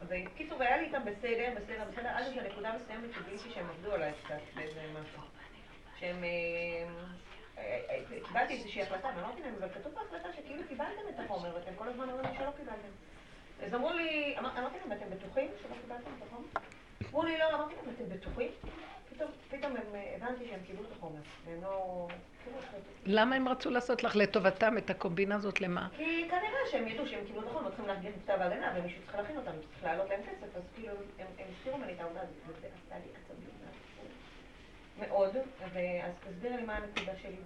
ובקיצור, 0.00 0.62
היה 0.62 0.76
לי 0.76 0.84
איתם 0.86 1.04
בסדר, 1.04 1.52
בסדר, 1.56 1.84
בסדר, 1.92 2.08
עד 2.08 2.24
איזו 2.26 2.40
נקודה 2.52 2.72
מסוימת 2.76 3.10
שגיליתי 3.14 3.50
שהם 3.50 3.66
עבדו 3.70 3.92
עליי 3.92 4.12
קצת 4.24 4.34
באיזה 4.54 4.80
משהו. 4.92 5.22
שהם... 6.00 6.24
אה, 6.24 6.84
אה, 7.58 8.20
קיבלתי 8.28 8.52
איזושהי 8.52 8.82
החלטה, 8.82 9.08
ואמרתי 9.16 9.42
להם, 9.42 9.54
אבל 9.58 9.68
כתוב 9.68 9.94
בהחלטה 9.94 10.32
שכאילו 10.32 10.62
קיבלתם 10.68 11.02
את 11.14 11.24
החומר, 11.24 11.54
ואתם 11.54 11.74
כל 11.76 11.88
הזמן 11.88 12.10
אומרים 12.10 12.34
שלא 12.38 12.50
קיבלתם. 12.56 12.88
אז 13.62 13.74
אמרו 13.74 13.90
לי, 13.92 14.34
אמר- 14.38 14.58
אמרתי 14.58 14.76
להם, 14.78 14.92
אתם 14.92 15.10
בטוחים 15.16 15.50
שלא 15.62 15.74
קיבלתם 15.82 16.10
את 16.18 16.22
החומר? 16.26 16.46
אמרו 17.06 17.22
לי, 17.22 17.38
לא, 17.38 17.54
אמרתי 17.54 17.74
להם, 17.74 17.94
אתם 17.94 18.16
בטוחים? 18.16 18.50
פתאום, 19.50 19.76
הם, 19.76 19.94
אה, 19.94 20.16
הבנתי 20.16 20.44
שהם 20.48 20.60
קיבלו 20.66 20.84
את 20.84 20.92
החומר, 20.96 21.20
והם 21.46 21.62
לא... 21.62 22.06
כאילו, 22.44 22.58
למה 23.06 23.36
הם 23.36 23.48
רצו 23.48 23.70
לעשות 23.70 24.04
לך 24.04 24.16
לטובתם 24.16 24.78
את 24.78 24.90
הקומבינה 24.90 25.34
הזאת 25.34 25.60
למה? 25.60 25.88
כי 25.96 26.28
כנראה 26.30 26.58
שהם 26.70 26.88
ידעו 26.88 27.06
שהם 27.06 27.24
קיבלו 27.26 27.42
את 27.42 27.46
החומר, 27.46 27.68
צריכים 27.68 27.86
להגיש 27.86 28.10
את 28.14 28.22
כתב 28.24 28.40
ההגנה, 28.40 28.74
ומישהו 28.76 29.02
צריך 29.02 29.16
להכין 29.16 29.36
אותם, 29.36 29.50
צריך 29.50 29.84
להעלות 29.84 30.08
להם 30.10 30.20
כסף, 30.22 30.56
אז 30.56 30.62
כאילו, 30.74 30.92
הם 31.18 31.26
הם 31.38 31.46
הסתירו 31.58 31.78
ממני 31.78 31.92
את 31.92 32.00
העובדה 32.00 32.20
הזאת, 32.20 32.36
וזה 32.46 32.66
עשה 32.66 32.94
לי 32.94 33.10
עצבים 33.24 33.48
מאוד, 35.00 35.36
ואז 35.72 36.12
תסבירי 36.28 36.56
לי 36.56 36.62
מה 36.62 36.76
הנקודה 36.76 37.12
שלי. 37.22 37.36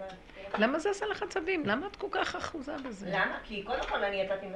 למה 0.59 0.79
זה 0.79 0.91
עשה 0.91 1.07
לך 1.07 1.23
עצבים? 1.23 1.67
למה 1.67 1.87
את 1.87 1.97
כל 1.97 2.07
כך 2.11 2.37
אחוזה 2.37 2.73
בזה? 2.87 3.07
למה? 3.11 3.39
כי 3.45 3.63
קודם 3.63 3.83
כל 3.89 4.05
אני 4.05 4.17
יצאתי 4.17 4.47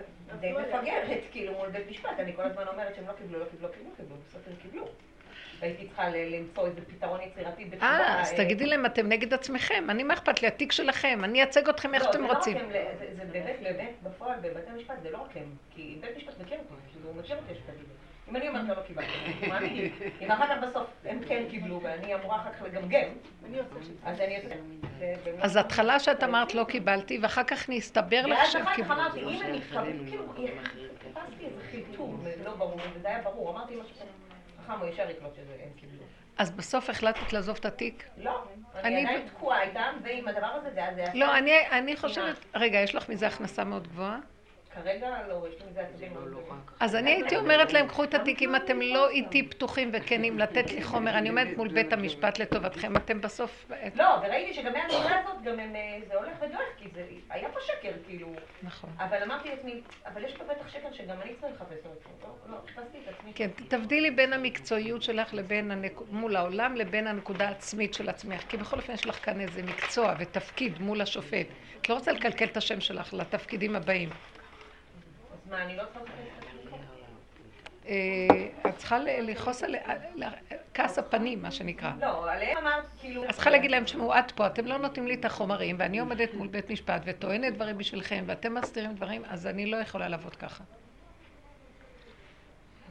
די 0.41 0.53
מפגרת, 0.53 1.21
כאילו, 1.31 1.53
מול 1.53 1.69
בית 1.69 1.91
משפט, 1.91 2.11
אני 2.19 2.37
כל 2.37 2.43
הזמן 2.43 2.69
אומרת 2.69 2.95
שהם 2.95 3.07
לא 3.09 3.13
קיבלו, 3.13 3.39
לא 3.39 3.45
קיבלו, 3.45 3.69
לא 3.69 3.73
קיבלו, 3.75 3.91
קיבלו, 3.97 4.17
בסוף 4.29 4.43
הם 4.47 4.53
קיבלו. 4.63 4.89
והייתי 5.61 5.87
צריכה 5.89 6.09
למצוא 6.09 6.67
איזה 6.67 6.81
פתרון 6.87 7.21
יצירתי 7.21 7.65
בתשובה. 7.65 7.87
אה, 7.87 8.21
אז 8.23 8.33
אה, 8.33 8.37
תגידי 8.37 8.67
להם, 8.67 8.87
אתם 8.87 9.09
נגד 9.09 9.35
עצמכם, 9.35 9.85
אני 9.91 10.03
מה 10.03 10.15
אכפת 10.15 10.43
לי, 10.43 10.49
התיק 10.49 10.73
שלכם, 10.73 11.21
אני 11.25 11.39
אייצג 11.39 11.69
אתכם 11.69 11.95
איך 11.95 12.03
לא, 12.03 12.13
שאתם 12.13 12.25
לא 12.25 12.33
רוצים. 12.33 12.59
זה- 12.59 12.85
באמת, 13.33 13.57
באמת, 13.63 13.91
בפועל, 14.03 14.39
בבתי 14.41 14.71
המשפט, 14.71 14.95
זה 15.03 15.11
לא 15.11 15.19
רק 15.19 15.37
הם. 15.37 15.55
כי 15.71 15.99
בית 16.01 16.17
משפט 16.17 16.35
מכיר 16.41 16.59
כאילו, 16.93 17.09
הוא 17.09 17.17
מכיר 17.17 17.37
יש 17.51 17.59
כזה. 17.59 17.79
אם 18.31 18.37
אני 18.37 18.49
אומרת 18.49 18.69
לו 18.69 18.75
לא 18.75 18.81
קיבלתי. 18.87 19.91
אם 20.21 20.31
אחר 20.31 20.47
כך 20.47 20.69
בסוף 20.69 20.87
הם 21.05 21.21
כן 21.29 21.43
קיבלו, 21.51 21.81
ואני 21.83 22.15
אמורה 22.15 22.37
אחר 22.41 22.53
כך 22.53 22.63
לגמגם, 22.63 23.09
אז 24.05 24.21
אני 24.21 24.39
באמת- 25.25 25.41
אז 25.41 25.57
התחלה 25.57 26.01
שאת 26.01 26.23
אמרת 26.25 26.55
לא 26.55 26.65
קיבלתי, 26.65 27.19
ואחר 27.23 27.43
כך 27.45 27.69
נסתבר 27.69 28.27
לך 28.27 28.39
ואז 28.39 28.53
שהם 28.53 28.63
אחר 28.63 28.71
כך 28.71 28.77
קיבלו. 28.77 28.95
אמרתי, 28.95 29.21
אם 29.21 29.43
הם 29.43 29.53
מתכוונים, 29.55 30.07
כאילו, 30.09 30.25
חיפשתי 31.03 31.45
איזה 31.47 31.61
חילטור 31.71 32.15
לא 32.45 32.55
ברור, 32.55 32.81
וזה 32.95 33.09
היה 33.09 33.23
ברור. 33.23 33.51
אמרתי 33.51 33.75
משהו 33.77 33.95
כזה, 33.95 34.05
חכם 34.67 34.81
הוא 34.81 34.89
ישר 34.89 35.11
יקלוט 35.11 35.35
שזה 35.35 35.53
הם 35.65 35.71
קיבלו. 35.77 36.03
אז 36.39 36.51
בסוף 36.51 36.91
החלטת 36.91 37.33
לעזוב 37.33 37.57
את 37.61 37.65
התיק? 37.65 38.05
לא, 38.19 38.43
אני- 38.75 38.85
אני 38.97 39.01
עדיין 39.07 39.29
תקועה 39.29 39.63
איתם, 39.63 39.97
ועם 40.03 40.29
הדבר 40.29 40.47
הזה, 40.47 40.71
זה 40.75 40.81
היה... 40.85 41.15
לא, 41.15 41.39
אני, 41.39 41.53
אני 41.71 41.97
חושבת... 41.97 42.37
רגע, 42.55 42.79
יש 42.79 42.95
לך 42.95 43.09
מזה 43.09 43.27
הכנסה 43.27 43.65
מאוד 43.65 43.89
גבוהה? 43.89 44.19
לא, 45.29 45.47
גדולים. 46.11 46.43
אז 46.81 46.95
אני 46.95 47.11
הייתי 47.11 47.37
אומרת 47.37 47.73
להם, 47.73 47.89
קחו 47.89 48.05
את 48.05 48.15
התיק, 48.15 48.43
אם 48.43 48.57
אתם 48.57 48.81
לא 48.81 49.09
איתי 49.09 49.49
פתוחים 49.49 49.91
וכנים 49.93 50.39
לתת 50.39 50.73
לי 50.73 50.83
חומר, 50.83 51.19
אני 51.19 51.29
עומדת 51.29 51.57
מול 51.57 51.69
בית 51.69 51.93
המשפט 51.93 52.39
לטובתכם, 52.39 52.97
אתם 52.97 53.21
בסוף... 53.21 53.67
לא, 53.95 54.09
וראיתי 54.23 54.55
שגם 54.55 54.73
מהנקודה 54.73 55.21
הזאת, 55.21 55.43
גם 55.43 55.59
הם, 55.59 55.77
אה, 55.77 55.99
זה 56.09 56.15
הולך 56.15 56.37
ודועך, 56.41 56.69
כי 56.77 56.89
זה, 56.95 57.05
היה 57.31 57.49
פה 57.49 57.61
שקר, 57.61 57.93
כאילו. 58.07 58.29
נכון. 58.63 58.91
אבל 58.99 59.23
אמרתי 59.23 59.49
לעצמי, 59.49 59.81
אבל 60.07 60.25
יש 60.25 60.33
פה 60.33 60.45
בטח 60.45 60.69
שקר 60.69 60.93
שגם 60.93 61.17
אני 61.23 61.35
צריך 61.41 61.55
לחפש 61.55 61.87
אותו. 61.87 62.11
לא, 62.23 62.53
לא, 62.53 62.57
חיפשתי 62.67 62.99
את 63.05 63.15
עצמי. 63.15 63.33
כן, 63.35 63.49
תבדילי 63.69 64.11
בין 64.11 64.33
המקצועיות 64.33 65.03
שלך 65.03 65.35
לבין. 65.35 65.71
מול 66.11 66.37
העולם 66.37 66.77
לבין 66.77 67.07
הנקודה 67.07 67.49
העצמית 67.49 67.95
של 67.95 68.09
עצמך. 68.09 68.43
כי 68.49 68.57
בכל 68.57 68.77
אופן 68.77 68.93
יש 68.93 69.07
לך 69.07 69.25
כאן 69.25 69.41
איזה 69.41 69.63
מקצוע 69.63 70.15
ותפקיד 70.19 70.81
מול 70.81 71.01
השופט. 71.01 71.47
את 71.81 71.89
לא 71.89 71.95
רוצה 71.95 72.13
לקלקל 72.13 72.45
את 72.45 72.57
השם 72.57 72.81
שלך 72.81 73.15
לתפקידים 73.15 73.77
הבאים. 73.77 74.09
אז 75.47 75.51
מה, 75.51 75.63
אני 75.63 75.77
לא 75.77 75.83
את? 75.83 76.01
אה, 77.87 78.69
את 78.69 78.77
צריכה 78.77 78.99
לכעוס 78.99 79.63
על... 79.63 79.75
כעס 80.75 80.99
הפנים, 80.99 81.43
מה 81.43 81.51
שנקרא. 81.51 81.93
לא, 82.01 82.31
עליהם 82.33 82.59
אמרת, 82.59 82.85
כאילו... 83.01 83.25
אז 83.29 83.35
צריכה 83.35 83.51
להגיד 83.51 83.71
להם, 83.71 83.85
תשמעו, 83.85 84.19
את 84.19 84.31
פה, 84.31 84.47
אתם 84.47 84.67
לא 84.67 84.79
נותנים 84.79 85.07
לי 85.07 85.15
את 85.15 85.25
החומרים, 85.25 85.77
ואני 85.79 85.99
עומדת 85.99 86.35
מול 86.35 86.47
בית 86.47 86.71
משפט 86.71 87.03
וטוענת 87.05 87.55
דברים 87.55 87.79
בשבילכם, 87.79 88.25
ואתם 88.27 88.55
מסתירים 88.55 88.95
דברים, 88.95 89.23
אז 89.29 89.47
אני 89.47 89.67
לא 89.67 89.77
יכולה 89.77 90.09
לעבוד 90.09 90.37
ככה. 90.37 90.65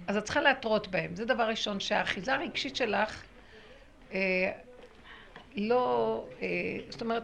אז 0.07 0.17
את 0.17 0.23
צריכה 0.23 0.41
להתרות 0.41 0.87
בהם. 0.87 1.15
זה 1.15 1.25
דבר 1.25 1.43
ראשון, 1.43 1.79
שהאחיזה 1.79 2.33
הרגשית 2.33 2.75
שלך 2.75 3.23
אה, 4.13 4.51
לא... 5.55 6.25
אה, 6.41 6.47
זאת 6.89 7.01
אומרת, 7.01 7.23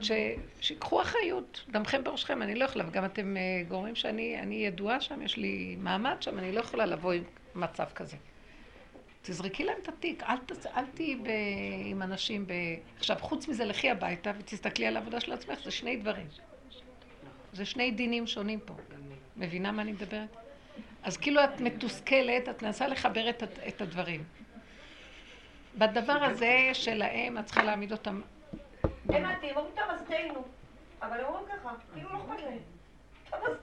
שיקחו 0.62 1.02
אחריות, 1.02 1.66
דמכם 1.70 2.04
בראשכם, 2.04 2.42
אני 2.42 2.56
לא 2.56 2.66
יכולה, 2.66 2.86
וגם 2.88 3.06
אתם 3.06 3.38
אה, 3.38 3.42
גורמים 3.68 3.96
שאני 3.96 4.40
אני 4.40 4.56
ידועה 4.56 5.02
שם, 5.02 5.22
יש 5.22 5.38
לי 5.38 5.76
מעמד 5.80 6.16
שם, 6.20 6.40
אני 6.40 6.52
לא 6.52 6.60
יכולה 6.60 6.86
לבוא 6.86 7.14
עם 7.14 7.24
מצב 7.56 7.86
כזה. 7.96 8.18
תזרקי 9.22 9.64
להם 9.64 9.78
את 9.82 9.88
התיק, 9.88 10.24
אל. 10.24 10.36
אל 10.78 10.86
תהיי 10.94 11.16
ב... 11.16 11.30
עם 11.86 12.02
אנשים 12.02 12.48
ב... 12.48 12.54
עכשיו, 12.98 13.18
חוץ 13.20 13.48
מזה, 13.48 13.66
לכי 13.66 13.90
הביתה 13.90 14.32
ותסתכלי 14.40 14.88
על 14.88 14.98
העבודה 14.98 15.20
של 15.20 15.34
עצמך, 15.34 15.60
זה 15.64 15.72
שני 15.72 15.98
דברים. 15.98 16.28
זה 17.54 17.66
שני 17.66 17.92
דינים 17.92 18.28
שונים 18.28 18.60
פה. 18.60 18.74
מבינה 19.38 19.72
מה 19.72 19.82
אני 19.82 19.92
מדברת? 19.92 20.36
אז 21.04 21.18
כאילו 21.18 21.44
את 21.44 21.62
מתוסכלת, 21.62 22.50
את 22.50 22.64
מנסה 22.64 22.88
לחבר 22.88 23.30
את, 23.30 23.44
את 23.68 23.82
הדברים. 23.82 24.24
בדבר 25.78 26.24
הזה 26.24 26.70
שלהם, 26.74 27.38
את 27.38 27.46
צריכה 27.46 27.64
להעמיד 27.64 27.92
אותם... 27.92 28.22
הבנתי, 28.84 29.50
הם 29.50 29.58
אומרים, 29.58 29.76
תהיינו. 30.08 30.44
אבל 31.02 31.20
הם 31.20 31.26
אומרים 31.26 31.46
ככה, 31.46 31.70
כאילו 31.94 32.10
לא 32.10 32.18
אכפת 32.18 32.44
להם. 32.44 32.60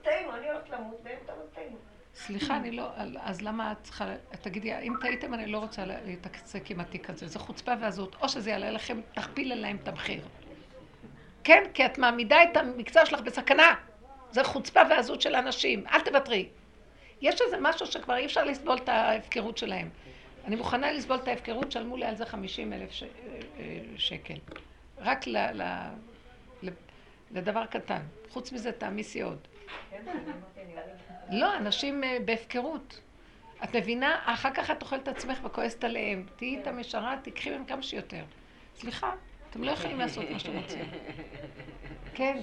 תהיינו, 0.01 0.35
אני 0.35 0.49
הולכת 0.49 0.69
למות, 0.69 0.99
והם 1.03 1.17
תהיינו. 1.53 1.77
סליחה, 2.15 2.55
אני 2.55 2.71
לא... 2.71 2.89
אז 3.21 3.41
למה 3.41 3.71
את 3.71 3.77
צריכה... 3.83 4.13
תגידי, 4.41 4.77
אם 4.77 4.93
טעיתם, 5.01 5.33
אני 5.33 5.47
לא 5.47 5.57
רוצה 5.57 5.85
להתעסק 5.85 6.71
עם 6.71 6.79
התיק 6.79 7.09
הזה. 7.09 7.27
זו 7.27 7.39
חוצפה 7.39 7.71
ועזות. 7.81 8.15
או 8.21 8.29
שזה 8.29 8.49
יעלה 8.49 8.71
לכם, 8.71 9.01
תכפיל 9.13 9.51
עליהם 9.51 9.77
את 9.83 9.87
המחיר. 9.87 10.21
כן, 11.43 11.63
כי 11.73 11.85
את 11.85 11.97
מעמידה 11.97 12.43
את 12.43 12.57
המקצוע 12.57 13.05
שלך 13.05 13.21
בסכנה. 13.21 13.75
זה 14.31 14.43
חוצפה 14.43 14.79
ועזות 14.89 15.21
של 15.21 15.35
אנשים. 15.35 15.87
אל 15.87 16.01
תוותרי. 16.01 16.49
יש 17.21 17.41
איזה 17.41 17.57
משהו 17.61 17.85
שכבר 17.85 18.15
אי 18.15 18.25
אפשר 18.25 18.43
לסבול 18.43 18.77
את 18.77 18.89
ההפקרות 18.89 19.57
שלהם. 19.57 19.89
אני 20.45 20.55
מוכנה 20.55 20.91
לסבול 20.91 21.17
את 21.17 21.27
ההפקרות, 21.27 21.71
שלמו 21.71 21.97
לי 21.97 22.05
על 22.05 22.15
זה 22.15 22.25
50 22.25 22.73
אלף 22.73 22.91
ש... 22.91 23.03
שקל. 23.97 24.37
רק 24.97 25.27
ל... 25.27 25.37
ל... 25.37 25.63
ל... 26.63 26.69
לדבר 27.31 27.65
קטן. 27.65 28.01
חוץ 28.29 28.51
מזה, 28.51 28.71
תעמיסי 28.71 29.21
עוד. 29.21 29.47
לא, 31.31 31.57
אנשים 31.57 32.03
אה, 32.03 32.17
בהפקרות. 32.25 33.01
את 33.63 33.75
מבינה? 33.75 34.19
אחר 34.25 34.49
כך 34.53 34.71
את 34.71 34.81
אוכלת 34.81 35.03
את 35.03 35.07
עצמך 35.07 35.39
וכועסת 35.43 35.83
עליהם. 35.83 36.25
תהיי 36.35 36.57
איתם 36.57 36.79
ישרה, 36.79 37.15
תיקחי 37.23 37.49
מהם 37.49 37.65
כמה 37.65 37.83
שיותר. 37.83 38.23
סליחה, 38.75 39.11
אתם 39.49 39.63
לא 39.63 39.71
יכולים 39.71 39.99
לעשות 39.99 40.29
מה 40.29 40.39
שאתם 40.39 40.57
רוצים. 40.57 40.89
כן, 42.15 42.37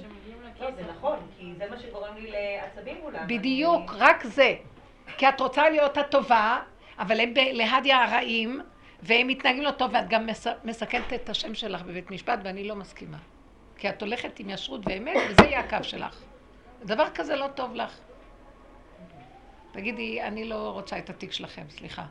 לא, 0.61 0.71
זה 0.71 0.83
נכון, 0.91 1.19
כי 1.39 1.53
זה 1.59 1.71
מה 1.71 1.79
שגורם 1.79 2.17
לי 2.17 2.31
לעצבים 2.31 2.97
מולם. 3.03 3.27
בדיוק, 3.27 3.91
רק 3.91 4.25
זה. 4.25 4.55
כי 5.19 5.29
את 5.29 5.41
רוצה 5.41 5.71
להיות 5.71 5.97
הטובה, 5.97 6.63
אבל 6.99 7.21
הם 7.21 7.33
להדיה 7.53 8.05
הרעים, 8.05 8.61
והם 9.03 9.27
מתנהגים 9.27 9.63
לא 9.63 9.71
טוב, 9.71 9.91
ואת 9.95 10.09
גם 10.09 10.27
מס- 10.27 10.47
מסכנת 10.65 11.13
את 11.13 11.29
השם 11.29 11.55
שלך 11.55 11.83
בבית 11.83 12.11
משפט, 12.11 12.39
ואני 12.45 12.69
לא 12.69 12.77
מסכימה. 12.77 13.19
כי 13.79 13.89
את 13.89 14.03
הולכת 14.03 14.39
עם 14.39 14.51
ישרות 14.51 14.81
ואמת, 14.85 15.17
וזה 15.31 15.43
יהיה 15.45 15.61
הקו 15.61 15.77
שלך. 15.85 16.23
דבר 16.85 17.11
כזה 17.15 17.37
לא 17.37 17.49
טוב 17.55 17.75
לך. 17.75 17.99
תגידי, 19.73 20.23
אני 20.23 20.45
לא 20.49 20.71
רוצה 20.71 20.99
את 20.99 21.11
התיק 21.11 21.33
שלכם, 21.33 21.63
סליחה. 21.69 22.05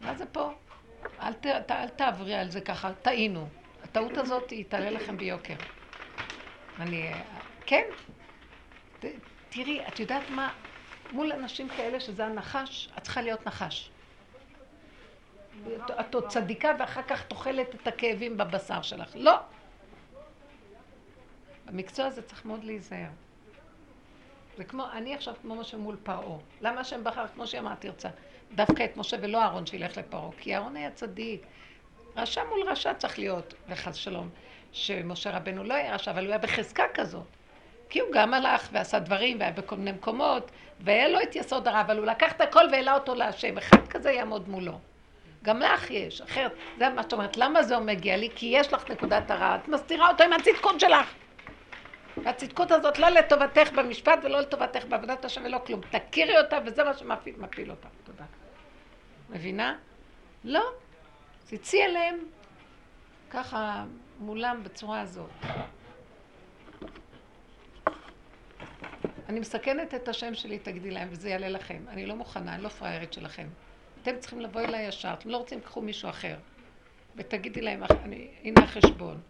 מה 0.00 0.14
זה 0.14 0.26
פה? 0.26 0.50
אל, 1.22 1.32
ת, 1.32 1.46
ת, 1.46 1.70
אל 1.70 1.88
תעברי 1.88 2.34
על 2.34 2.50
זה 2.50 2.60
ככה, 2.60 2.92
טעינו. 3.02 3.48
הטעות 3.84 4.16
הזאת 4.16 4.50
היא 4.50 4.64
תעלה 4.68 4.90
לכם 4.90 5.16
ביוקר. 5.16 5.54
אני... 6.80 7.10
כן. 7.66 7.82
ת, 9.00 9.04
תראי, 9.48 9.80
את 9.88 10.00
יודעת 10.00 10.30
מה? 10.30 10.52
מול 11.12 11.32
אנשים 11.32 11.68
כאלה 11.68 12.00
שזה 12.00 12.26
הנחש, 12.26 12.88
את 12.98 13.02
צריכה 13.02 13.22
להיות 13.22 13.46
נחש. 13.46 13.90
את- 16.00 16.14
עוד 16.14 16.28
צדיקה 16.28 16.70
ואחר 16.78 17.02
כך 17.02 17.24
תאכלת 17.26 17.74
את 17.74 17.86
הכאבים 17.86 18.36
בבשר 18.36 18.82
שלך. 18.82 19.10
לא. 19.14 19.36
במקצוע 21.66 22.06
הזה 22.06 22.22
צריך 22.22 22.44
מאוד 22.44 22.64
להיזהר. 22.64 23.08
זה 24.56 24.64
כמו, 24.64 24.84
אני 24.92 25.14
עכשיו 25.14 25.34
כמו 25.42 25.54
משה 25.56 25.76
מול 25.76 25.96
פרעה. 26.02 26.38
למה 26.60 26.80
השם 26.80 27.04
בחר, 27.04 27.28
כמו 27.34 27.46
שאמרת, 27.46 27.80
תרצה, 27.80 28.08
דווקא 28.54 28.84
את 28.84 28.96
משה 28.96 29.16
ולא 29.22 29.42
אהרון 29.42 29.66
שילך 29.66 29.96
לפרעה? 29.96 30.30
כי 30.40 30.54
אהרון 30.54 30.76
היה 30.76 30.90
צדיק. 30.90 31.42
רשע 32.16 32.44
מול 32.44 32.68
רשע 32.68 32.94
צריך 32.94 33.18
להיות, 33.18 33.54
וחס 33.68 33.94
שלום, 33.94 34.28
שמשה 34.72 35.36
רבנו 35.36 35.64
לא 35.64 35.74
היה 35.74 35.94
רשע, 35.94 36.10
אבל 36.10 36.24
הוא 36.24 36.28
היה 36.30 36.38
בחזקה 36.38 36.82
כזאת. 36.94 37.26
כי 37.88 38.00
הוא 38.00 38.08
גם 38.12 38.34
הלך 38.34 38.68
ועשה 38.72 38.98
דברים, 38.98 39.40
והיה 39.40 39.52
בכל 39.52 39.76
מיני 39.76 39.92
מקומות, 39.92 40.50
והיה 40.80 41.08
לו 41.08 41.22
את 41.22 41.36
יסוד 41.36 41.68
הרע, 41.68 41.80
אבל 41.80 41.98
הוא 41.98 42.06
לקח 42.06 42.32
את 42.32 42.40
הכל 42.40 42.64
והעלה 42.72 42.94
אותו 42.94 43.14
להשם. 43.14 43.58
אחד 43.58 43.88
כזה 43.88 44.12
יעמוד 44.12 44.48
מולו. 44.48 44.78
גם 45.42 45.60
לך 45.60 45.90
יש, 45.90 46.20
אחרת, 46.20 46.52
זה 46.78 46.88
מה 46.88 47.02
שאת 47.02 47.12
אומרת, 47.12 47.36
למה 47.36 47.62
זה 47.62 47.78
מגיע 47.78 48.16
לי? 48.16 48.28
כי 48.34 48.46
יש 48.46 48.72
לך 48.72 48.90
נקודת 48.90 49.30
הרע, 49.30 49.56
את 49.56 49.68
מסתירה 49.68 50.08
אותו 50.08 50.24
עם 50.24 50.32
הצדקות 50.32 50.80
שלך. 50.80 51.14
והצדקות 52.24 52.70
הזאת 52.70 52.98
לא 52.98 53.08
לטובתך 53.08 53.72
במשפט 53.72 54.18
ולא 54.22 54.40
לטובתך 54.40 54.84
בעבודת 54.88 55.24
השם 55.24 55.44
ולא 55.44 55.58
כלום. 55.66 55.80
תכירי 55.80 56.38
אותה 56.38 56.58
וזה 56.66 56.84
מה 56.84 56.94
שמפיל 56.94 57.70
אותה. 57.70 57.88
תודה. 58.04 58.24
מבינה? 59.30 59.74
לא. 60.44 60.64
תצאי 61.46 61.84
אליהם 61.84 62.18
ככה 63.30 63.84
מולם 64.18 64.64
בצורה 64.64 65.00
הזאת. 65.00 65.30
אני 69.28 69.40
מסכנת 69.40 69.94
את 69.94 70.08
השם 70.08 70.34
שלי, 70.34 70.58
תגידי 70.58 70.90
להם, 70.90 71.08
וזה 71.10 71.30
יעלה 71.30 71.48
לכם. 71.48 71.82
אני 71.88 72.06
לא 72.06 72.16
מוכנה, 72.16 72.54
אני 72.54 72.62
לא 72.62 72.68
פראיירית 72.68 73.12
שלכם. 73.12 73.46
אתם 74.02 74.18
צריכים 74.18 74.40
לבוא 74.40 74.60
אליי 74.60 74.88
ישר, 74.88 75.12
אתם 75.12 75.28
לא 75.28 75.36
רוצים, 75.36 75.60
קחו 75.60 75.80
מישהו 75.80 76.10
אחר. 76.10 76.36
ותגידי 77.16 77.60
להם, 77.60 77.82
אני, 78.04 78.28
הנה 78.42 78.62
החשבון. 78.62 79.20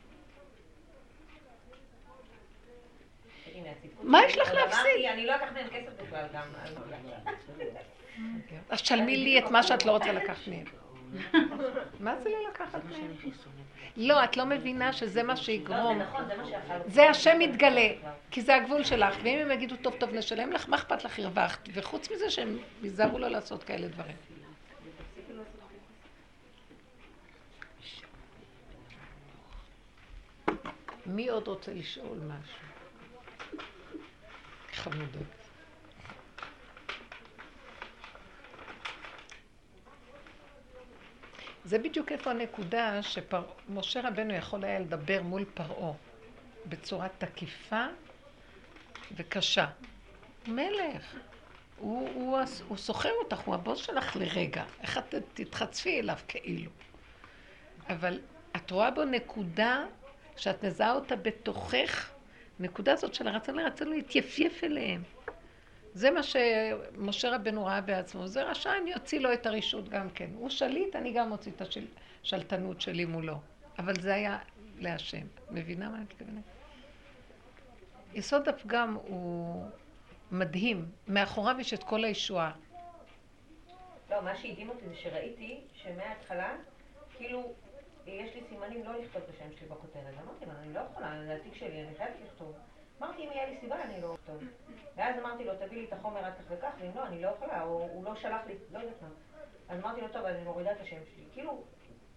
מה 4.02 4.18
יש 4.26 4.38
לך 4.38 4.50
להפסיד? 4.50 5.04
אני 5.12 5.26
לא 5.26 5.36
אקח 5.36 5.52
מהם 5.52 5.68
כסף 5.68 6.02
בכלל 6.02 6.26
גם. 6.34 6.42
אז 8.70 8.78
שלמי 8.78 9.16
לי 9.16 9.38
את 9.38 9.50
מה 9.50 9.62
שאת 9.62 9.86
לא 9.86 9.92
רוצה 9.92 10.12
לקחת 10.12 10.48
מהם. 10.48 10.64
מה 12.00 12.20
זה 12.20 12.28
לא 12.28 12.48
לקחת 12.50 12.80
מהם? 12.84 13.14
לא, 13.96 14.24
את 14.24 14.36
לא 14.36 14.46
מבינה 14.46 14.92
שזה 14.92 15.22
מה 15.22 15.36
שיגרום. 15.36 15.98
נכון, 15.98 16.24
זה 16.86 17.10
השם 17.10 17.38
מתגלה, 17.38 17.88
כי 18.30 18.42
זה 18.42 18.54
הגבול 18.54 18.84
שלך. 18.84 19.16
ואם 19.22 19.38
הם 19.38 19.50
יגידו, 19.50 19.76
טוב, 19.76 19.94
טוב, 19.98 20.14
נשלם 20.14 20.52
לך, 20.52 20.68
מה 20.68 20.76
אכפת 20.76 21.04
לך, 21.04 21.18
הרווחת? 21.18 21.68
וחוץ 21.72 22.10
מזה 22.10 22.30
שהם 22.30 22.58
ייזהרו 22.82 23.18
לא 23.18 23.28
לעשות 23.28 23.64
כאלה 23.64 23.88
דברים. 23.88 24.16
מי 31.06 31.28
עוד 31.28 31.48
רוצה 31.48 31.72
לשאול 31.74 32.18
משהו? 32.18 32.68
חמודות. 34.72 35.37
זה 41.68 41.78
בדיוק 41.78 42.12
איפה 42.12 42.30
הנקודה 42.30 43.00
שמשה 43.02 44.08
רבנו 44.08 44.34
יכול 44.34 44.64
היה 44.64 44.78
לדבר 44.78 45.22
מול 45.22 45.44
פרעה 45.54 45.92
בצורה 46.66 47.08
תקיפה 47.18 47.86
וקשה. 49.16 49.66
מלך, 50.46 51.16
הוא, 51.78 52.08
הוא, 52.14 52.38
הוא 52.68 52.76
סוחר 52.76 53.12
אותך, 53.22 53.38
הוא 53.38 53.54
הבוס 53.54 53.78
שלך 53.78 54.16
לרגע. 54.16 54.64
איך 54.82 54.98
את 54.98 55.14
תתחצפי 55.34 56.00
אליו 56.00 56.16
כאילו? 56.28 56.70
אבל 57.88 58.20
את 58.56 58.70
רואה 58.70 58.90
בו 58.90 59.04
נקודה 59.04 59.84
שאת 60.36 60.64
מזהה 60.64 60.92
אותה 60.92 61.16
בתוכך, 61.16 62.10
נקודה 62.60 62.92
הזאת 62.92 63.14
של 63.14 63.28
הרצון 63.28 63.54
לרצון 63.54 63.88
להתייפייף 63.88 64.64
אליהם. 64.64 65.02
זה 65.98 66.10
מה 66.10 66.22
שמשה 66.22 67.34
רבנו 67.34 67.64
ראה 67.64 67.80
בעצמו. 67.80 68.26
זה 68.26 68.42
רשע, 68.42 68.70
אני 68.82 68.94
אוציא 68.94 69.20
לו 69.20 69.32
את 69.32 69.46
הרשות 69.46 69.88
גם 69.88 70.10
כן. 70.10 70.30
הוא 70.34 70.50
שליט, 70.50 70.96
אני 70.96 71.12
גם 71.12 71.32
אוציא 71.32 71.52
את 71.56 71.62
השלטנות 72.22 72.80
שלי 72.80 73.04
מולו. 73.04 73.34
אבל 73.78 74.00
זה 74.00 74.14
היה 74.14 74.38
להשם. 74.78 75.26
מבינה 75.50 75.88
מה 75.88 75.96
אני 75.96 76.04
מתכוונת? 76.04 76.42
יסוד 78.14 78.48
הפגם 78.48 78.94
הוא 78.94 79.64
מדהים. 80.32 80.88
מאחוריו 81.08 81.60
יש 81.60 81.74
את 81.74 81.84
כל 81.84 82.04
הישועה. 82.04 82.52
לא, 84.10 84.22
מה 84.22 84.36
שהדהים 84.36 84.68
אותי 84.68 84.88
זה 84.88 84.94
שראיתי 84.94 85.60
שמההתחלה, 85.74 86.56
כאילו, 87.16 87.52
יש 88.06 88.34
לי 88.34 88.42
סימנים 88.48 88.84
לא 88.84 89.02
לכתוב 89.02 89.22
את 89.22 89.28
השם 89.28 89.58
שלי 89.58 89.68
בכותרת. 89.68 90.14
אמרתי 90.24 90.46
לה, 90.46 90.52
אני 90.62 90.74
לא 90.74 90.80
יכולה, 90.80 91.24
זה 91.26 91.34
התיק 91.34 91.54
שלי, 91.54 91.82
אני 91.82 91.94
חייבת 91.96 92.16
לכתוב. 92.26 92.52
אמרתי, 93.02 93.24
אם 93.24 93.32
יהיה 93.32 93.50
לי 93.50 93.56
סיבה, 93.60 93.82
אני 93.82 94.00
לא 94.00 94.14
אכתוב. 94.14 94.42
ואז 94.96 95.18
אמרתי 95.18 95.44
לו, 95.44 95.52
תביא 95.54 95.78
לי 95.78 95.84
את 95.84 95.92
החומר 95.92 96.24
עד 96.24 96.32
כך 96.34 96.44
וכך, 96.48 96.70
ואם 96.80 96.90
לא, 96.94 97.06
אני 97.06 97.22
לא 97.22 97.28
יכולה, 97.28 97.62
או 97.62 97.88
הוא 97.92 98.04
לא 98.04 98.16
שלח 98.16 98.40
לי, 98.46 98.54
לא 98.72 98.78
יודעת 98.78 99.02
מה. 99.02 99.08
אז 99.68 99.80
אמרתי 99.80 100.00
לו, 100.00 100.08
טוב, 100.08 100.24
אני 100.24 100.44
מורידה 100.44 100.72
את 100.72 100.80
השם 100.80 100.96
שלי. 101.14 101.24
כאילו, 101.32 101.64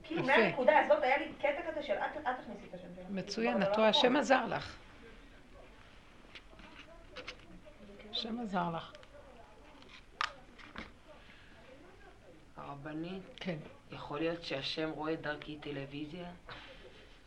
כאילו 0.04 0.24
מהנקודה 0.24 0.80
הזאת 0.80 1.04
היה 1.04 1.18
לי 1.18 1.32
קטע 1.40 1.72
כזה 1.72 1.84
של 1.84 1.94
אל 1.94 2.34
תכניסי 2.34 2.68
את 2.70 2.74
השם 2.74 2.88
שלי. 2.96 3.04
מצוין, 3.10 3.64
את 3.64 3.78
רואה, 3.78 3.90
השם 3.90 4.16
עזר 4.16 4.46
לך. 4.46 4.78
השם 8.12 8.40
עזר 8.40 8.70
לך. 8.76 8.94
הרבנית? 12.58 13.24
כן. 13.36 13.58
יכול 13.92 14.20
להיות 14.20 14.44
שהשם 14.44 14.90
רואה 14.90 15.16
דרכי 15.16 15.58
טלוויזיה? 15.58 16.28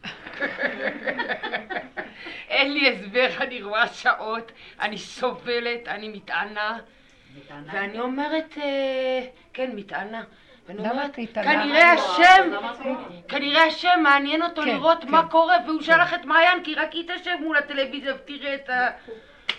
אין 2.54 2.72
לי 2.72 2.88
הסבר, 2.88 3.28
אני 3.40 3.62
רואה 3.62 3.88
שעות, 3.88 4.52
אני 4.80 4.98
סובלת, 4.98 5.88
אני 5.88 6.08
מתענה. 6.08 6.78
ואני 7.72 8.00
אומרת, 8.00 8.58
אה, 8.62 9.26
כן, 9.52 9.70
מתענה. 9.74 10.22
למה 10.68 11.06
את 11.06 11.18
מתענה? 11.18 11.52
כנראה 11.52 11.92
השם, 11.92 12.50
כנראה 13.28 13.64
השם 13.64 14.00
מעניין 14.02 14.42
אותו 14.42 14.62
כן, 14.62 14.68
לראות 14.68 15.04
מה 15.04 15.22
כן. 15.22 15.28
קורה, 15.28 15.56
והוא 15.66 15.78
כן. 15.78 15.84
שלח 15.84 16.14
את 16.14 16.24
מעיין, 16.24 16.64
כי 16.64 16.74
רק 16.74 16.92
היא 16.92 17.08
תשב 17.08 17.36
מול 17.40 17.56
הטלוויזיה 17.56 18.14
ותראה 18.14 18.54
את 18.54 18.70
ה... 18.70 18.90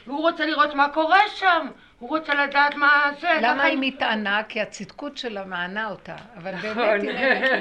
והוא 0.08 0.22
רוצה 0.22 0.46
לראות 0.46 0.74
מה 0.74 0.90
קורה 0.90 1.20
שם. 1.36 1.68
הוא 2.08 2.18
רוצה 2.18 2.34
לדעת 2.34 2.76
מה 2.76 3.12
זה. 3.20 3.30
למה 3.42 3.64
היא 3.64 3.78
מתענה? 3.82 4.42
כי 4.50 4.62
הצדקות 4.62 5.18
שלה 5.18 5.46
מענה 5.46 5.90
אותה. 5.90 6.16
אבל 6.38 6.56
באמת 6.56 7.02
היא 7.04 7.12
נהנית. 7.12 7.52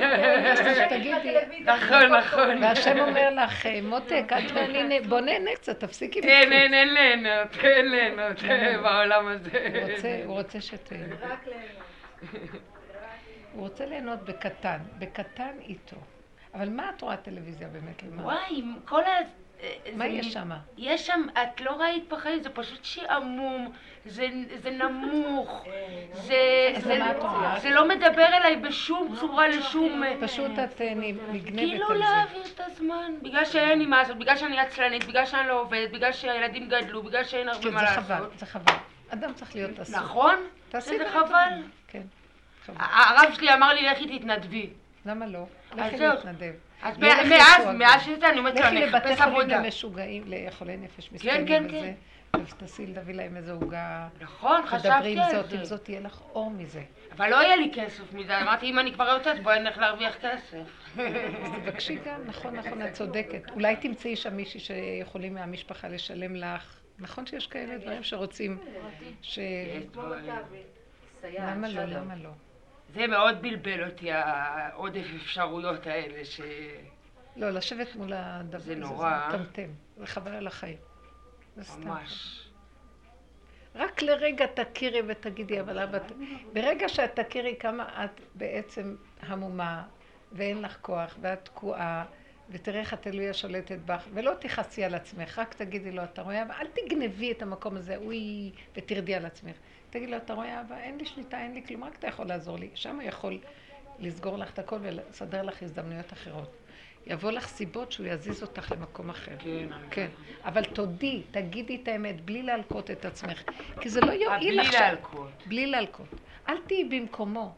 נכון, 1.67 2.15
נכון. 2.15 2.63
והשם 2.63 2.99
אומר 2.99 3.31
לך, 3.31 3.67
מותק, 3.83 4.25
אל 4.33 4.49
תהני, 4.49 5.01
בוא 5.01 5.21
נהנה 5.21 5.51
קצת, 5.55 5.81
תפסיקי 5.81 6.21
בזכות. 6.21 6.35
אין, 6.35 6.53
אין, 6.53 6.75
אין 6.75 6.95
ליהנות, 6.95 7.57
אין 7.65 7.91
ליהנות 7.91 8.43
בעולם 8.83 9.27
הזה. 9.27 9.51
הוא 10.25 10.35
רוצה 10.35 10.61
שתהנה. 10.61 11.15
רק 11.21 11.47
ליהנות. 11.47 12.51
הוא 13.53 13.63
רוצה 13.63 13.87
ליהנות 13.87 14.25
בקטן, 14.25 14.79
בקטן 14.99 15.53
איתו. 15.69 15.97
אבל 16.55 16.69
מה 16.69 16.91
את 16.97 17.03
רואה 17.03 17.17
טלוויזיה 17.17 17.69
באמת? 17.69 18.03
וואי, 18.23 18.63
כל 18.85 19.01
ה... 19.01 19.44
מה 19.97 20.07
יש 20.07 20.33
שם? 20.33 20.51
יש 20.77 21.07
שם, 21.07 21.27
את 21.33 21.61
לא 21.61 21.71
ראית 21.71 22.09
בחיים, 22.09 22.43
זה 22.43 22.51
פשוט 22.51 22.85
שעמום, 22.85 23.73
זה, 24.07 24.29
זה 24.57 24.71
נמוך, 24.71 25.65
זה, 26.13 26.73
זה, 26.77 26.99
זה 27.63 27.71
לא 27.71 27.89
מדבר 27.89 28.27
אליי 28.27 28.57
בשום 28.57 29.15
צורה 29.21 29.49
לשום... 29.49 30.03
פשוט 30.21 30.51
את 30.65 30.81
אה, 30.81 30.95
נגנבת 30.95 31.57
כאילו 31.57 31.91
על 31.91 31.99
זה. 31.99 32.05
כאילו 32.05 32.15
להעביר 32.15 32.43
את 32.55 32.61
הזמן, 32.67 33.13
בגלל 33.23 33.45
שאין 33.45 33.79
לי 33.79 33.87
מה 33.87 33.99
לעשות, 33.99 34.19
בגלל 34.19 34.37
שאני 34.37 34.61
עצלנית, 34.61 35.05
בגלל 35.05 35.27
שאני 35.27 35.49
לא 35.49 35.61
עובדת, 35.61 35.91
בגלל 35.91 36.13
שהילדים 36.13 36.69
גדלו, 36.69 37.03
בגלל 37.03 37.25
שאין 37.25 37.49
הרבה 37.49 37.71
מה 37.71 37.83
לעשות. 37.83 38.05
זה 38.05 38.15
חבל, 38.15 38.29
זה 38.37 38.47
חבל. 38.47 38.75
אדם 39.09 39.35
צריך 39.35 39.55
להיות 39.55 39.79
עסוק. 39.79 39.97
נכון? 39.97 40.37
זה 40.79 41.05
חבל. 41.13 41.63
כן. 41.89 42.03
הרב 42.77 43.35
שלי 43.35 43.55
אמר 43.55 43.75
לי, 43.75 43.83
לכי 43.83 44.19
תתנדבי. 44.19 44.71
למה 45.07 45.27
לא? 45.27 45.47
לכי 45.77 45.97
להתנדב. 45.99 46.53
אז 46.85 46.99
מאז, 46.99 47.67
מאז 47.75 48.03
שזה 48.03 48.29
אני 48.29 48.39
אומרת 48.39 48.61
לו, 48.61 48.67
אני 48.67 48.85
אחפש 48.85 48.97
עבודה. 48.97 49.07
לכי 49.07 49.17
לבתי 49.17 49.33
חולים 49.33 49.49
למשוגעים, 49.65 50.25
לחולי 50.27 50.77
נפש 50.77 51.13
מסכנים 51.13 51.47
כן, 51.47 51.69
כן, 51.71 51.95
כן. 52.33 52.41
ותעשי 52.41 52.87
להביא 52.87 53.15
להם 53.15 53.37
איזה 53.37 53.53
עוגה. 53.53 54.09
נכון, 54.21 54.67
חשבתי 54.67 54.89
על 54.89 55.03
זה. 55.03 55.11
תדברי 55.11 55.37
עם 55.37 55.43
זאת, 55.43 55.53
עם 55.53 55.65
זאת 55.65 55.89
יהיה 55.89 56.01
לך 56.01 56.21
אור 56.35 56.51
מזה. 56.51 56.83
אבל 57.17 57.31
לא 57.31 57.37
יהיה 57.37 57.57
לי 57.57 57.71
כסף 57.75 58.13
מזה, 58.13 58.41
אמרתי, 58.41 58.67
אם 58.67 58.79
אני 58.79 58.93
כבר 58.93 59.09
יוצאת, 59.09 59.43
בואי 59.43 59.61
נלך 59.61 59.79
להרוויח 59.79 60.15
כסף. 60.17 60.99
אז 60.99 61.51
תבקשי 61.63 61.99
גם, 62.07 62.21
נכון, 62.27 62.57
נכון, 62.57 62.83
את 62.83 62.93
צודקת. 62.93 63.51
אולי 63.51 63.77
תמצאי 63.77 64.17
שם 64.17 64.37
מישהי 64.37 64.61
שיכולים 64.61 65.35
מהמשפחה 65.35 65.89
לשלם 65.89 66.37
לך. 66.37 66.81
נכון 66.99 67.27
שיש 67.27 67.47
כאלה 67.47 67.79
דברים 67.79 68.03
שרוצים 68.03 68.59
ש... 69.23 69.39
למה 71.39 71.69
לא, 71.69 71.85
למה 71.85 72.15
לא? 72.17 72.31
זה 72.95 73.07
מאוד 73.07 73.43
בלבל 73.43 73.85
אותי, 73.85 74.13
העודף 74.13 75.07
אפשרויות 75.17 75.87
האלה 75.87 76.25
ש... 76.25 76.41
לא, 77.37 77.51
לשבת 77.51 77.97
מול 77.97 78.13
הדבר 78.17 78.57
הזה, 78.57 78.67
זה 78.67 78.75
נורא. 78.75 79.31
זה 79.31 79.37
מטמטם, 79.37 79.69
זה 79.97 80.07
חבל 80.07 80.35
על 80.35 80.47
החיים. 80.47 80.77
ממש. 81.57 82.41
רק 83.75 84.03
לרגע 84.03 84.47
תכירי 84.47 85.03
ותגידי, 85.07 85.61
אבל 85.61 85.79
אבא, 85.79 85.99
ברגע 86.53 86.89
שאת 86.89 87.21
תכירי 87.21 87.57
כמה 87.61 88.05
את 88.05 88.21
בעצם 88.35 88.97
המומה, 89.21 89.83
ואין 90.33 90.63
לך 90.63 90.79
כוח, 90.81 91.17
ואת 91.21 91.45
תקועה, 91.45 92.05
ותראה 92.51 92.81
איך 92.81 92.95
את 92.95 93.07
אלוהי 93.07 93.29
השולטת 93.29 93.79
בך, 93.87 94.05
ולא 94.15 94.33
תכעסי 94.41 94.85
על 94.85 94.95
עצמך, 94.95 95.39
רק 95.39 95.55
תגידי 95.55 95.93
לו, 95.93 96.05
אתה 96.05 96.23
רואה, 96.23 96.43
אל 96.61 96.67
תגנבי 96.67 97.33
את 97.33 97.43
המקום 97.43 97.77
הזה, 97.77 97.97
אוי, 97.97 98.53
ותרדי 98.77 99.15
על 99.15 99.27
עצמך. 99.27 99.57
תגידי 99.95 100.11
לו, 100.11 100.17
אתה 100.17 100.35
רואה, 100.35 100.61
אבא, 100.61 100.77
אין 100.77 100.99
לי 100.99 101.07
שליטה, 101.07 101.41
אין 101.41 101.55
לי 101.55 101.63
כלום, 101.67 101.85
רק 101.85 101.97
אתה 101.99 102.07
יכול 102.07 102.27
לעזור 102.27 102.59
לי. 102.59 102.69
שם 102.75 102.95
הוא 102.95 103.03
יכול 103.03 103.39
לסגור 103.99 104.37
לך 104.39 104.53
את 104.53 104.59
הכל 104.59 104.77
ולסדר 104.81 105.43
לך 105.43 105.63
הזדמנויות 105.63 106.13
אחרות. 106.13 106.51
יבוא 107.07 107.31
לך 107.31 107.47
סיבות 107.47 107.93
שהוא 107.93 108.07
יזיז 108.07 108.43
אותך 108.43 108.73
למקום 108.73 109.11
אחר. 109.11 109.33
כן. 109.39 109.69
כן. 109.91 110.07
אבל 110.45 110.65
תודי, 110.65 111.23
תגידי 111.31 111.81
את 111.83 111.89
האמת, 111.89 112.21
בלי 112.21 112.43
להלקות 112.43 112.91
את 112.91 113.05
עצמך. 113.05 113.43
כי 113.81 113.89
זה 113.89 114.01
לא 114.01 114.13
יועיל 114.13 114.61
עכשיו. 114.61 114.81
בלי 114.81 114.81
להלקות. 114.81 115.31
בלי 115.47 115.67
להלקות. 115.67 116.09
אל 116.49 116.57
תהיי 116.67 116.85
במקומו. 116.85 117.55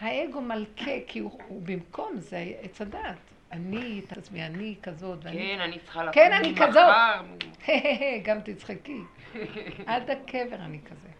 האגו 0.00 0.40
מלכה, 0.40 0.92
כי 1.06 1.18
הוא, 1.18 1.38
הוא 1.48 1.62
במקום, 1.62 2.16
זה 2.16 2.52
עץ 2.60 2.80
הדעת. 2.80 3.16
אני 3.52 4.00
את 4.06 4.18
עצמי, 4.18 4.46
אני 4.46 4.74
כזאת, 4.82 5.18
ואני... 5.22 5.36
כן, 5.36 5.60
אני 5.60 5.78
צריכה 5.78 6.02
לקום 6.02 6.12
כן, 6.12 6.32
אני 6.32 6.54
כזאת. 6.56 6.94
גם 8.26 8.40
תצחקי. 8.40 9.00
עד 9.86 10.10
הקבר 10.10 10.56
אני 10.56 10.78
כזה. 10.90 11.19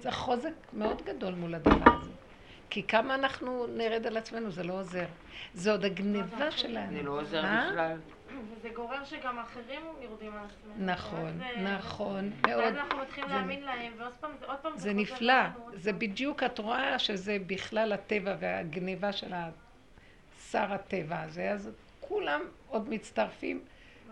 זה 0.00 0.10
חוזק 0.10 0.52
מאוד 0.72 1.02
גדול 1.02 1.34
מול 1.34 1.54
הדבר 1.54 1.92
הזה. 2.00 2.10
כי 2.70 2.82
כמה 2.82 3.14
אנחנו 3.14 3.66
נרד 3.66 4.06
על 4.06 4.16
עצמנו, 4.16 4.50
זה 4.50 4.62
לא 4.62 4.72
עוזר. 4.72 5.06
זה 5.54 5.70
עוד 5.70 5.84
הגניבה 5.84 6.50
שלנו. 6.50 6.92
זה 6.92 7.02
לא 7.02 7.20
עוזר 7.20 7.42
בכלל. 7.42 7.96
וזה 8.52 8.68
גורר 8.68 9.04
שגם 9.04 9.38
האחרים 9.38 9.82
יורדים 10.00 10.32
על 10.32 10.38
עצמם. 10.44 10.86
נכון, 10.86 11.40
נכון, 11.62 12.30
מאוד. 12.46 12.60
ואז 12.60 12.76
אנחנו 12.76 12.98
מתחילים 12.98 13.30
להאמין 13.30 13.62
להם, 13.62 13.92
ועוד 13.98 14.12
פעם 14.20 14.30
זה 14.40 14.46
עוד 14.46 14.56
פעם 14.62 14.72
זה 14.76 14.92
נפלא. 14.92 15.42
זה 15.74 15.92
בדיוק, 15.92 16.42
את 16.42 16.58
רואה 16.58 16.98
שזה 16.98 17.36
בכלל 17.46 17.92
הטבע 17.92 18.36
והגניבה 18.40 19.12
של 19.12 19.32
שר 20.50 20.72
הטבע 20.72 21.22
הזה, 21.22 21.50
אז 21.50 21.70
כולם 22.00 22.40
עוד 22.68 22.88
מצטרפים. 22.88 23.60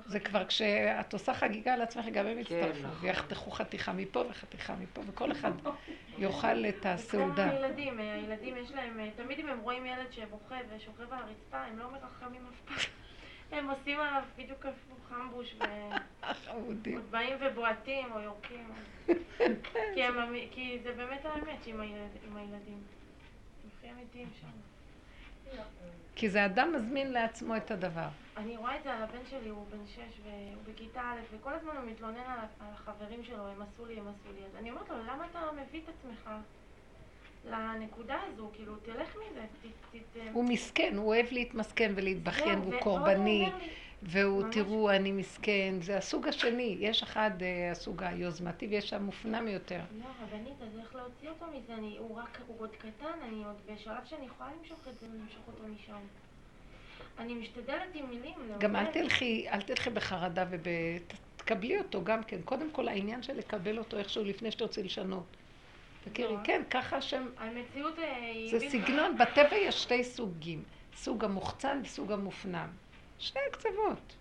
זה 0.06 0.20
כבר 0.20 0.44
כשאת 0.44 1.12
עושה 1.12 1.34
חגיגה 1.34 1.74
על 1.74 1.82
עצמך, 1.82 2.04
גם 2.12 2.26
הם 2.26 2.34
כן, 2.34 2.40
יצטרפו, 2.40 2.78
נכון. 2.82 2.96
ויחתכו 3.00 3.50
חתיכה 3.50 3.92
מפה 3.92 4.24
וחתיכה 4.30 4.74
מפה, 4.76 5.00
וכל 5.06 5.32
אחד 5.32 5.52
יאכל 6.18 6.66
את 6.68 6.86
הסעודה. 6.86 7.34
זה 7.34 7.42
כמו 7.42 7.66
הילדים, 7.66 7.98
הילדים 7.98 8.56
יש 8.56 8.70
להם, 8.70 9.00
תמיד 9.16 9.38
אם 9.38 9.48
הם 9.48 9.60
רואים 9.60 9.86
ילד 9.86 10.12
שבוכה 10.12 10.56
ושוכב 10.76 11.12
על 11.12 11.18
הרצפה, 11.18 11.58
הם 11.58 11.78
לא 11.78 11.90
מרחמים 11.92 12.46
אף 12.46 12.60
פעם. 12.60 12.76
הם 13.58 13.70
עושים 13.70 14.00
עליו 14.00 14.22
בדיוק 14.36 14.66
הפוך 14.66 14.98
חמבוש, 15.08 15.54
באים 17.10 17.36
ובועטים 17.40 18.12
או 18.12 18.20
יורקים. 18.20 18.70
כי 20.50 20.78
זה 20.82 20.92
באמת 20.92 21.24
האמת 21.24 21.66
עם 21.66 21.80
הילדים. 22.36 22.82
לפי 23.66 23.90
אמיתיים 23.90 24.28
שם. 24.40 24.73
כי 26.16 26.30
זה 26.30 26.44
אדם 26.44 26.72
מזמין 26.76 27.12
לעצמו 27.12 27.56
את 27.56 27.70
הדבר. 27.70 28.08
אני 28.36 28.56
רואה 28.56 28.76
את 28.76 28.82
זה 28.82 28.92
על 28.92 29.02
הבן 29.02 29.26
שלי, 29.30 29.48
הוא 29.48 29.66
בן 29.70 29.86
שש 29.86 30.20
והוא 30.24 30.62
בכיתה 30.74 31.00
א', 31.00 31.36
וכל 31.36 31.52
הזמן 31.52 31.76
הוא 31.76 31.90
מתלונן 31.90 32.16
על, 32.16 32.38
על 32.38 32.72
החברים 32.72 33.24
שלו, 33.24 33.48
הם 33.48 33.62
עשו 33.62 33.86
לי, 33.86 33.98
הם 33.98 34.08
עשו 34.08 34.32
לי. 34.38 34.46
אז 34.46 34.56
אני 34.56 34.70
אומרת 34.70 34.88
לו, 34.88 34.96
למה 34.98 35.26
אתה 35.30 35.40
מביא 35.52 35.80
את 35.84 35.88
עצמך 35.88 36.30
לנקודה 37.50 38.16
הזו? 38.26 38.50
כאילו, 38.54 38.76
תלך 38.76 39.16
מזה. 39.16 39.40
ת, 39.62 39.66
ת, 39.66 39.96
ת... 40.12 40.16
הוא 40.32 40.44
מסכן, 40.44 40.94
הוא 40.96 41.06
אוהב 41.06 41.26
להתמסכן 41.30 41.92
ולהתבכיין, 41.96 42.58
והוא 42.58 42.80
קורבני. 42.80 43.50
והוא, 44.06 44.42
תראו, 44.52 44.90
אני 44.90 45.12
מסכן, 45.12 45.74
זה 45.80 45.96
הסוג 45.96 46.28
השני. 46.28 46.76
יש 46.80 47.02
אחד, 47.02 47.30
אה, 47.42 47.70
הסוג 47.70 48.02
היוזמתי, 48.02 48.66
ויש 48.66 48.92
המופנם 48.92 49.48
יותר. 49.48 49.80
לא, 49.98 50.04
רבנית, 50.22 50.62
אז 50.62 50.78
איך 50.78 50.94
להוציא 50.94 51.28
אותו 51.28 51.46
מזה? 51.46 51.74
אני, 51.74 51.96
הוא 51.98 52.16
רק, 52.16 52.38
הוא 52.46 52.56
עוד 52.60 52.70
קטן, 52.78 53.18
אני 53.28 53.44
עוד 53.44 53.56
בשלב 53.66 54.04
שאני 54.04 54.26
יכולה 54.26 54.50
למשוך 54.60 54.78
את 54.88 55.00
זה 55.00 55.06
ולמשוך 55.06 55.42
אותו 55.46 55.62
משם. 55.74 56.00
אני 57.18 57.34
משתדלת 57.34 57.94
עם 57.94 58.10
מילים. 58.10 58.34
גם 58.58 58.76
אל 58.76 58.86
תלכי, 58.86 59.46
אל 59.48 59.62
תלכי 59.62 59.90
בחרדה 59.90 60.44
ותקבלי 60.50 61.78
אותו 61.78 62.04
גם 62.04 62.22
כן. 62.22 62.42
קודם 62.44 62.70
כל 62.70 62.88
העניין 62.88 63.22
של 63.22 63.36
לקבל 63.36 63.78
אותו 63.78 63.98
איכשהו 63.98 64.24
לפני 64.24 64.50
שתרצי 64.50 64.82
לשנות. 64.82 65.26
תכירי, 66.04 66.32
לא. 66.32 66.38
כן, 66.44 66.62
ככה 66.70 66.96
השם... 66.96 67.26
המציאות 67.38 67.98
אה, 67.98 68.16
היא... 68.16 68.58
זה 68.58 68.70
סגנון, 68.70 69.18
בטבע 69.18 69.56
יש 69.56 69.82
שתי 69.82 70.04
סוגים. 70.04 70.62
סוג 70.96 71.24
המוחצן 71.24 71.80
וסוג 71.84 72.12
המופנם. 72.12 72.68
שני 73.18 73.40
הקצוות. 73.50 74.16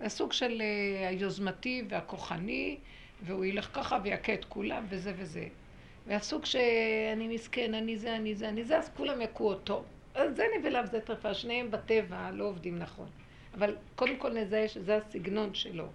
הסוג 0.00 0.32
של 0.32 0.62
uh, 0.62 1.06
היוזמתי 1.08 1.84
והכוחני, 1.88 2.78
והוא 3.22 3.44
ילך 3.44 3.68
ככה 3.74 3.98
ויכה 4.02 4.34
את 4.34 4.44
כולם 4.44 4.84
וזה 4.88 5.12
וזה. 5.16 5.48
והסוג 6.06 6.44
שאני 6.44 7.28
מסכן, 7.28 7.74
אני 7.74 7.98
זה, 7.98 8.16
אני 8.16 8.34
זה, 8.34 8.48
אני 8.48 8.64
זה, 8.64 8.78
אז 8.78 8.90
כולם 8.96 9.20
יכו 9.20 9.48
אותו. 9.48 9.84
אז 10.14 10.36
זה 10.36 10.44
נבלה 10.58 10.82
וזה 10.84 11.00
טרפה, 11.00 11.34
שניהם 11.34 11.70
בטבע 11.70 12.30
לא 12.30 12.44
עובדים 12.44 12.78
נכון. 12.78 13.08
אבל 13.54 13.76
קודם 13.96 14.16
כל 14.16 14.32
נזהה 14.32 14.68
שזה 14.68 14.96
הסגנון 14.96 15.54
שלו. 15.54 15.86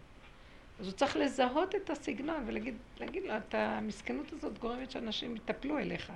אז 0.80 0.86
הוא 0.86 0.94
צריך 0.94 1.16
לזהות 1.16 1.76
את 1.76 1.90
הסגנון 1.90 2.44
ולהגיד 2.48 2.76
להגיד 3.00 3.24
לו, 3.24 3.38
את 3.38 3.56
המסכנות 3.56 4.34
הזאת 4.34 4.60
גורמת 4.60 4.92
שאנשים 4.92 5.36
יטפלו 5.36 5.78
אליך. 5.78 6.14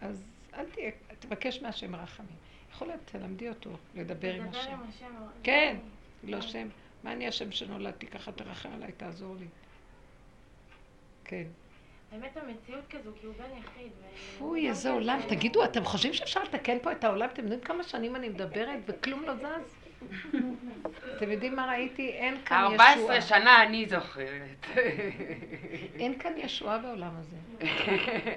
אז 0.00 0.24
אל 0.54 0.64
תהיה, 0.64 0.90
תבקש 1.18 1.62
מהשם 1.62 1.94
רחמים. 1.94 2.43
יכול 2.74 2.88
להיות, 2.88 3.00
תלמדי 3.04 3.48
אותו 3.48 3.70
לדבר 3.94 4.34
עם 4.34 4.48
השם. 4.48 4.60
לדבר 4.60 4.72
עם 4.72 4.88
השם. 4.88 5.06
כן, 5.42 5.76
לא 6.24 6.40
שם. 6.40 6.68
מה 7.04 7.12
אני 7.12 7.28
השם 7.28 7.52
שנולדתי, 7.52 8.06
ככה 8.06 8.32
תרחם 8.32 8.68
עליי, 8.74 8.92
תעזור 8.92 9.36
לי. 9.38 9.46
כן. 11.24 11.44
האמת 12.12 12.36
המציאות 12.36 12.84
כזו, 12.90 13.10
כי 13.20 13.26
הוא 13.26 13.34
בן 13.34 13.58
יחיד. 13.58 13.92
אוי, 14.40 14.68
איזה 14.68 14.90
עולם. 14.90 15.20
תגידו, 15.28 15.64
אתם 15.64 15.84
חושבים 15.84 16.12
שאפשר 16.12 16.42
לתקן 16.42 16.78
פה 16.82 16.92
את 16.92 17.04
העולם? 17.04 17.28
אתם 17.32 17.42
יודעים 17.42 17.60
כמה 17.60 17.82
שנים 17.82 18.16
אני 18.16 18.28
מדברת 18.28 18.78
וכלום 18.86 19.22
לא 19.22 19.34
זז? 19.34 19.76
אתם 21.16 21.30
יודעים 21.30 21.56
מה 21.56 21.66
ראיתי? 21.66 22.08
אין 22.08 22.36
כאן 22.44 22.72
ישועה. 22.72 22.92
14 22.92 23.20
שנה 23.20 23.62
אני 23.62 23.86
זוכרת. 23.86 24.66
אין 26.00 26.18
כאן 26.18 26.32
ישועה 26.36 26.78
בעולם 26.78 27.12
הזה. 27.18 27.36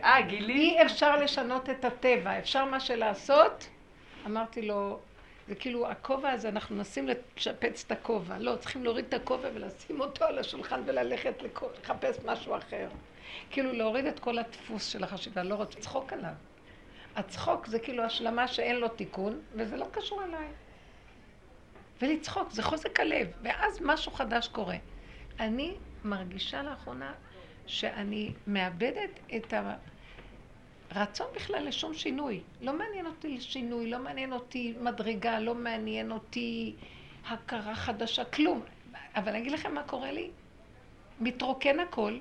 אה, 0.03 0.21
גילי? 0.21 0.53
אי 0.53 0.81
אפשר 0.85 1.17
לשנות 1.17 1.69
את 1.69 1.85
הטבע. 1.85 2.39
אפשר 2.39 2.65
מה 2.65 2.79
שלעשות, 2.79 3.67
אמרתי 4.27 4.61
לו, 4.61 4.99
זה 5.47 5.55
כאילו 5.55 5.87
הכובע 5.87 6.29
הזה, 6.29 6.49
אנחנו 6.49 6.75
מנסים 6.75 7.07
לשפץ 7.07 7.83
את 7.85 7.91
הכובע. 7.91 8.37
לא, 8.37 8.55
צריכים 8.55 8.83
להוריד 8.83 9.05
את 9.05 9.13
הכובע 9.13 9.49
ולשים 9.53 9.99
אותו 9.99 10.25
על 10.25 10.39
השולחן 10.39 10.81
וללכת 10.85 11.33
לחפש 11.83 12.19
משהו 12.25 12.57
אחר. 12.57 12.89
כאילו 13.49 13.71
להוריד 13.71 14.05
את 14.05 14.19
כל 14.19 14.37
הדפוס 14.37 14.85
של 14.85 15.03
החשיבה, 15.03 15.43
לא 15.43 15.55
רוצה 15.55 15.79
לצחוק 15.79 16.13
עליו. 16.13 16.33
הצחוק 17.15 17.67
זה 17.67 17.79
כאילו 17.79 18.03
השלמה 18.03 18.47
שאין 18.47 18.75
לו 18.75 18.87
תיקון, 18.87 19.41
וזה 19.53 19.77
לא 19.77 19.85
קשור 19.91 20.23
אליי. 20.23 20.47
ולצחוק, 22.01 22.51
זה 22.51 22.63
חוזק 22.63 22.99
הלב, 22.99 23.27
ואז 23.41 23.81
משהו 23.81 24.11
חדש 24.11 24.47
קורה. 24.47 24.77
אני 25.39 25.75
מרגישה 26.03 26.63
לאחרונה 26.63 27.13
שאני 27.67 28.33
מאבדת 28.47 29.19
את 29.35 29.53
הרצון 30.89 31.27
בכלל 31.35 31.67
לשום 31.67 31.93
שינוי. 31.93 32.41
לא 32.61 32.73
מעניין 32.73 33.05
אותי 33.05 33.41
שינוי, 33.41 33.89
לא 33.89 33.99
מעניין 33.99 34.33
אותי 34.33 34.73
מדרגה, 34.81 35.39
לא 35.39 35.55
מעניין 35.55 36.11
אותי 36.11 36.75
הכרה 37.27 37.75
חדשה, 37.75 38.25
כלום. 38.25 38.61
אבל 39.15 39.29
אני 39.29 39.39
אגיד 39.39 39.51
לכם 39.51 39.75
מה 39.75 39.83
קורה 39.83 40.11
לי? 40.11 40.29
מתרוקן 41.19 41.79
הכל, 41.79 42.19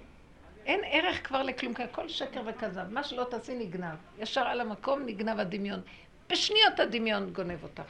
אין 0.67 0.81
ערך 0.85 1.27
כבר 1.27 1.43
לכלום, 1.43 1.75
כי 1.75 1.83
הכל 1.83 2.09
שקר 2.09 2.43
וכזב. 2.47 2.89
מה 2.91 3.05
שלא 3.05 3.25
תעשי 3.31 3.55
נגנב. 3.55 3.97
ישר 4.19 4.41
על 4.41 4.61
המקום 4.61 5.03
נגנב 5.07 5.41
הדמיון. 5.41 5.81
בשניות 6.29 6.81
הדמיון 6.81 7.31
גונב 7.33 7.63
אותך. 7.63 7.83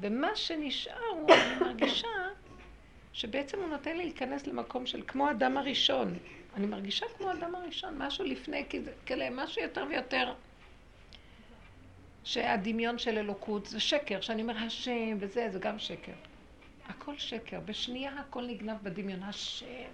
ומה 0.00 0.36
שנשאר 0.36 1.08
הוא, 1.10 1.30
אני 1.30 1.60
מרגישה 1.60 2.08
שבעצם 3.12 3.58
הוא 3.58 3.68
נותן 3.68 3.96
לי 3.96 4.04
להיכנס 4.04 4.46
למקום 4.46 4.86
של 4.86 5.02
כמו 5.06 5.30
אדם 5.30 5.56
הראשון. 5.56 6.18
אני 6.58 6.66
מרגישה 6.66 7.06
כמו 7.16 7.32
אדם 7.32 7.54
הראשון, 7.54 7.98
משהו 7.98 8.24
לפני, 8.24 8.64
כאלה, 9.06 9.28
משהו 9.30 9.62
יותר 9.62 9.84
ויותר 9.88 10.34
שהדמיון 12.24 12.98
של 12.98 13.18
אלוקות 13.18 13.66
זה 13.66 13.80
שקר, 13.80 14.20
שאני 14.20 14.42
אומר 14.42 14.56
השם 14.56 15.16
וזה, 15.20 15.48
זה 15.50 15.58
גם 15.58 15.78
שקר. 15.78 16.12
הכל 16.88 17.18
שקר, 17.18 17.60
בשנייה 17.60 18.12
הכל 18.20 18.46
נגנב 18.46 18.76
בדמיון, 18.82 19.22
השם. 19.22 19.90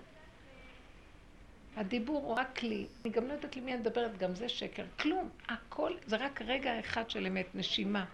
הדיבור 1.76 2.22
הוא 2.24 2.34
רק 2.34 2.58
כלי. 2.58 2.86
אני 3.04 3.12
גם 3.12 3.28
לא 3.28 3.32
יודעת 3.32 3.56
למי 3.56 3.72
אני 3.72 3.80
מדברת, 3.80 4.18
גם 4.18 4.34
זה 4.34 4.48
שקר. 4.48 4.84
כלום. 5.00 5.28
הכל 5.48 5.92
זה 6.06 6.16
רק 6.16 6.42
רגע 6.42 6.80
אחד 6.80 7.10
של 7.10 7.26
אמת, 7.26 7.46
נשימה. 7.54 8.04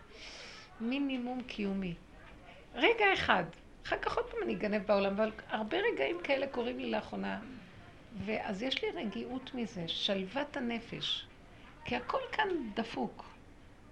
מינימום 0.80 1.42
קיומי. 1.42 1.94
רגע 2.74 3.04
אחד. 3.14 3.44
אחר 3.86 3.98
כך 3.98 4.16
עוד 4.16 4.26
פעם 4.30 4.42
אני 4.42 4.54
אגנב 4.54 4.86
בעולם, 4.86 5.12
אבל 5.12 5.32
הרבה 5.48 5.76
רגעים 5.92 6.16
כאלה 6.24 6.46
קורים 6.46 6.78
לי 6.78 6.90
לאחרונה. 6.90 7.40
ואז 8.24 8.62
יש 8.62 8.84
לי 8.84 8.90
רגיעות 8.90 9.54
מזה, 9.54 9.88
שלוות 9.88 10.56
הנפש. 10.56 11.26
כי 11.84 11.96
הכל 11.96 12.20
כאן 12.32 12.48
דפוק. 12.74 13.24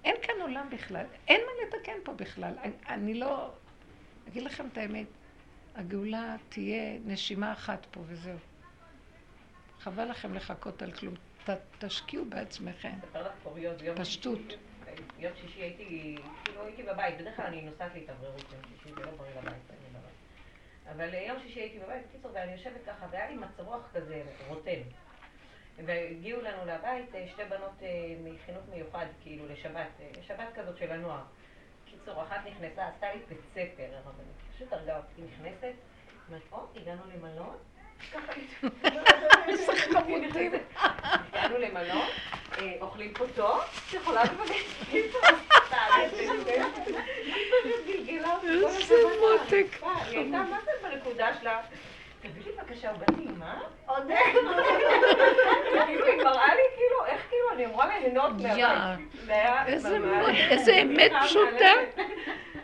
אין 0.04 0.16
כאן 0.22 0.34
עולם 0.40 0.68
בכלל. 0.70 1.06
אין 1.28 1.40
מה 1.40 1.78
לתקן 1.78 1.98
פה 2.04 2.12
בכלל. 2.12 2.54
אני, 2.62 2.72
אני 2.88 3.14
לא... 3.14 3.50
אגיד 4.28 4.42
לכם 4.42 4.66
את 4.72 4.78
האמת, 4.78 5.06
הגאולה 5.74 6.36
תהיה 6.48 6.98
נשימה 7.04 7.52
אחת 7.52 7.86
פה 7.90 8.00
וזהו. 8.06 8.38
חבל 9.80 10.04
לכם 10.04 10.34
לחכות 10.34 10.82
על 10.82 10.92
כלום. 10.92 11.14
ת, 11.44 11.50
תשקיעו 11.78 12.24
בעצמכם. 12.24 12.92
פשטות. 13.96 14.40
יום 15.18 15.32
שישי 15.40 15.60
הייתי, 15.60 16.16
כאילו 16.44 16.64
הייתי 16.64 16.82
בבית, 16.82 17.18
בדרך 17.18 17.36
כלל 17.36 17.46
אני 17.46 17.62
נוסעת 17.62 17.94
להתאווררות 17.94 18.44
יום 18.52 18.62
שישי, 18.68 18.94
זה 18.94 19.04
לא 19.04 19.10
בריא 19.10 19.30
לבית. 19.40 19.87
אבל 20.92 21.14
יום 21.14 21.38
שישי 21.40 21.60
הייתי 21.60 21.78
בבית, 21.78 22.06
בקיצור, 22.08 22.30
ואני 22.34 22.52
יושבת 22.52 22.80
ככה, 22.86 23.06
והיה 23.10 23.30
לי 23.30 23.36
מצב 23.36 23.68
רוח 23.68 23.82
כזה 23.94 24.22
רוטן. 24.48 24.80
והגיעו 25.86 26.42
לנו 26.42 26.64
לבית 26.66 27.10
שתי 27.26 27.44
בנות 27.44 27.82
מחינוך 28.24 28.62
מיוחד, 28.68 29.06
כאילו, 29.22 29.46
לשבת, 29.46 29.88
שבת 30.22 30.48
כזאת 30.54 30.76
של 30.76 30.92
הנוער. 30.92 31.22
בקיצור, 31.84 32.22
אחת 32.22 32.40
נכנסה, 32.46 32.88
עשתה 32.88 33.14
לי 33.14 33.20
בית 33.28 33.38
ספר, 33.52 33.96
הרבנית. 33.96 34.36
פשוט 34.54 34.72
הרגה 34.72 34.96
אותי 34.96 35.22
נכנסת, 35.22 35.74
אומרת, 36.28 36.42
או, 36.52 36.66
הגענו 36.76 37.02
למלון, 37.14 37.56
ככה 38.12 38.32
איזה 39.48 39.72
חמודים. 39.76 40.52
הגענו 41.32 41.58
למלון, 41.58 42.06
אוכלים 42.80 43.12
פה 43.14 43.24
טוב, 43.34 43.60
יכולה 43.92 44.22
לבקש 44.24 44.64
איזה 48.42 48.96
מותק. 49.20 49.66
היא 50.06 50.18
הייתה 50.18 50.42
מה 50.50 50.58
זה 50.64 50.70
בנקודה 50.82 51.28
שלה? 51.40 51.60
תביא 52.20 52.42
לי 52.44 52.52
בבקשה 52.52 52.90
עוגה 52.90 53.06
טעימה, 53.06 53.60
עוד 53.86 54.10
כאילו 55.86 56.06
היא 56.06 56.16
מראה 56.24 56.54
לי 56.54 56.62
כאילו, 56.76 57.06
איך 57.06 57.20
כאילו 57.28 57.50
אני 57.52 57.66
אמורה 57.66 57.98
ליהנות 57.98 58.30
מהבית. 59.26 59.86
איזה 60.50 60.74
אמת 60.82 61.12
פשוטה. 61.24 61.72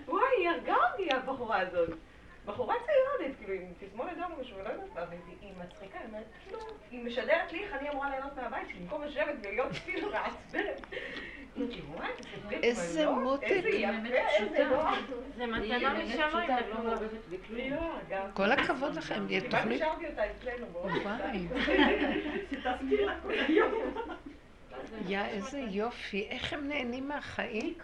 וואי, 0.09 0.25
היא 0.39 0.49
הרגה 0.49 0.75
אותי 0.91 1.09
הבחורה 1.11 1.61
הזאת. 1.61 1.91
בחורה 2.45 2.75
צעירנית, 2.87 3.39
כאילו, 3.39 3.55
עם 3.55 3.73
תזמונת 3.81 4.17
דם 4.17 4.31
משהו, 4.41 4.59
לא 4.59 4.69
יודעת 4.69 4.95
מה, 4.95 5.03
והיא 5.11 5.53
מצחיקה, 5.65 5.99
היא 5.99 6.07
אומרת, 6.09 6.25
כאילו, 6.45 6.59
היא 6.91 7.05
משדרת 7.05 7.53
לי 7.53 7.65
איך 7.65 7.73
אני 7.73 7.91
אמורה 7.91 8.11
ליהנות 8.11 8.37
מהבית 8.37 8.69
שלי, 8.69 8.79
במקום 8.79 9.03
לשבת 9.03 9.35
ולהיות 9.43 9.73
כאילו 9.85 10.11
מעצבנת. 10.11 10.81
איזה 12.53 13.11
מותק. 13.11 13.45
איזה 13.45 13.69
יפה, 13.69 14.17
איזה 14.39 14.65
נוח. 14.65 14.99
זה 15.37 15.47
מתנה 15.47 15.95
משמיים, 15.95 16.51
כל 18.35 18.53
הכבוד 18.53 18.95
לכם, 18.95 19.15
תוכנית... 19.15 19.51
כמעט 19.51 19.67
השארתי 19.71 20.07
אותה 20.07 20.23
אצלנו. 20.31 20.67
וואי. 20.73 21.47
יא, 25.09 25.25
איזה 25.25 25.59
יופי, 25.59 26.27
איך 26.31 26.53
הם 26.53 26.69
נהנים 26.69 27.09
מהחיים? 27.09 27.75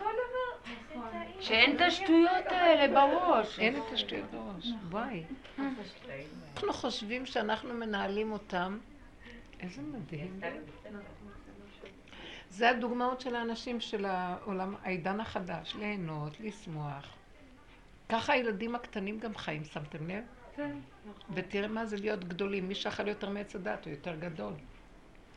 שאין 1.40 1.76
את 1.76 1.80
השטויות 1.80 2.46
האלה 2.46 2.94
בראש. 2.94 3.58
אין 3.58 3.76
את 3.76 3.92
השטויות 3.92 4.30
בראש, 4.30 4.66
וואי. 4.90 5.24
אנחנו 5.58 6.72
חושבים 6.72 7.26
שאנחנו 7.26 7.74
מנהלים 7.74 8.32
אותם. 8.32 8.78
איזה 9.60 9.82
מדהים. 9.82 10.40
זה 12.50 12.70
הדוגמאות 12.70 13.20
של 13.20 13.34
האנשים 13.34 13.80
של 13.80 14.04
העולם, 14.04 14.74
העידן 14.82 15.20
החדש, 15.20 15.74
ליהנות, 15.74 16.40
לשמוח. 16.40 17.06
ככה 18.08 18.32
הילדים 18.32 18.74
הקטנים 18.74 19.18
גם 19.18 19.34
חיים, 19.34 19.64
שמתם 19.64 20.06
לב? 20.10 20.24
כן. 20.56 20.76
ותראה 21.34 21.68
מה 21.68 21.86
זה 21.86 21.96
להיות 21.96 22.24
גדולים. 22.24 22.68
מי 22.68 22.74
שאכל 22.74 23.08
יותר 23.08 23.28
מעץ 23.28 23.56
הדת 23.56 23.84
הוא 23.84 23.90
יותר 23.90 24.16
גדול. 24.16 24.52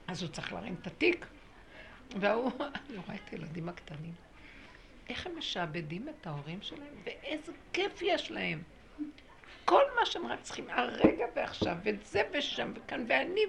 אז 0.08 0.24
הוא 0.24 0.32
צריך 0.32 0.54
להרים 0.54 0.76
את 0.82 0.88
התיק. 0.88 1.26
והוא, 2.20 2.52
אני 2.60 2.98
רואה 2.98 3.16
את 3.16 3.30
הילדים 3.30 3.70
הקטנים. 3.70 4.14
איך 5.10 5.28
הם 5.28 5.38
משעבדים 5.38 6.10
את 6.10 6.28
ההורים 6.28 6.62
שלהם, 6.62 6.94
ואיזה 7.04 7.52
כיף 7.74 8.02
יש 8.02 8.32
להם. 8.32 8.64
כל 9.66 9.84
מה 9.96 10.06
שהם 10.06 10.28
רק 10.28 10.42
צריכים, 10.42 10.70
הרגע 10.70 11.26
ועכשיו, 11.36 11.78
וזה 11.84 12.22
ושם, 12.34 12.72
וכאן, 12.76 13.06
ואני, 13.08 13.42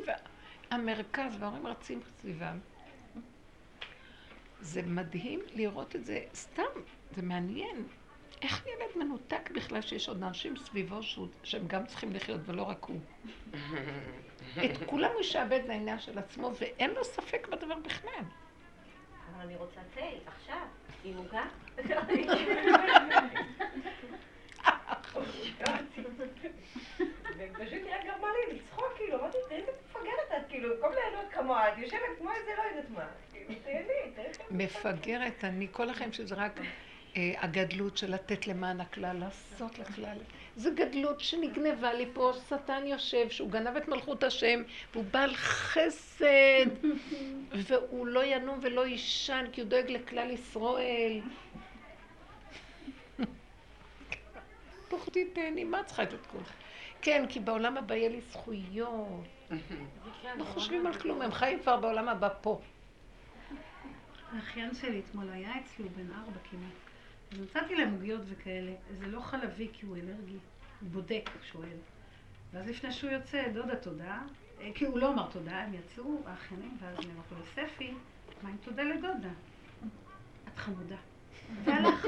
והמרכז, 0.70 1.36
וההורים 1.38 1.66
רצים 1.66 2.00
סביבם. 2.20 2.58
זה 4.60 4.82
מדהים 4.82 5.40
לראות 5.54 5.96
את 5.96 6.04
זה, 6.04 6.24
סתם, 6.34 6.62
זה 7.16 7.22
מעניין. 7.22 7.86
איך 8.42 8.66
ילד 8.66 9.04
מנותק 9.04 9.50
בכלל 9.54 9.80
שיש 9.80 10.08
עוד 10.08 10.22
אנשים 10.22 10.56
סביבו 10.56 11.00
שהם 11.42 11.66
גם 11.66 11.86
צריכים 11.86 12.12
לחיות 12.12 12.40
ולא 12.44 12.62
רק 12.62 12.84
הוא. 12.84 13.00
את 14.64 14.70
כולם 14.86 15.10
הוא 15.12 15.20
ישעבד 15.20 15.60
לעניין 15.68 15.98
של 15.98 16.18
עצמו 16.18 16.50
ואין 16.58 16.90
לו 16.90 17.04
ספק 17.04 17.48
בדבר 17.52 17.78
בכלל. 17.78 18.24
אבל 19.32 19.42
אני 19.44 19.56
רוצה 19.56 19.80
תה, 19.94 20.00
עכשיו, 20.26 20.66
עם 21.04 21.16
עוגה. 21.16 21.44
ופשוט 27.38 27.72
היא 27.72 27.94
רק 27.94 28.04
גרמה 28.04 28.28
לי 28.32 28.56
לצחוק, 28.56 28.92
כאילו, 28.96 29.18
אמרתי, 29.20 29.38
איזה 29.50 29.70
מפגרת 29.90 30.32
את, 30.36 30.48
כאילו, 30.48 30.74
במקום 30.74 30.92
ליהנות 30.92 31.32
כמוה, 31.32 31.72
את 31.72 31.78
יושבת 31.78 32.00
כמו 32.18 32.30
איזה 32.32 32.50
לא 32.58 32.62
יודעת 32.62 32.90
מה. 32.90 33.06
כאילו. 33.32 33.50
מפגרת, 34.50 35.44
אני 35.44 35.68
כל 35.72 35.90
החיים 35.90 36.12
שזה 36.12 36.34
רק 36.34 36.60
הגדלות 37.16 37.96
של 37.96 38.14
לתת 38.14 38.46
למען 38.46 38.80
הכלל, 38.80 39.16
לעשות 39.16 39.78
לכלל. 39.78 40.18
זו 40.56 40.70
גדלות 40.74 41.20
שנגנבה 41.20 41.92
לי 41.92 42.06
פה, 42.12 42.32
שטן 42.48 42.86
יושב, 42.86 43.28
שהוא 43.28 43.50
גנב 43.50 43.76
את 43.76 43.88
מלכות 43.88 44.24
השם, 44.24 44.62
והוא 44.92 45.04
בעל 45.10 45.34
חסד, 45.34 46.66
והוא 47.66 48.06
לא 48.06 48.24
ינום 48.24 48.58
ולא 48.62 48.86
יישן, 48.86 49.44
כי 49.52 49.60
הוא 49.60 49.68
דואג 49.70 49.90
לכלל 49.90 50.30
ישראל. 50.30 51.20
פוחדי 54.88 55.24
תהני, 55.24 55.64
מה 55.64 55.82
צריכה 55.84 56.02
את 56.02 56.10
זה? 56.10 56.16
כן, 57.02 57.26
כי 57.28 57.40
בעולם 57.40 57.76
הבא 57.76 57.94
יהיה 57.94 58.08
לי 58.08 58.20
זכויות. 58.20 59.24
לא 60.38 60.44
חושבים 60.44 60.86
על 60.86 60.94
כלום, 60.94 61.22
הם 61.22 61.32
חיים 61.32 61.60
כבר 61.60 61.76
בעולם 61.76 62.08
הבא 62.08 62.28
פה. 62.40 62.60
האחיין 64.32 64.74
שלי 64.74 65.00
אתמול 65.00 65.30
היה 65.32 65.52
אצלי, 65.60 65.84
הוא 65.84 65.92
בן 65.96 66.12
ארבע 66.12 66.38
כמעט. 66.50 66.83
אז 67.32 67.40
נתתי 67.40 67.74
להם 67.74 67.92
עוגיות 67.92 68.22
וכאלה. 68.28 68.72
זה 68.98 69.06
לא 69.06 69.20
חלבי 69.20 69.68
כי 69.72 69.86
הוא 69.86 69.96
אלרגי, 69.96 70.38
הוא 70.80 70.88
בודק, 70.90 71.30
שואל. 71.52 71.76
ואז 72.52 72.66
לפני 72.68 72.92
שהוא 72.92 73.10
יוצא, 73.10 73.48
דודה 73.48 73.76
תודה, 73.76 74.22
כי 74.74 74.84
הוא 74.84 74.98
לא 74.98 75.12
אמר 75.12 75.30
תודה, 75.30 75.56
הם 75.56 75.74
יצאו, 75.74 76.20
האחיינים, 76.26 76.76
ואז 76.80 76.98
אני 76.98 77.12
אמרתי 77.12 77.34
לו, 77.34 77.44
ספי, 77.54 77.94
מה 78.42 78.48
עם 78.48 78.56
תודה 78.64 78.82
לדודה? 78.82 79.28
את 80.48 80.58
חמודה. 80.58 80.96
והלך. 81.64 82.06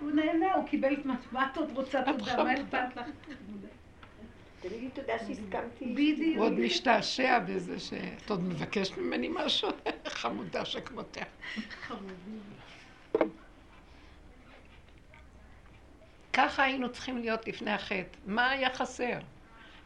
הוא 0.00 0.10
נהנה, 0.10 0.54
הוא 0.54 0.68
קיבל 0.68 0.94
מה 1.32 1.48
את 1.52 1.56
עוד 1.56 1.70
רוצה 1.74 2.02
תודה, 2.04 2.44
מה 2.44 2.54
אכפת 2.54 2.96
לך? 2.96 3.08
תגידי 4.60 4.88
תודה 4.88 5.12
שהסכמתי. 5.18 5.92
בדיוק. 5.94 6.36
הוא 6.36 6.44
עוד 6.44 6.52
משתעשע 6.52 7.38
בזה 7.38 7.80
שאת 7.80 8.30
עוד 8.30 8.42
מבקשת 8.42 8.98
ממני 8.98 9.28
משהו, 9.32 9.68
חמודה 10.20 10.64
שכמותיה. 10.64 11.24
חמודים. 11.80 12.40
ככה 16.32 16.62
היינו 16.62 16.92
צריכים 16.92 17.18
להיות 17.18 17.48
לפני 17.48 17.70
החטא. 17.70 18.18
מה 18.26 18.50
היה 18.50 18.74
חסר? 18.74 19.18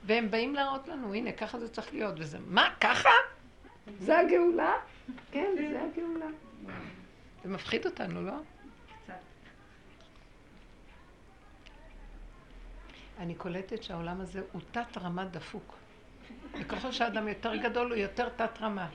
והם 0.04 0.30
באים 0.30 0.54
להראות 0.54 0.88
לנו, 0.88 1.14
הנה, 1.14 1.32
ככה 1.32 1.58
זה 1.58 1.68
צריך 1.68 1.92
להיות. 1.92 2.14
וזה, 2.18 2.38
מה, 2.46 2.74
ככה? 2.80 3.08
זה 3.98 4.18
הגאולה? 4.18 4.74
כן, 5.32 5.46
זה 5.56 5.82
הגאולה. 5.82 6.26
זה 7.42 7.48
מפחיד 7.48 7.86
אותנו, 7.86 8.22
לא? 8.22 8.32
אני 13.18 13.34
קולטת 13.34 13.82
שהעולם 13.82 14.20
הזה 14.20 14.42
הוא 14.52 14.60
תת-רמה 14.70 15.24
דפוק. 15.24 15.74
וככל 16.60 16.92
שהאדם 16.92 17.28
יותר 17.28 17.56
גדול 17.56 17.92
הוא 17.92 17.96
יותר 17.96 18.28
תת-רמה. 18.28 18.88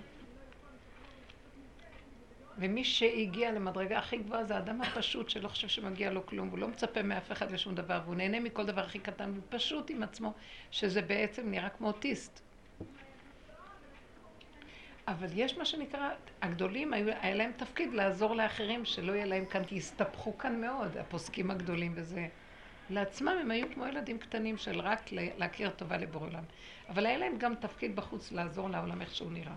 ומי 2.58 2.84
שהגיע 2.84 3.52
למדרגה 3.52 3.98
הכי 3.98 4.18
גבוהה 4.18 4.44
זה 4.44 4.56
האדם 4.56 4.82
הפשוט 4.82 5.30
שלא 5.30 5.48
חושב 5.48 5.68
שמגיע 5.68 6.12
לו 6.12 6.26
כלום, 6.26 6.48
הוא 6.48 6.60
לא 6.60 6.68
מצפה 6.68 7.04
מאף 7.04 7.32
אחד 7.32 7.52
לשום 7.52 7.76
דבר, 7.76 8.02
והוא 8.06 8.16
נהנה 8.16 8.40
מכל 8.40 8.66
דבר 8.66 8.82
הכי 8.82 9.00
קטן, 9.00 9.32
והוא 9.32 9.44
פשוט 9.50 9.90
עם 9.90 10.04
עצמו, 10.04 10.34
שזה 10.72 11.02
בעצם 11.02 11.52
נראה 11.52 11.70
כמו 11.70 11.88
אוטיסט. 11.88 12.42
אבל 15.08 15.28
יש 15.34 15.58
מה 15.58 15.66
שנקרא, 15.66 16.10
הגדולים, 16.42 16.94
היה 16.94 17.36
להם 17.36 17.52
תפקיד 17.58 17.94
לעזור 17.94 18.36
לאחרים 18.36 18.86
שלא 18.86 19.12
יהיה 19.14 19.26
להם 19.26 19.46
כאן, 19.46 19.66
כי 19.66 19.78
הסתבכו 19.78 20.38
כאן 20.38 20.62
מאוד, 20.62 20.98
הפוסקים 20.98 21.52
הגדולים 21.52 21.94
וזה. 21.96 22.28
לעצמם 22.90 23.38
הם 23.42 23.52
היו 23.52 23.68
כמו 23.74 23.88
ילדים 23.88 24.18
קטנים 24.18 24.58
של 24.58 24.80
רק 24.80 25.10
להכיר 25.12 25.70
טובה 25.70 25.98
לבורא 25.98 26.28
עולם. 26.28 26.44
אבל 26.90 27.06
היה 27.06 27.18
להם 27.18 27.38
גם 27.38 27.56
תפקיד 27.56 27.96
בחוץ 27.96 28.32
לעזור 28.32 28.70
לעולם 28.70 29.02
איך 29.02 29.16
שהוא 29.16 29.32
נראה. 29.32 29.56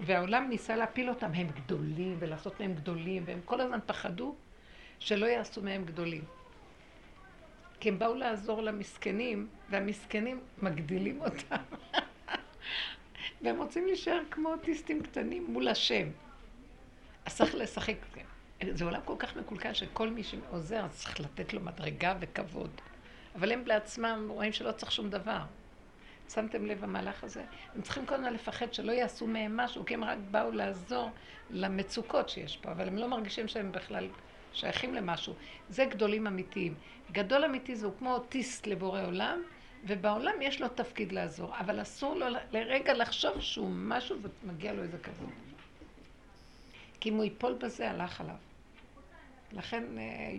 והעולם 0.00 0.48
ניסה 0.48 0.76
להפיל 0.76 1.08
אותם, 1.08 1.30
הם 1.34 1.46
גדולים, 1.46 2.16
ולעשות 2.18 2.60
מהם 2.60 2.74
גדולים, 2.74 3.22
והם 3.26 3.40
כל 3.44 3.60
הזמן 3.60 3.78
פחדו 3.86 4.34
שלא 4.98 5.26
יעשו 5.26 5.62
מהם 5.62 5.84
גדולים. 5.84 6.24
כי 7.80 7.88
הם 7.88 7.98
באו 7.98 8.14
לעזור 8.14 8.62
למסכנים, 8.62 9.48
והמסכנים 9.70 10.40
מגדילים 10.62 11.20
אותם. 11.20 11.62
והם 13.42 13.56
רוצים 13.56 13.86
להישאר 13.86 14.20
כמו 14.30 14.52
אוטיסטים 14.52 15.02
קטנים 15.02 15.46
מול 15.48 15.68
השם. 15.68 16.08
אז 17.24 17.36
צריך 17.36 17.54
לשחק. 17.54 17.96
זה 18.70 18.84
עולם 18.84 19.00
כל 19.04 19.14
כך 19.18 19.36
מקולקל 19.36 19.74
שכל 19.74 20.08
מי 20.08 20.22
שעוזר 20.22 20.88
צריך 20.88 21.20
לתת 21.20 21.52
לו 21.52 21.60
מדרגה 21.60 22.14
וכבוד. 22.20 22.70
אבל 23.34 23.52
הם 23.52 23.62
לעצמם 23.66 24.26
רואים 24.28 24.52
שלא 24.52 24.72
צריך 24.72 24.92
שום 24.92 25.10
דבר. 25.10 25.40
שמתם 26.34 26.66
לב 26.66 26.84
המהלך 26.84 27.24
הזה? 27.24 27.44
הם 27.74 27.82
צריכים 27.82 28.06
קודם 28.06 28.24
לפחד 28.24 28.74
שלא 28.74 28.92
יעשו 28.92 29.26
מהם 29.26 29.56
משהו, 29.56 29.84
כי 29.84 29.94
הם 29.94 30.04
רק 30.04 30.18
באו 30.30 30.50
לעזור 30.50 31.10
למצוקות 31.50 32.28
שיש 32.28 32.56
פה, 32.56 32.72
אבל 32.72 32.88
הם 32.88 32.96
לא 32.96 33.08
מרגישים 33.08 33.48
שהם 33.48 33.72
בכלל 33.72 34.08
שייכים 34.52 34.94
למשהו. 34.94 35.34
זה 35.68 35.84
גדולים 35.84 36.26
אמיתיים. 36.26 36.74
גדול 37.12 37.44
אמיתי 37.44 37.76
זה 37.76 37.86
הוא 37.86 37.94
כמו 37.98 38.14
אוטיסט 38.14 38.66
לבורא 38.66 39.06
עולם, 39.06 39.42
ובעולם 39.84 40.42
יש 40.42 40.60
לו 40.60 40.68
תפקיד 40.68 41.12
לעזור, 41.12 41.58
אבל 41.58 41.82
אסור 41.82 42.14
לו 42.14 42.26
לרגע 42.52 42.94
לחשוב 42.94 43.40
שהוא 43.40 43.70
משהו 43.70 44.16
ומגיע 44.44 44.72
לו 44.72 44.82
איזה 44.82 44.98
כבוד. 44.98 45.30
כי 47.00 47.08
אם 47.08 47.14
הוא 47.14 47.24
ייפול 47.24 47.52
בזה, 47.52 47.90
הלך 47.90 48.20
עליו. 48.20 48.34
לכן 49.52 49.84
אה, 49.98 50.32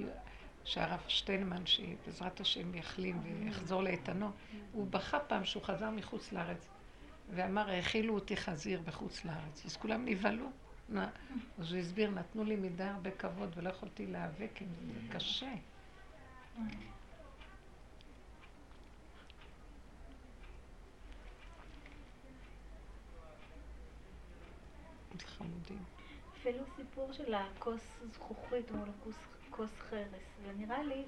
שהרב 0.66 0.99
שטיינמן, 1.07 1.66
שבעזרת 1.66 2.39
השם 2.39 2.76
יחלים 2.76 3.22
ויחזור 3.24 3.84
לאיתנו, 3.84 4.32
הוא 4.72 4.88
בכה 4.88 5.20
פעם 5.20 5.45
שהוא 5.45 5.64
חזר 5.64 5.89
מחוץ 5.89 6.32
לארץ 6.32 6.68
ואמר, 7.30 7.70
האכילו 7.70 8.16
אותי 8.16 8.38
חזיר 8.38 8.82
בחוץ 8.82 9.26
לארץ. 9.26 9.66
אז 9.66 9.78
כולם 9.78 10.05
נבהלו. 10.05 10.49
אז 11.59 11.72
הוא 11.72 11.80
הסביר, 11.80 12.09
נתנו 12.09 12.43
לי 12.43 12.55
מדי 12.55 12.84
הרבה 12.84 13.12
כבוד 13.12 13.53
ולא 13.55 13.70
יכולתי 13.70 14.07
להיאבק 14.07 14.62
עם 14.62 14.68
זה, 14.68 14.93
זה 14.93 15.14
קשה. 15.14 15.53
אפילו 26.41 26.64
סיפור 26.76 27.14
של 27.14 27.34
הכוס 27.34 27.82
זכוכית 28.14 28.72
מול 28.72 28.89
הכוס 28.89 29.16
חרס, 29.70 30.39
ונראה 30.43 30.84
לי 30.84 31.03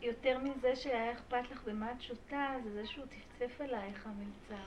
שיותר 0.00 0.38
מזה 0.38 0.76
שהיה 0.76 1.12
אכפת 1.12 1.50
לך 1.50 1.62
במה 1.66 1.92
את 1.92 2.02
שותה, 2.02 2.54
זה 2.64 2.72
זה 2.72 2.86
שהוא 2.86 3.04
צפצף 3.06 3.60
עלייך 3.60 4.06
המלצר. 4.06 4.64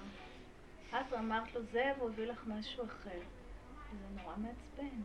את 0.90 1.14
אמרת 1.14 1.54
לו 1.56 1.62
זה 1.72 1.92
והוא 1.98 2.10
הביא 2.10 2.26
לך 2.26 2.44
משהו 2.48 2.86
אחר. 2.86 3.20
זה 3.92 4.22
נורא 4.22 4.36
מעצבן. 4.38 5.02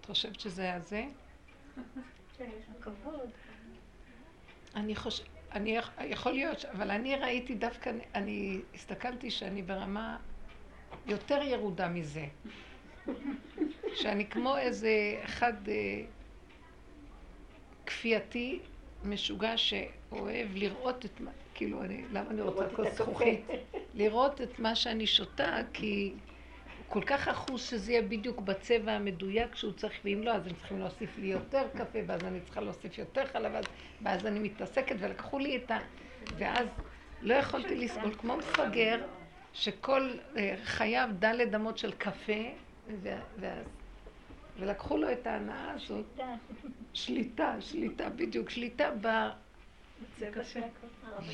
את 0.00 0.06
חושבת 0.06 0.40
שזה 0.40 0.62
היה 0.62 0.80
זה? 0.80 1.04
כן, 2.38 2.50
כבוד. 2.80 3.30
אני 4.74 4.96
חושב, 4.96 5.24
אני 5.52 5.78
יכול 6.04 6.32
להיות, 6.32 6.64
אבל 6.64 6.90
אני 6.90 7.16
ראיתי 7.16 7.54
דווקא, 7.54 7.92
אני 8.14 8.60
הסתכלתי 8.74 9.30
שאני 9.30 9.62
ברמה 9.62 10.18
יותר 11.06 11.42
ירודה 11.42 11.88
מזה. 11.88 12.26
שאני 13.94 14.26
כמו 14.26 14.56
איזה 14.56 15.20
אחד 15.24 15.68
אה, 15.68 16.04
כפייתי 17.86 18.58
משוגע 19.04 19.56
שאוהב 19.56 20.48
לראות 20.54 21.04
את 21.04 21.20
מה, 21.20 21.30
כאילו, 21.54 21.82
אני, 21.82 22.04
למה 22.12 22.30
אני 22.30 22.42
רוצה 22.42 22.68
כוס 22.76 22.88
זכוכית? 22.94 23.46
לראות 23.94 24.40
את 24.40 24.58
מה 24.58 24.74
שאני 24.74 25.06
שותה, 25.06 25.58
כי 25.72 26.12
כל 26.88 27.02
כך 27.02 27.28
אחוז 27.28 27.62
שזה 27.62 27.92
יהיה 27.92 28.02
בדיוק 28.02 28.40
בצבע 28.40 28.92
המדויק 28.92 29.54
שהוא 29.54 29.72
צריך, 29.72 30.00
ואם 30.04 30.20
לא, 30.22 30.30
אז 30.30 30.46
הם 30.46 30.54
צריכים 30.54 30.78
להוסיף 30.78 31.18
לי 31.18 31.26
יותר 31.26 31.68
קפה, 31.76 31.98
ואז 32.06 32.24
אני 32.24 32.40
צריכה 32.40 32.60
להוסיף 32.60 32.98
יותר 32.98 33.26
חלב, 33.26 33.52
ואז, 33.54 33.64
ואז 34.02 34.26
אני 34.26 34.38
מתעסקת, 34.38 34.96
ולקחו 34.98 35.38
לי 35.38 35.56
את 35.56 35.70
ה... 35.70 35.78
ואז 36.38 36.68
לא 37.20 37.34
יכולתי 37.34 37.76
לסבול, 37.76 38.14
כמו 38.14 38.36
מפגר, 38.36 39.06
שכל 39.52 40.10
אה, 40.36 40.54
חייו 40.64 41.08
דלת 41.18 41.54
אמות 41.54 41.78
של 41.78 41.92
קפה, 41.92 42.42
ואז... 43.40 43.66
ולקחו 44.58 44.96
לו 44.96 45.12
את 45.12 45.26
ההנאה 45.26 45.72
הזאת. 45.72 46.20
שליטה, 46.92 47.56
שליטה, 47.60 48.08
בדיוק, 48.08 48.50
שליטה 48.50 48.90
ב... 49.00 49.06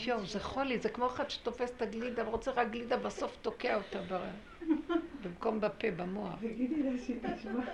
יואו, 0.07 0.27
זה 0.27 0.41
חולי, 0.41 0.79
זה 0.79 0.89
כמו 0.89 1.07
אחד 1.07 1.31
שתופס 1.31 1.70
את 1.77 1.83
הגלידה 1.83 2.29
ורוצה 2.29 2.51
רק 2.51 2.70
גלידה, 2.70 2.97
בסוף 2.97 3.37
תוקע 3.43 3.77
אותה 3.77 3.99
במקום 5.23 5.61
בפה, 5.61 5.91
במוח. 5.91 6.35
תגידי 6.41 6.83
לה 6.83 6.99
שהיא 6.99 7.18
תשמע. 7.37 7.64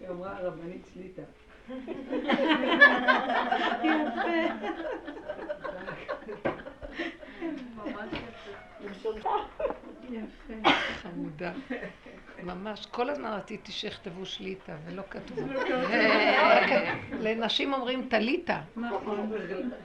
היא 0.00 0.08
אמרה 0.08 0.36
הרבנית 0.36 0.86
שליטה. 0.94 1.22
יפה. 10.10 10.68
חמודה. 11.02 11.52
ממש, 12.42 12.86
כל 12.86 13.10
הזמן 13.10 13.28
רציתי 13.32 13.72
שיכתבו 13.72 14.26
שליטה, 14.26 14.72
ולא 14.84 15.02
כתבו. 15.10 15.42
לנשים 17.20 17.74
אומרים 17.74 18.08
טליטה. 18.10 18.60
נכון. 18.76 19.32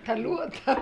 תלו 0.04 0.44
אותה. 0.44 0.74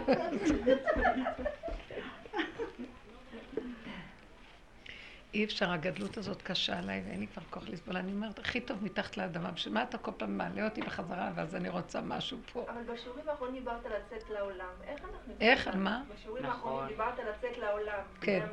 אי 5.38 5.44
אפשר, 5.44 5.72
הגדלות 5.72 6.18
הזאת 6.18 6.42
קשה 6.42 6.80
עליי 6.80 7.04
ואין 7.08 7.20
לי 7.20 7.28
כבר 7.28 7.42
כוח 7.50 7.70
לסבול. 7.70 7.98
אני 7.98 8.12
אומרת, 8.12 8.40
הכי 8.40 8.62
טוב 8.62 8.84
מתחת 8.84 9.18
לאדמה, 9.18 9.52
בשביל 9.52 9.74
מה 9.74 9.84
אתה 9.84 9.98
כל 9.98 10.12
פעם 10.18 10.38
מעלה 10.38 10.66
אותי 10.66 10.82
בחזרה 10.82 11.32
ואז 11.36 11.56
אני 11.56 11.70
רוצה 11.70 12.02
משהו 12.02 12.38
פה. 12.54 12.66
אבל 12.70 12.94
בשיעורים 12.94 13.30
האחרונים 13.30 13.56
דיברת 13.56 13.86
על 13.86 13.92
לצאת 13.92 14.30
לעולם. 14.30 14.66
איך 14.88 15.02
אנחנו... 15.02 15.34
איך? 15.42 15.68
על 15.68 15.78
מה? 15.78 16.04
בשיעורים 16.14 16.46
האחרונים 16.46 16.78
נכון. 16.78 16.88
דיברת 16.88 17.20
על 17.20 17.26
לצאת 17.30 17.58
לעולם. 17.58 18.02
כן, 18.22 18.46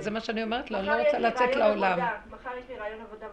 זה 0.00 0.10
מה 0.10 0.20
שאני 0.20 0.42
אומרת 0.42 0.70
לו, 0.70 0.78
אני 0.78 0.86
לא 0.86 1.02
רוצה 1.02 1.18
לצאת 1.18 1.56
לעולם. 1.56 1.98
מחר 2.30 2.50
יש 2.58 2.64
לי 2.68 2.76
רעיון 2.76 3.00
עבודה, 3.00 3.26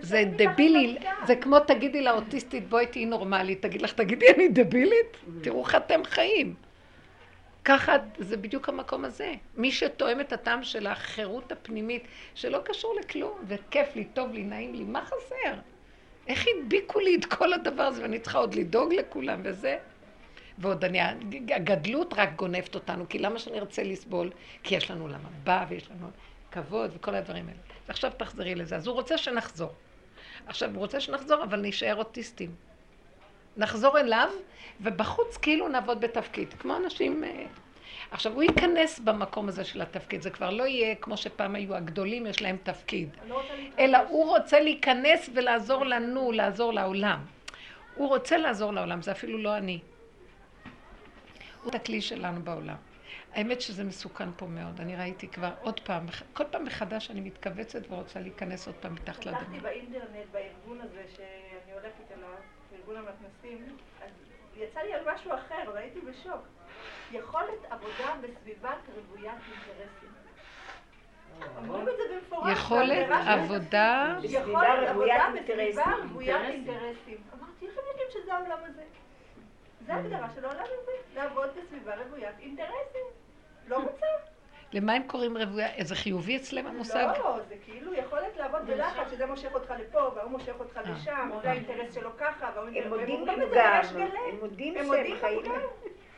זה 0.00 0.24
דבילי, 0.36 0.98
זה 1.26 1.36
כמו 1.36 1.60
תגידי 1.60 2.02
לאוטיסטית 2.02 2.68
בואי 2.68 2.86
תהיי 2.86 3.06
נורמלית, 3.06 3.62
תגיד 3.62 3.82
לך 3.82 3.92
תגידי 3.92 4.26
אני 4.34 4.48
דבילית? 4.48 5.16
תראו 5.42 5.64
איך 5.64 5.74
אתם 5.74 6.04
חיים. 6.04 6.54
ככה, 7.64 7.96
זה 8.18 8.36
בדיוק 8.36 8.68
המקום 8.68 9.04
הזה. 9.04 9.34
מי 9.56 9.72
שתואם 9.72 10.20
את 10.20 10.32
הטעם 10.32 10.64
של 10.64 10.86
החירות 10.86 11.52
הפנימית, 11.52 12.04
שלא 12.34 12.60
קשור 12.64 12.96
לכלום, 13.00 13.38
וכיף 13.46 13.96
לי, 13.96 14.04
טוב 14.04 14.32
לי, 14.32 14.42
נעים 14.42 14.74
לי, 14.74 14.84
מה 14.84 15.04
חסר? 15.04 15.54
איך 16.26 16.44
הדביקו 16.46 17.00
לי 17.00 17.16
את 17.16 17.24
כל 17.24 17.52
הדבר 17.52 17.82
הזה, 17.82 18.02
ואני 18.02 18.18
צריכה 18.18 18.38
עוד 18.38 18.54
לדאוג 18.54 18.94
לכולם 18.94 19.40
וזה? 19.44 19.78
ועוד 20.58 20.84
אני, 20.84 21.00
הגדלות 21.54 22.14
רק 22.16 22.28
גונבת 22.36 22.74
אותנו, 22.74 23.08
כי 23.08 23.18
למה 23.18 23.38
שאני 23.38 23.58
ארצה 23.58 23.82
לסבול? 23.82 24.30
כי 24.62 24.74
יש 24.74 24.90
לנו 24.90 25.02
עולם 25.02 25.20
הבא, 25.26 25.66
ויש 25.68 25.90
לנו 25.90 26.10
כבוד, 26.50 26.90
וכל 26.94 27.14
הדברים 27.14 27.48
האלה. 27.48 27.58
ועכשיו 27.88 28.10
תחזרי 28.16 28.54
לזה. 28.54 28.76
אז 28.76 28.86
הוא 28.86 28.94
רוצה 28.94 29.18
שנחזור. 29.18 29.72
עכשיו, 30.46 30.70
הוא 30.70 30.78
רוצה 30.78 31.00
שנחזור, 31.00 31.42
אבל 31.42 31.60
נשאר 31.60 31.94
אוטיסטים. 31.94 32.54
נחזור 33.56 33.98
אליו, 33.98 34.28
ובחוץ 34.80 35.36
כאילו 35.36 35.68
נעבוד 35.68 36.00
בתפקיד, 36.00 36.54
כמו 36.54 36.76
אנשים... 36.76 37.24
אה, 37.24 37.44
עכשיו, 38.10 38.32
הוא 38.32 38.42
ייכנס 38.42 38.98
במקום 38.98 39.48
הזה 39.48 39.64
של 39.64 39.82
התפקיד, 39.82 40.22
זה 40.22 40.30
כבר 40.30 40.50
לא 40.50 40.66
יהיה 40.66 40.94
כמו 40.94 41.16
שפעם 41.16 41.54
היו 41.54 41.74
הגדולים, 41.74 42.26
יש 42.26 42.42
להם 42.42 42.56
תפקיד. 42.62 43.08
לא 43.28 43.42
אלא 43.78 43.98
הוא 44.08 44.28
רוצה 44.28 44.60
להיכנס 44.60 45.30
ולעזור 45.34 45.86
לנו, 45.86 46.32
לעזור 46.32 46.72
לעולם. 46.72 47.24
הוא 47.94 48.08
רוצה 48.08 48.36
לעזור 48.36 48.72
לעולם, 48.72 49.02
זה 49.02 49.12
אפילו 49.12 49.38
לא 49.38 49.56
אני. 49.56 49.78
הוא 51.62 51.70
את 51.70 51.74
הכלי 51.74 52.00
שלנו 52.00 52.42
בעולם. 52.42 52.76
האמת 53.34 53.60
שזה 53.60 53.84
מסוכן 53.84 54.28
פה 54.36 54.46
מאוד, 54.46 54.80
אני 54.80 54.96
ראיתי 54.96 55.28
כבר 55.28 55.50
עוד 55.60 55.80
פעם, 55.80 56.06
כל 56.32 56.44
פעם 56.50 56.64
מחדש 56.64 57.10
אני 57.10 57.20
מתכווצת 57.20 57.90
ורוצה 57.90 58.20
להיכנס 58.20 58.66
עוד 58.66 58.76
פעם 58.76 58.94
מתחת 58.94 59.26
לדמי. 59.26 59.38
הלכתי 59.38 59.60
באינטרנט, 59.60 60.26
בארגון 60.32 60.80
הזה 60.80 61.02
אליו, 61.16 61.51
בארגון 62.92 63.08
המתנסים, 63.08 63.76
אז 64.04 64.10
יצא 64.56 64.80
לי 64.80 64.94
על 64.94 65.14
משהו 65.14 65.34
אחר, 65.34 65.70
והייתי 65.74 66.00
בשוק. 66.00 66.42
יכולת 67.12 67.64
עבודה 67.70 68.14
בסביבת 68.20 68.78
רוויית 68.94 69.38
אינטרסים. 69.52 70.08
אומרים 71.56 71.88
את 71.88 71.94
זה 71.96 72.02
במפורש. 72.14 72.52
יכולת 72.52 73.06
עבודה... 73.26 74.16
יכולת 74.22 74.88
עבודה 74.88 75.28
בסביבה 75.34 75.94
רוויית 76.02 76.42
אינטרסים. 76.42 77.22
אמרתי, 77.32 77.66
איך 77.66 77.78
הם 77.78 77.84
יודעים 77.90 78.08
שזה 78.10 78.34
העולם 78.34 78.58
הזה? 78.64 78.82
זה 79.86 79.94
הגדרה 79.94 80.28
של 80.34 80.44
העולם 80.44 80.64
הזה, 80.64 80.92
לעבוד 81.14 81.50
בסביבה 81.56 81.94
רוויית 81.96 82.38
אינטרסים. 82.40 83.06
לא 83.68 83.82
מצב. 83.82 84.31
למה 84.72 84.92
הם 84.92 85.02
קוראים 85.06 85.36
רוויה? 85.36 85.68
זה 85.80 85.96
חיובי 85.96 86.36
אצלם 86.36 86.66
המושג? 86.66 87.08
לא, 87.18 87.38
זה 87.48 87.54
כאילו 87.64 87.94
יכולת 87.94 88.36
לעבוד 88.36 88.66
בלחץ, 88.66 89.10
שזה 89.10 89.26
מושך 89.26 89.54
אותך 89.54 89.74
לפה, 89.80 89.98
והוא 89.98 90.30
מושך 90.30 90.54
אותך 90.60 90.76
אה. 90.76 90.82
לשם, 90.82 91.30
זה 91.42 91.50
האינטרס 91.50 91.94
שלו 91.94 92.10
ככה, 92.18 92.50
הם 92.76 92.88
מודים 92.88 93.24
בפגם, 93.24 93.82
הם 94.28 94.38
מודים 94.40 94.74
שהם 94.74 95.16
חיים. 95.20 95.42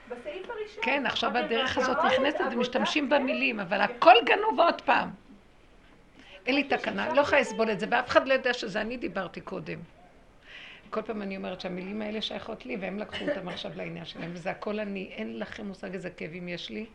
בסעיף 0.09 0.50
הראשון. 0.50 0.84
כן, 0.84 1.07
עכשיו 1.07 1.36
הדרך 1.36 1.78
הזאת 1.78 1.96
נכנסת 2.05 2.44
ומשתמשים 2.52 3.09
במילים, 3.09 3.61
אבל 3.61 3.80
הכל 3.80 4.14
גנוב 4.24 4.61
עוד 4.61 4.80
פעם. 4.80 5.11
אין 6.46 6.55
לי 6.55 6.64
תקנה, 6.64 7.14
לא 7.14 7.20
יכולה 7.20 7.40
לסבול 7.40 7.70
את 7.70 7.80
זה, 7.80 7.86
ואף 7.90 8.09
אחד 8.09 8.28
לא 8.28 8.32
יודע 8.32 8.52
שזה 8.55 8.80
אני 8.80 8.96
דיברתי 8.96 9.40
קודם. 9.40 9.78
כל 10.90 11.02
פעם 11.02 11.22
אני 11.22 11.36
אומרת 11.36 11.61
שהמילים 11.61 12.02
האלה 12.02 12.22
שייכות 12.22 12.66
לי, 12.66 12.76
והם 12.76 12.98
לקחו 12.98 13.24
אותם 13.24 13.48
עכשיו 13.48 13.70
לעניין 13.74 14.05
שלהם, 14.05 14.30
וזה 14.34 14.50
הכל 14.50 14.80
אני, 14.80 15.11
אין 15.12 15.38
לכם 15.38 15.66
מושג 15.66 15.94
איזה 15.94 16.11
כאבים 16.11 16.48
יש 16.48 16.70
לי, 16.70 16.86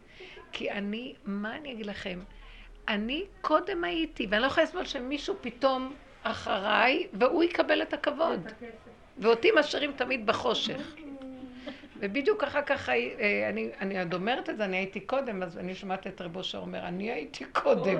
כי 0.51 0.71
אני, 0.71 1.13
מה 1.25 1.55
אני 1.55 1.71
אגיד 1.71 1.85
לכם? 1.85 2.19
אני 2.87 3.25
קודם 3.41 3.83
הייתי, 3.83 4.27
ואני 4.29 4.41
לא 4.41 4.47
יכולה 4.47 4.63
לסבול 4.63 4.85
שמישהו 4.85 5.35
פתאום 5.41 5.93
אחריי, 6.23 7.07
והוא 7.13 7.43
יקבל 7.43 7.81
את 7.81 7.93
הכבוד. 7.93 8.47
ואותי 9.17 9.49
משאירים 9.59 9.91
תמיד 9.91 10.25
בחושך. 10.25 10.95
ובדיוק 11.99 12.43
אחר 12.43 12.61
כך, 12.61 12.89
אה, 12.89 13.49
אני, 13.49 13.69
אני 13.81 13.99
עוד 13.99 14.13
אומרת 14.13 14.49
את 14.49 14.57
זה, 14.57 14.65
אני 14.65 14.77
הייתי 14.77 14.99
קודם, 14.99 15.43
אז 15.43 15.57
אני 15.57 15.75
שומעת 15.75 16.07
את 16.07 16.21
רבו 16.21 16.43
שאומר, 16.43 16.87
אני 16.87 17.11
הייתי 17.11 17.45
קודם, 17.45 17.97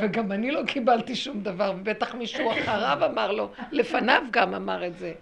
וגם 0.00 0.32
אני 0.32 0.50
לא 0.50 0.60
קיבלתי 0.66 1.14
שום 1.14 1.40
דבר, 1.40 1.72
ובטח 1.78 2.14
מישהו 2.14 2.52
אחריו 2.52 2.98
אמר 3.06 3.32
לו, 3.32 3.50
לפניו 3.72 4.22
גם 4.30 4.54
אמר 4.54 4.86
את 4.86 4.98
זה. 4.98 5.12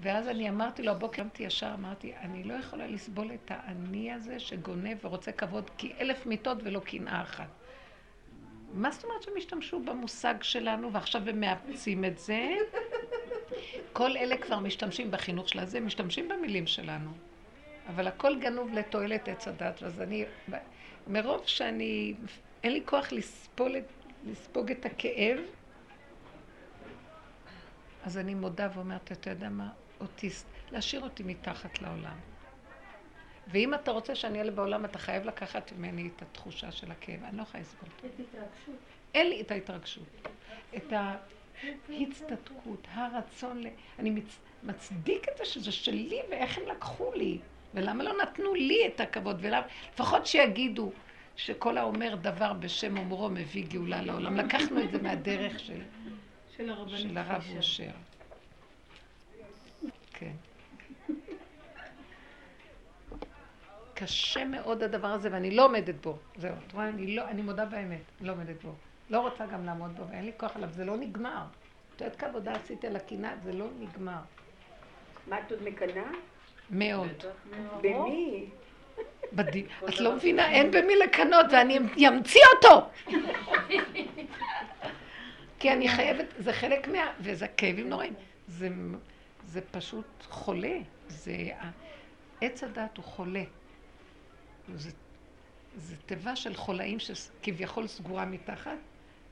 ואז 0.00 0.28
אני 0.28 0.48
אמרתי 0.48 0.82
לו, 0.82 0.92
הבוקר 0.92 1.22
קמתי 1.22 1.42
ישר, 1.42 1.74
אמרתי, 1.74 2.12
אני 2.16 2.44
לא 2.44 2.54
יכולה 2.54 2.86
לסבול 2.86 3.30
את 3.34 3.50
האני 3.50 4.12
הזה 4.12 4.40
שגונב 4.40 5.04
ורוצה 5.04 5.32
כבוד, 5.32 5.70
כי 5.78 5.92
אלף 6.00 6.26
מיטות 6.26 6.58
ולא 6.62 6.80
קנאה 6.80 7.22
אחת. 7.22 7.48
מה 8.72 8.90
זאת 8.90 9.04
אומרת 9.04 9.22
שהם 9.22 9.34
השתמשו 9.36 9.80
במושג 9.80 10.34
שלנו 10.42 10.92
ועכשיו 10.92 11.28
הם 11.28 11.40
מאפצים 11.40 12.04
את 12.04 12.18
זה? 12.18 12.48
כל 13.92 14.16
אלה 14.16 14.36
כבר 14.36 14.58
משתמשים 14.58 15.10
בחינוך 15.10 15.48
של 15.48 15.58
הזה, 15.58 15.80
משתמשים 15.80 16.28
במילים 16.28 16.66
שלנו. 16.66 17.10
אבל 17.88 18.06
הכל 18.06 18.38
גנוב 18.40 18.72
לתועלת 18.72 19.28
עץ 19.28 19.48
הדת, 19.48 19.82
אז 19.82 20.00
אני, 20.00 20.24
מרוב 21.06 21.42
שאני, 21.46 22.14
אין 22.62 22.72
לי 22.72 22.82
כוח 22.84 23.12
לספול, 23.12 23.76
לספוג 24.26 24.70
את 24.70 24.86
הכאב, 24.86 25.38
אז 28.04 28.18
אני 28.18 28.34
מודה 28.34 28.68
ואומרת, 28.74 29.12
אתה 29.12 29.30
יודע 29.30 29.48
מה, 29.48 29.68
אוטיסט, 30.04 30.46
להשאיר 30.72 31.02
אותי 31.02 31.22
מתחת 31.22 31.82
לעולם. 31.82 32.16
ואם 33.48 33.74
אתה 33.74 33.90
רוצה 33.90 34.14
שאני 34.14 34.38
אעלה 34.38 34.50
בעולם, 34.50 34.84
אתה 34.84 34.98
חייב 34.98 35.24
לקחת 35.24 35.72
ממני 35.72 36.10
את 36.16 36.22
התחושה 36.22 36.72
של 36.72 36.90
הכאב. 36.90 37.24
אני 37.24 37.36
לא 37.36 37.42
יכולה 37.42 37.62
לסבול. 37.62 37.88
את 37.98 38.04
התרגשות. 38.04 38.76
אין 39.14 39.28
לי 39.28 39.40
את 39.40 39.50
ההתרגשות. 39.50 40.28
את 40.76 40.92
ההצטדקות, 40.92 42.86
הרצון 42.92 43.62
ל... 43.62 43.66
אני 43.98 44.10
מצ... 44.10 44.38
מצדיק 44.62 45.26
את 45.28 45.38
זה 45.38 45.44
שזה 45.44 45.72
שלי, 45.72 46.20
ואיך 46.30 46.58
הם 46.58 46.64
לקחו 46.68 47.12
לי. 47.14 47.38
ולמה 47.74 48.04
לא 48.04 48.12
נתנו 48.22 48.54
לי 48.54 48.86
את 48.86 49.00
הכבוד? 49.00 49.36
ולמה... 49.40 49.66
לפחות 49.94 50.26
שיגידו 50.26 50.92
שכל 51.36 51.78
האומר 51.78 52.14
דבר 52.14 52.52
בשם 52.52 52.98
אומרו 52.98 53.30
מביא 53.30 53.66
גאולה 53.68 54.02
לעולם. 54.02 54.36
לקחנו 54.36 54.82
את 54.82 54.90
זה 54.90 55.02
מהדרך 55.02 55.58
של, 55.58 55.82
של, 56.56 56.72
של 56.96 57.18
הרב 57.18 57.44
אושר. 57.56 57.90
כן. 60.14 60.32
קשה 63.94 64.44
מאוד 64.44 64.82
הדבר 64.82 65.08
הזה, 65.08 65.28
ואני 65.32 65.50
לא 65.50 65.64
עומדת 65.64 65.94
בו. 66.02 66.18
זהו, 66.36 66.52
את 66.66 66.72
רואה, 66.72 66.88
אני, 66.88 67.16
לא, 67.16 67.28
אני 67.28 67.42
מודה 67.42 67.64
באמת, 67.64 68.00
לא 68.20 68.32
עומדת 68.32 68.62
בו. 68.62 68.74
לא 69.10 69.20
רוצה 69.20 69.46
גם 69.46 69.64
לעמוד 69.66 69.96
בו, 69.96 70.08
ואין 70.08 70.24
לי 70.24 70.32
כוח 70.36 70.56
עליו, 70.56 70.68
זה 70.72 70.84
לא 70.84 70.96
נגמר. 70.96 71.44
את 71.96 72.00
יודעת 72.00 72.16
כמה 72.16 72.28
עבודה 72.28 72.52
עשית 72.52 72.84
על 72.84 72.96
הקנאה, 72.96 73.30
זה 73.42 73.52
לא 73.52 73.66
נגמר. 73.78 74.20
מה 75.26 75.38
את 75.40 75.52
עוד 75.52 75.62
מקנאה? 75.62 76.10
מאוד. 76.70 77.24
במי? 77.80 78.46
בדי... 79.32 79.66
את 79.88 80.00
לא 80.00 80.16
מבינה, 80.16 80.50
אין 80.50 80.70
במי 80.70 80.96
לקנות, 80.96 81.46
ואני 81.52 81.78
אמציא 82.08 82.40
אותו! 82.56 82.88
כי 85.58 85.72
אני 85.72 85.88
חייבת, 85.88 86.26
זה 86.38 86.52
חלק 86.52 86.88
מה... 86.88 87.12
וזה 87.20 87.48
כאבים 87.48 87.88
נוראים. 87.88 88.14
זה, 88.48 88.68
זה 89.54 89.60
פשוט 89.60 90.06
חולה. 90.28 90.78
זה... 91.08 91.36
עץ 92.40 92.64
הדת 92.64 92.96
הוא 92.96 93.04
חולה. 93.04 93.44
זה, 94.74 94.90
זה 95.76 95.96
תיבה 95.96 96.36
של 96.36 96.54
חולאים 96.54 96.98
שכביכול 96.98 97.86
סגורה 97.86 98.24
מתחת, 98.24 98.78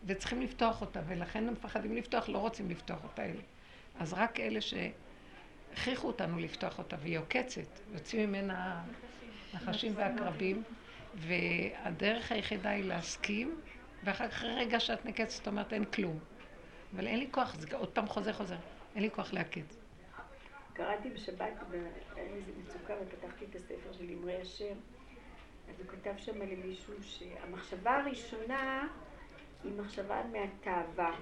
וצריכים 0.07 0.43
לפתוח 0.43 0.81
אותה, 0.81 1.01
ולכן 1.07 1.49
הם 1.49 1.53
מפחדים 1.53 1.97
לפתוח, 1.97 2.29
לא 2.29 2.39
רוצים 2.39 2.70
לפתוח 2.70 3.05
אותה 3.05 3.25
אלה. 3.25 3.43
אז 3.99 4.12
רק 4.12 4.41
אלה 4.41 4.61
שהכריחו 4.61 6.07
אותנו 6.07 6.39
לפתוח 6.39 6.79
אותה, 6.79 6.97
והיא 7.03 7.18
עוקצת, 7.18 7.81
יוצאים 7.93 8.29
ממנה 8.29 8.83
הנחשים 9.53 9.93
והקרבים, 9.97 10.62
והדרך 11.14 12.33
היחידה 12.33 12.70
היא 12.70 12.85
להסכים, 12.85 13.61
ואחר 14.05 14.29
כך 14.29 14.43
רגע 14.43 14.81
שאת 14.81 15.05
נקצת, 15.05 15.43
את 15.43 15.49
אומרת 15.49 15.73
אין 15.73 15.85
כלום. 15.85 16.18
אבל 16.95 17.07
אין 17.07 17.18
לי 17.18 17.29
כוח, 17.31 17.55
זה 17.55 17.77
עוד 17.77 17.89
פעם 17.89 18.07
חוזר 18.09 18.33
חוזר, 18.33 18.57
אין 18.95 19.03
לי 19.03 19.11
כוח 19.11 19.33
לעקץ. 19.33 19.82
קראתי 20.73 21.11
בשבת, 21.11 21.53
היה 22.16 22.25
לי 22.25 22.37
איזה 22.37 22.53
מצוקה, 22.62 22.95
ופתחתי 23.03 23.45
את 23.51 23.55
הספר 23.55 23.93
של 23.93 24.05
אמרי 24.18 24.37
השם. 24.37 24.75
אז 25.68 25.81
הוא 25.81 25.87
כתב 25.89 26.12
שם 26.16 26.39
למישהו 26.43 26.95
שהמחשבה 27.03 27.97
הראשונה 27.97 28.89
היא 29.64 29.73
מחשבה 29.81 30.23
מהתאווה. 30.33 31.14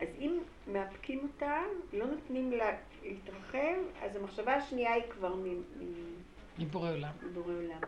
אז 0.00 0.08
אם 0.18 0.38
מאפקים 0.66 1.20
אותה, 1.22 1.62
לא 1.92 2.06
נותנים 2.06 2.52
לה 2.52 2.66
להתרחב, 3.02 3.76
אז 4.02 4.16
המחשבה 4.16 4.54
השנייה 4.54 4.92
היא 4.92 5.02
כבר 5.10 5.34
מ... 5.34 5.62
מבורא 6.58 6.90
עולם. 6.90 7.12
מבורא 7.22 7.52
עולם. 7.52 7.80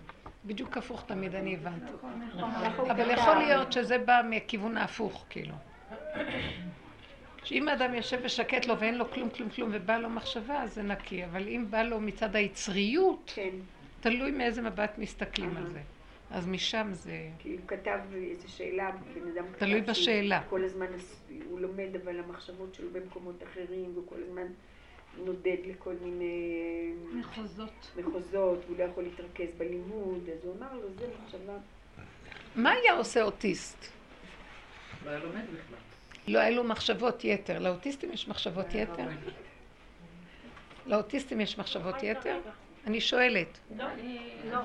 בדיוק 0.45 0.77
הפוך 0.77 1.05
תמיד, 1.07 1.35
אני 1.35 1.55
הבנתי. 1.55 1.93
אבל 2.91 3.11
יכול 3.11 3.35
להיות 3.35 3.73
שזה 3.73 3.99
בא 3.99 4.23
מכיוון 4.31 4.77
ההפוך, 4.77 5.25
כאילו. 5.31 5.55
שאם 7.47 7.69
האדם 7.69 7.95
יושב 7.95 8.19
ושקט 8.23 8.67
לו 8.67 8.79
ואין 8.79 8.99
לו 8.99 9.11
כלום, 9.11 9.31
כלום, 9.31 9.51
כלום, 9.51 9.71
ובא 9.73 9.99
לו 9.99 10.11
מחשבה, 10.11 10.63
אז 10.63 10.75
זה 10.75 10.83
נקי. 10.83 11.25
אבל 11.25 11.49
אם 11.49 11.67
בא 11.71 11.83
לו 11.83 12.01
מצד 12.01 12.37
היצריות, 12.37 13.33
כן. 13.35 13.51
תלוי 14.01 14.31
מאיזה 14.31 14.63
מבט 14.63 14.99
מסתכלים 14.99 15.57
על 15.57 15.67
זה. 15.67 15.81
אז 16.31 16.47
משם 16.47 16.89
זה... 16.93 17.29
כי 17.39 17.53
הוא 17.53 17.69
כתב 17.69 17.99
איזו 18.15 18.53
שאלה, 18.53 18.91
בן 19.15 19.29
אדם 19.29 19.45
כתב... 19.53 19.59
תלוי 19.59 19.81
בשאלה. 19.81 20.43
כל 20.49 20.65
הזמן 20.65 20.87
הוא 21.51 21.61
לומד, 21.61 21.89
אבל 22.05 22.21
המחשבות 22.21 22.75
שלו 22.75 22.89
במקומות 22.93 23.43
אחרים, 23.43 23.91
והוא 23.95 24.07
כל 24.09 24.23
הזמן 24.23 24.47
נודד 25.25 25.57
לכל 25.67 25.95
מיני... 26.03 26.93
מחוזות. 27.15 27.91
מחוזות, 27.97 28.65
הוא 28.69 28.79
לא 28.79 28.85
יכול 28.85 29.03
להתרכז 29.03 29.49
בלימוד, 29.59 30.29
אז 30.33 30.45
הוא 30.45 30.55
אמר 30.59 30.75
לו, 30.75 30.89
זה 30.99 31.07
מחשבה... 31.23 31.53
מה 32.57 32.71
היה 32.71 32.93
עושה 32.93 33.23
אוטיסט? 33.23 33.87
לא 35.05 35.11
היה 35.11 35.19
לומד 35.19 35.45
בכלל. 35.45 35.86
לא 36.29 36.39
היה 36.39 36.51
לו 36.51 36.65
מחשבות 36.65 37.25
יתר. 37.25 37.59
לאוטיסטים 37.59 38.13
יש 38.13 38.29
מחשבות 38.29 38.75
יתר? 38.75 39.07
לאוטיסטים 40.87 41.41
יש 41.41 41.59
מחשבות 41.59 42.03
יתר? 42.03 42.41
אני 42.87 43.01
שואלת. 43.01 43.59
לא, 43.77 43.85
לא 44.51 44.59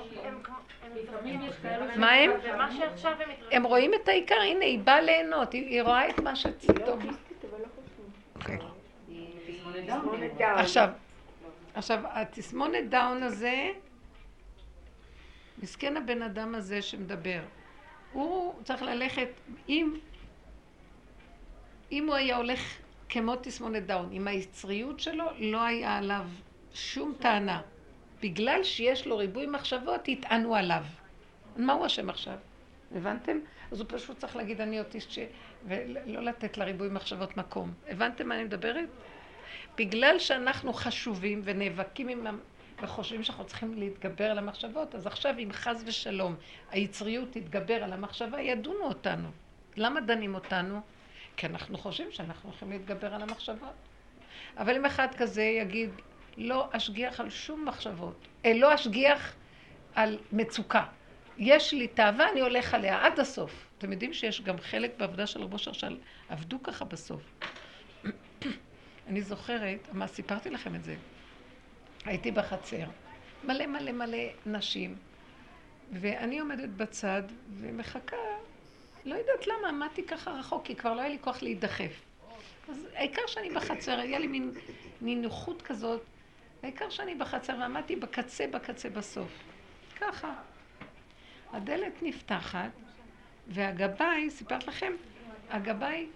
מה 1.96 2.10
הם? 2.10 2.30
הם 3.50 3.64
רואים 3.64 3.94
את 3.94 4.08
העיקר, 4.08 4.34
הנה, 4.34 4.64
היא 4.64 4.78
באה 4.78 5.00
ליהנות, 5.00 5.52
היא 5.52 5.82
רואה 5.82 6.10
את 6.10 6.20
מה 6.20 6.36
שטוב. 6.36 7.00
אוקיי. 8.34 8.58
עכשיו, 10.40 10.88
עכשיו, 11.74 12.00
התסמונת 12.04 12.88
דאון 12.88 13.22
הזה, 13.22 13.68
מסכן 15.62 15.96
הבן 15.96 16.22
אדם 16.22 16.54
הזה 16.54 16.82
שמדבר. 16.82 17.40
הוא 18.12 18.54
צריך 18.64 18.82
ללכת, 18.82 19.28
אם, 19.68 19.94
אם 21.92 22.06
הוא 22.06 22.14
היה 22.14 22.36
הולך 22.36 22.60
כמו 23.08 23.36
תסמונת 23.42 23.86
דאון, 23.86 24.08
עם 24.12 24.28
היצריות 24.28 25.00
שלו, 25.00 25.24
לא 25.38 25.62
היה 25.62 25.96
עליו 25.96 26.24
שום 26.74 27.14
טענה. 27.18 27.60
בגלל 28.22 28.64
שיש 28.64 29.06
לו 29.06 29.16
ריבוי 29.16 29.46
מחשבות, 29.46 30.08
יטענו 30.08 30.54
עליו. 30.54 30.84
מה 31.56 31.72
הוא 31.72 31.86
אשם 31.86 32.10
עכשיו? 32.10 32.34
הבנתם? 32.94 33.38
אז 33.72 33.80
הוא 33.80 33.86
פשוט 33.90 34.18
צריך 34.18 34.36
להגיד, 34.36 34.60
אני 34.60 34.78
אוטיסט, 34.78 35.10
ש... 35.10 35.18
ולא 35.66 36.22
לתת 36.22 36.58
לריבוי 36.58 36.88
מחשבות 36.88 37.36
מקום. 37.36 37.72
הבנתם 37.88 38.28
מה 38.28 38.34
אני 38.34 38.44
מדברת? 38.44 38.88
בגלל 39.76 40.18
שאנחנו 40.18 40.72
חשובים 40.72 41.40
ונאבקים 41.44 42.08
עם... 42.08 42.38
וחושבים 42.82 43.22
שאנחנו 43.22 43.44
צריכים 43.44 43.74
להתגבר 43.78 44.24
על 44.24 44.38
המחשבות, 44.38 44.94
אז 44.94 45.06
עכשיו 45.06 45.34
אם 45.38 45.48
חס 45.52 45.82
ושלום 45.86 46.34
היצריות 46.70 47.28
תתגבר 47.32 47.84
על 47.84 47.92
המחשבה, 47.92 48.40
ידונו 48.40 48.84
אותנו. 48.84 49.28
למה 49.76 50.00
דנים 50.00 50.34
אותנו? 50.34 50.80
כי 51.42 51.46
אנחנו 51.46 51.78
חושבים 51.78 52.12
שאנחנו 52.12 52.50
יכולים 52.50 52.72
להתגבר 52.78 53.14
על 53.14 53.22
המחשבות. 53.22 53.74
אבל 54.56 54.76
אם 54.76 54.86
אחד 54.86 55.08
כזה 55.16 55.42
יגיד, 55.42 55.90
לא 56.36 56.68
אשגיח 56.72 57.20
על 57.20 57.30
שום 57.30 57.64
מחשבות, 57.64 58.28
אה, 58.44 58.52
לא 58.54 58.74
אשגיח 58.74 59.34
על 59.94 60.18
מצוקה. 60.32 60.84
יש 61.38 61.74
לי 61.74 61.88
תאווה, 61.88 62.30
אני 62.32 62.40
הולך 62.40 62.74
עליה 62.74 63.06
עד 63.06 63.20
הסוף. 63.20 63.66
אתם 63.78 63.92
יודעים 63.92 64.12
שיש 64.12 64.40
גם 64.40 64.58
חלק 64.58 64.90
בעבודה 64.98 65.26
של 65.26 65.42
רבו 65.42 65.58
שרשל, 65.58 65.98
עבדו 66.28 66.62
ככה 66.62 66.84
בסוף. 66.84 67.22
אני 69.08 69.22
זוכרת, 69.22 69.88
מה, 69.92 70.06
סיפרתי 70.06 70.50
לכם 70.50 70.74
את 70.74 70.84
זה. 70.84 70.96
הייתי 72.04 72.30
בחצר, 72.30 72.86
מלא 73.44 73.66
מלא 73.66 73.92
מלא 73.92 74.18
נשים, 74.46 74.96
ואני 75.92 76.38
עומדת 76.38 76.68
בצד 76.68 77.22
ומחכה, 77.50 78.16
לא 79.04 79.14
יודעת 79.14 79.46
למה, 79.46 79.68
עמדתי 79.68 80.02
ככה 80.02 80.30
רחוק, 80.30 80.64
כי 80.64 80.76
כבר 80.76 80.94
לא 80.94 81.00
היה 81.00 81.08
לי 81.08 81.18
כוח 81.20 81.42
להידחף. 81.42 82.02
אז 82.68 82.88
העיקר 82.94 83.22
שאני 83.26 83.50
בחצר, 83.50 83.98
היה 83.98 84.18
לי 84.18 84.26
מין 84.26 84.52
נינוחות 85.00 85.62
כזאת, 85.62 86.02
העיקר 86.62 86.90
שאני 86.90 87.14
בחצר 87.14 87.52
ועמדתי 87.60 87.96
בקצה 87.96 88.46
בקצה 88.46 88.90
בסוף. 88.90 89.30
ככה. 90.00 90.34
הדלת 91.52 92.02
נפתחת, 92.02 92.70
והגבאי, 93.48 94.30
סיפרת 94.30 94.66
לכם, 94.66 94.92
הגבאי 95.50 96.06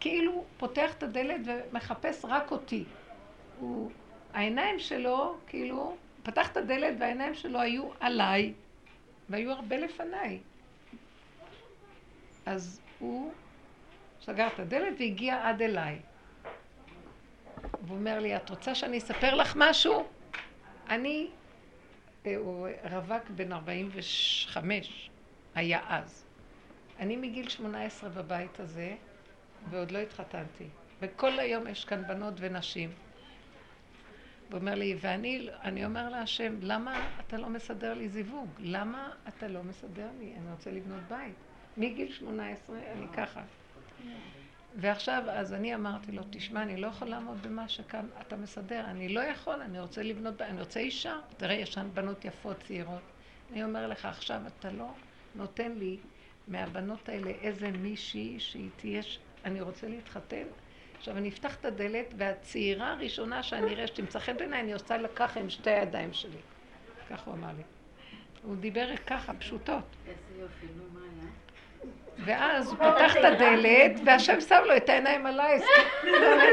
כאילו 0.00 0.44
פותח 0.56 0.94
את 0.94 1.02
הדלת 1.02 1.40
ומחפש 1.44 2.24
רק 2.24 2.50
אותי. 2.50 2.84
הוא 3.60 3.90
העיניים 4.32 4.78
שלו, 4.78 5.36
כאילו, 5.46 5.96
פתח 6.22 6.52
את 6.52 6.56
הדלת 6.56 6.94
והעיניים 6.98 7.34
שלו 7.34 7.60
היו 7.60 7.88
עליי, 8.00 8.52
והיו 9.28 9.50
הרבה 9.50 9.76
לפניי. 9.76 10.40
אז 12.46 12.80
הוא 12.98 13.32
סגר 14.20 14.46
את 14.46 14.60
הדלת 14.60 14.94
והגיע 14.98 15.48
עד 15.48 15.62
אליי. 15.62 15.98
והוא 17.82 17.98
אומר 17.98 18.20
לי, 18.20 18.36
את 18.36 18.50
רוצה 18.50 18.74
שאני 18.74 18.98
אספר 18.98 19.34
לך 19.34 19.54
משהו? 19.56 20.06
אני, 20.88 21.28
אה, 22.26 22.36
הוא 22.36 22.68
רווק 22.90 23.30
בן 23.30 23.52
45, 23.52 25.10
היה 25.54 25.80
אז. 25.88 26.24
אני 26.98 27.16
מגיל 27.16 27.48
18 27.48 28.10
בבית 28.10 28.60
הזה, 28.60 28.94
ועוד 29.70 29.90
לא 29.90 29.98
התחתנתי. 29.98 30.68
וכל 31.00 31.38
היום 31.38 31.66
יש 31.66 31.84
כאן 31.84 32.06
בנות 32.06 32.34
ונשים. 32.36 32.90
הוא 34.50 34.58
אומר 34.58 34.74
לי, 34.74 34.96
ואני 35.00 35.48
אני 35.62 35.84
אומר 35.84 36.08
להשם, 36.08 36.54
למה 36.60 37.08
אתה 37.20 37.36
לא 37.36 37.48
מסדר 37.48 37.94
לי 37.94 38.08
זיווג? 38.08 38.48
למה 38.58 39.10
אתה 39.28 39.48
לא 39.48 39.62
מסדר 39.62 40.08
לי? 40.18 40.34
אני 40.36 40.52
רוצה 40.52 40.70
לבנות 40.70 41.02
בית. 41.08 41.34
מגיל 41.76 42.12
18 42.12 42.78
אני 42.92 43.06
ככה. 43.16 43.42
ועכשיו, 44.76 45.22
אז 45.28 45.54
אני 45.54 45.74
אמרתי 45.74 46.12
לו, 46.12 46.22
תשמע, 46.30 46.62
אני 46.62 46.76
לא 46.76 46.86
יכול 46.86 47.08
לעמוד 47.08 47.42
במה 47.42 47.68
שכאן 47.68 48.06
אתה 48.20 48.36
מסדר, 48.36 48.84
אני 48.84 49.08
לא 49.08 49.20
יכול, 49.20 49.62
אני 49.62 49.80
רוצה 49.80 50.02
לבנות, 50.02 50.42
אני 50.42 50.60
רוצה 50.60 50.80
אישה. 50.80 51.16
תראה, 51.36 51.54
יש 51.54 51.72
שם 51.72 51.88
בנות 51.94 52.24
יפות, 52.24 52.56
צעירות. 52.60 53.02
אני 53.52 53.64
אומר 53.64 53.86
לך, 53.86 54.04
עכשיו 54.04 54.40
אתה 54.46 54.70
לא 54.70 54.88
נותן 55.34 55.72
לי 55.72 55.96
מהבנות 56.48 57.08
האלה 57.08 57.30
איזה 57.30 57.70
מישהי 57.70 58.40
שהיא 58.40 58.70
תהיה, 58.76 59.02
אני 59.44 59.60
רוצה 59.60 59.88
להתחתן. 59.88 60.44
עכשיו 60.98 61.16
אני 61.16 61.28
אפתח 61.28 61.56
את 61.56 61.64
הדלת, 61.64 62.14
והצעירה 62.16 62.92
הראשונה 62.92 63.42
שאני 63.42 63.74
אראה 63.74 63.86
שתמצא 63.86 64.18
חן 64.18 64.36
בעיניי, 64.36 64.60
אני 64.60 64.72
עושה 64.72 64.96
לה 64.96 65.08
ככה 65.08 65.40
עם 65.40 65.50
שתי 65.50 65.70
הידיים 65.70 66.12
שלי. 66.12 66.38
כך 67.10 67.22
הוא 67.26 67.34
אמר 67.34 67.52
לי. 67.56 67.62
הוא 68.42 68.56
דיבר 68.56 68.96
ככה, 69.06 69.34
פשוטות. 69.34 69.84
איזה 70.06 70.42
יופי, 70.42 70.66
נו, 70.76 71.00
מה? 71.00 71.03
ואז 72.18 72.68
הוא 72.68 72.76
פתח 72.76 73.16
את 73.16 73.24
הדלת, 73.24 73.92
והשם 74.06 74.40
שם 74.40 74.60
לו 74.66 74.76
את 74.76 74.88
העיניים 74.88 75.26
עליי, 75.26 75.60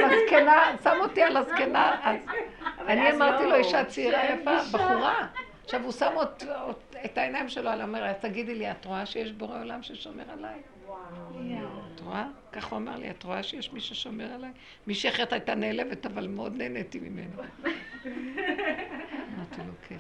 הזקנה, 0.03 0.75
שם 0.83 0.97
אותי 1.01 1.21
על 1.23 1.37
הזקנה. 1.37 1.95
אז 2.03 2.87
אני 2.87 3.11
אמרתי 3.11 3.43
לו, 3.43 3.49
לא- 3.49 3.55
אישה 3.55 3.85
צעירה 3.85 4.19
יפה, 4.25 4.51
בחורה. 4.73 5.27
עכשיו 5.65 5.83
הוא 5.83 5.91
שם 5.91 6.13
את 7.05 7.17
העיניים 7.17 7.49
שלו 7.49 7.69
על 7.69 7.81
המראה, 7.81 8.13
תגידי 8.13 8.55
לי, 8.55 8.71
את 8.71 8.85
רואה 8.85 9.05
שיש 9.05 9.31
בורא 9.31 9.59
עולם 9.59 9.83
ששומר 9.83 10.23
עליי? 10.33 10.61
את 11.95 11.99
רואה? 11.99 12.25
כך 12.51 12.65
הוא 12.65 12.77
אמר 12.77 12.97
לי, 12.97 13.09
את 13.09 13.23
רואה 13.23 13.43
שיש 13.43 13.73
מי 13.73 13.79
ששומר 13.81 14.33
עליי? 14.33 14.51
מישהי 14.87 15.09
אחרת 15.09 15.33
הייתה 15.33 15.55
נעלבת, 15.55 16.05
אבל 16.05 16.27
מאוד 16.27 16.57
נהניתי 16.57 16.99
ממנו. 16.99 17.41
אמרתי 19.35 19.57
לו, 19.57 19.73
כן. 19.87 19.95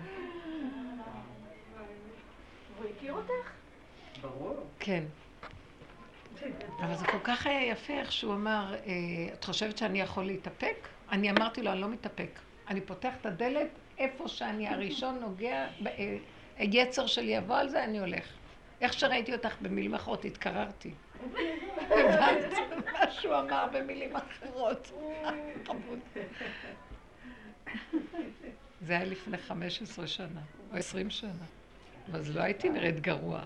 הוא 2.79 2.85
הכיר 2.97 3.13
אותך? 3.13 3.51
ברור. 4.21 4.65
כן. 4.79 5.03
אבל 6.79 6.95
זה 6.95 7.05
כל 7.05 7.19
כך 7.23 7.47
היה 7.47 7.65
יפה 7.65 7.93
איך 7.93 8.11
שהוא 8.11 8.33
אמר, 8.33 8.73
אה, 8.73 8.91
את 9.33 9.43
חושבת 9.43 9.77
שאני 9.77 10.01
יכול 10.01 10.25
להתאפק? 10.25 10.87
אני 11.11 11.31
אמרתי 11.31 11.61
לו, 11.61 11.71
אני 11.71 11.81
לא 11.81 11.89
מתאפק. 11.89 12.39
אני 12.67 12.81
פותח 12.81 13.13
את 13.21 13.25
הדלת, 13.25 13.67
איפה 13.97 14.27
שאני 14.27 14.67
הראשון 14.67 15.19
נוגע, 15.19 15.67
אה, 15.87 16.17
היצר 16.57 17.07
שלי 17.07 17.31
יבוא 17.31 17.55
על 17.55 17.69
זה, 17.69 17.83
אני 17.83 17.99
הולך. 17.99 18.27
איך 18.81 18.93
שראיתי 18.93 19.33
אותך 19.33 19.55
במילים 19.61 19.93
אחרות, 19.93 20.25
התקררתי. 20.25 20.91
הבנת 21.89 22.53
מה 22.93 23.11
שהוא 23.11 23.35
אמר 23.39 23.67
במילים 23.73 24.15
אחרות. 24.15 24.91
זה 28.81 28.93
היה 28.93 29.05
לפני 29.05 29.37
15 29.37 30.07
שנה, 30.07 30.41
או 30.71 30.77
20 30.77 31.09
שנה. 31.09 31.45
אז 32.13 32.35
לא 32.35 32.41
הייתי 32.41 32.69
נראית 32.69 32.99
גרוע. 32.99 33.41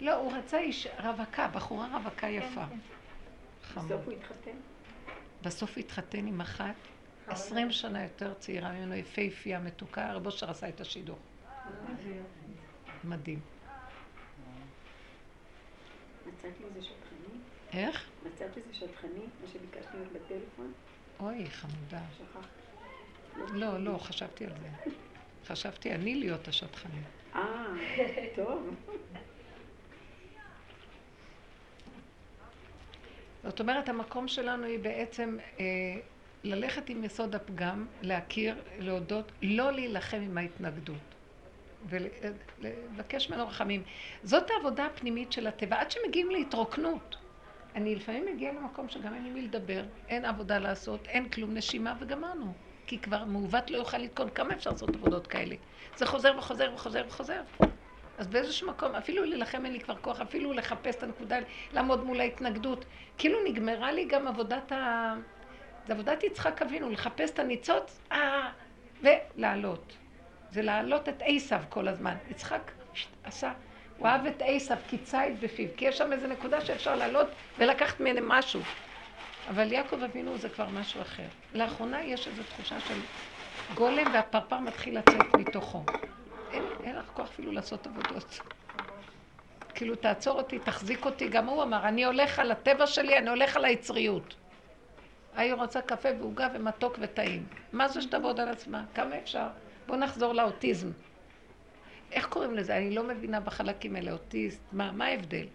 לא, 0.00 0.14
הוא 0.14 0.32
רצה 0.32 0.58
איש 0.58 0.86
רווקה, 1.02 1.48
בחורה 1.48 1.96
רווקה 1.96 2.20
כן, 2.20 2.32
יפה. 2.32 2.64
כן. 2.66 2.78
בסוף 3.80 4.04
הוא 4.04 4.12
התחתן? 4.12 4.56
בסוף 5.42 5.76
הוא 5.76 5.80
התחתן 5.80 6.26
עם 6.26 6.40
אחת, 6.40 6.74
עשרים 7.26 7.72
שנה 7.72 8.02
יותר 8.02 8.34
צעירה 8.34 8.72
ממנו, 8.72 8.94
יפהפייה, 8.94 9.58
מתוקה, 9.58 10.12
רבו 10.12 10.26
אושר 10.26 10.50
עשה 10.50 10.68
את 10.68 10.80
השידור. 10.80 11.18
מדהים. 13.04 13.40
מצאת 16.26 16.60
לי 16.60 16.66
איזה 16.66 16.82
שטחני? 16.82 17.38
איך? 17.72 18.10
מצאת 18.26 18.56
איזה 18.56 18.74
שטחני? 18.74 19.20
מה 19.40 19.48
שביקשתי 19.52 19.96
ממך 19.96 20.08
בטלפון? 20.12 20.72
אוי, 21.20 21.50
חמודה. 21.50 22.00
שכחת. 22.18 22.48
לא, 23.52 23.84
לא, 23.84 23.98
חשבתי 23.98 24.44
על 24.44 24.52
זה. 24.60 24.90
חשבתי 25.46 25.92
אני 25.92 26.14
להיות 26.14 26.48
השטחנית. 26.48 27.04
אה, 27.34 27.64
טוב. 28.36 28.74
זאת 33.48 33.60
אומרת, 33.60 33.88
המקום 33.88 34.28
שלנו 34.28 34.64
היא 34.66 34.78
בעצם 34.78 35.36
אה, 35.60 35.64
ללכת 36.44 36.88
עם 36.88 37.04
יסוד 37.04 37.34
הפגם, 37.34 37.86
להכיר, 38.02 38.54
להודות, 38.78 39.32
לא 39.42 39.72
להילחם 39.72 40.20
עם 40.20 40.38
ההתנגדות. 40.38 41.14
ולבקש 41.88 43.30
ממנו 43.30 43.48
רחמים. 43.48 43.82
זאת 44.22 44.50
העבודה 44.50 44.86
הפנימית 44.86 45.32
של 45.32 45.46
הטבע, 45.46 45.80
עד 45.80 45.90
שמגיעים 45.90 46.30
להתרוקנות. 46.30 47.16
אני 47.74 47.94
לפעמים 47.94 48.26
מגיעה 48.34 48.52
למקום 48.52 48.88
שגם 48.88 49.14
אין 49.14 49.24
לי 49.24 49.30
מי 49.30 49.42
לדבר, 49.42 49.84
אין 50.08 50.24
עבודה 50.24 50.58
לעשות, 50.58 51.08
אין 51.08 51.28
כלום 51.28 51.54
נשימה 51.54 51.94
וגמרנו. 52.00 52.52
כי 52.86 52.98
כבר 52.98 53.24
מעוות 53.24 53.70
לא 53.70 53.76
יוכל 53.76 53.98
לתקון, 53.98 54.30
כמה 54.30 54.54
אפשר 54.54 54.70
לעשות 54.70 54.94
עבודות 54.94 55.26
כאלה? 55.26 55.54
זה 55.96 56.06
חוזר 56.06 56.34
וחוזר 56.38 56.70
וחוזר 56.74 57.04
וחוזר. 57.08 57.40
אז 58.18 58.26
באיזשהו 58.26 58.68
מקום, 58.68 58.94
אפילו 58.94 59.24
להילחם 59.24 59.64
אין 59.64 59.72
לי 59.72 59.80
כבר 59.80 59.96
כוח, 59.96 60.20
אפילו 60.20 60.52
לחפש 60.52 60.96
את 60.96 61.02
הנקודה, 61.02 61.36
לעמוד 61.72 62.04
מול 62.04 62.20
ההתנגדות. 62.20 62.84
כאילו 63.18 63.38
נגמרה 63.44 63.92
לי 63.92 64.04
גם 64.04 64.28
עבודת 64.28 64.72
ה... 64.72 65.14
זה 65.86 65.92
עבודת 65.92 66.22
יצחק 66.22 66.62
אבינו, 66.62 66.90
לחפש 66.90 67.30
את 67.30 67.38
הניצוץ, 67.38 68.00
אה, 68.12 68.50
ולעלות. 69.02 69.96
זה 70.50 70.62
להעלות 70.62 71.08
את 71.08 71.22
עשיו 71.24 71.62
כל 71.68 71.88
הזמן. 71.88 72.14
יצחק 72.30 72.70
עשה, 73.24 73.52
הוא 73.98 74.08
אהב 74.08 74.26
את 74.26 74.42
עשיו 74.46 74.76
כי 74.88 74.98
ציד 74.98 75.40
בפיו, 75.40 75.68
כי 75.76 75.84
יש 75.84 75.98
שם 75.98 76.12
איזו 76.12 76.26
נקודה 76.26 76.60
שאפשר 76.60 76.96
לעלות 76.96 77.26
ולקחת 77.58 78.00
ממנו 78.00 78.20
משהו. 78.24 78.60
אבל 79.48 79.72
יעקב 79.72 80.02
אבינו 80.02 80.38
זה 80.38 80.48
כבר 80.48 80.68
משהו 80.68 81.02
אחר. 81.02 81.26
לאחרונה 81.54 82.02
יש 82.02 82.28
איזו 82.28 82.42
תחושה 82.42 82.80
של 82.80 83.00
גולם 83.74 84.14
והפרפר 84.14 84.58
מתחיל 84.58 84.98
לצאת 84.98 85.34
מתוכו. 85.38 85.84
אין, 86.52 86.64
אין 86.84 86.96
לך 86.96 87.04
כוח 87.14 87.28
אפילו 87.28 87.52
לעשות 87.52 87.86
עבודות. 87.86 88.40
כאילו, 89.74 89.96
תעצור 89.96 90.38
אותי, 90.38 90.58
תחזיק 90.58 91.04
אותי. 91.04 91.28
גם 91.28 91.46
הוא 91.46 91.62
אמר, 91.62 91.88
אני 91.88 92.04
הולך 92.04 92.38
על 92.38 92.52
הטבע 92.52 92.86
שלי, 92.86 93.18
אני 93.18 93.30
הולך 93.30 93.56
על 93.56 93.64
היצריות. 93.64 94.34
היא 95.36 95.54
רוצה 95.54 95.82
קפה 95.82 96.08
ועוגה 96.18 96.48
ומתוק 96.54 96.98
וטעים. 97.00 97.46
מה 97.72 97.88
זה 97.88 98.02
שתעבוד 98.02 98.40
על 98.40 98.48
עצמה? 98.48 98.84
כמה 98.94 99.18
אפשר? 99.18 99.46
בואו 99.86 99.98
נחזור 99.98 100.32
לאוטיזם. 100.32 100.90
איך 102.12 102.26
קוראים 102.26 102.54
לזה? 102.54 102.76
אני 102.76 102.94
לא 102.94 103.04
מבינה 103.04 103.40
בחלקים 103.40 103.96
האלה, 103.96 104.12
אוטיסט. 104.12 104.60
מה, 104.72 104.92
מה 104.92 105.04
ההבדל? 105.06 105.46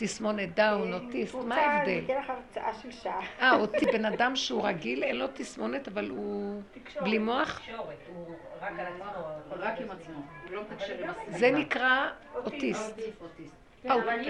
תסמונת 0.00 0.54
דאון, 0.54 0.92
אוטיסט, 0.92 1.34
מה 1.34 1.54
ההבדל? 1.54 1.90
אני 1.90 2.04
אתן 2.04 2.14
לך 2.18 2.30
הרצאה 2.30 2.74
של 2.82 2.92
שעה. 2.92 3.20
אה, 3.40 3.52
אותי 3.52 3.86
בן 3.86 4.04
אדם 4.04 4.36
שהוא 4.36 4.66
רגיל, 4.66 5.02
אין 5.02 5.16
לו 5.16 5.26
תסמונת, 5.34 5.88
אבל 5.88 6.08
הוא 6.10 6.62
בלי 7.00 7.18
מוח? 7.18 7.58
תקשורת, 7.58 7.96
הוא 8.08 8.34
רק 8.60 8.72
על 8.78 8.86
עצמו. 8.86 9.04
רק 9.50 9.80
עם 9.80 9.90
עצמו, 9.90 10.20
לא 10.50 10.62
מתקשר 10.62 11.04
עם 11.04 11.10
הסביבה. 11.10 11.38
זה 11.38 11.50
נקרא 11.50 12.08
אוטיסט. 12.34 13.00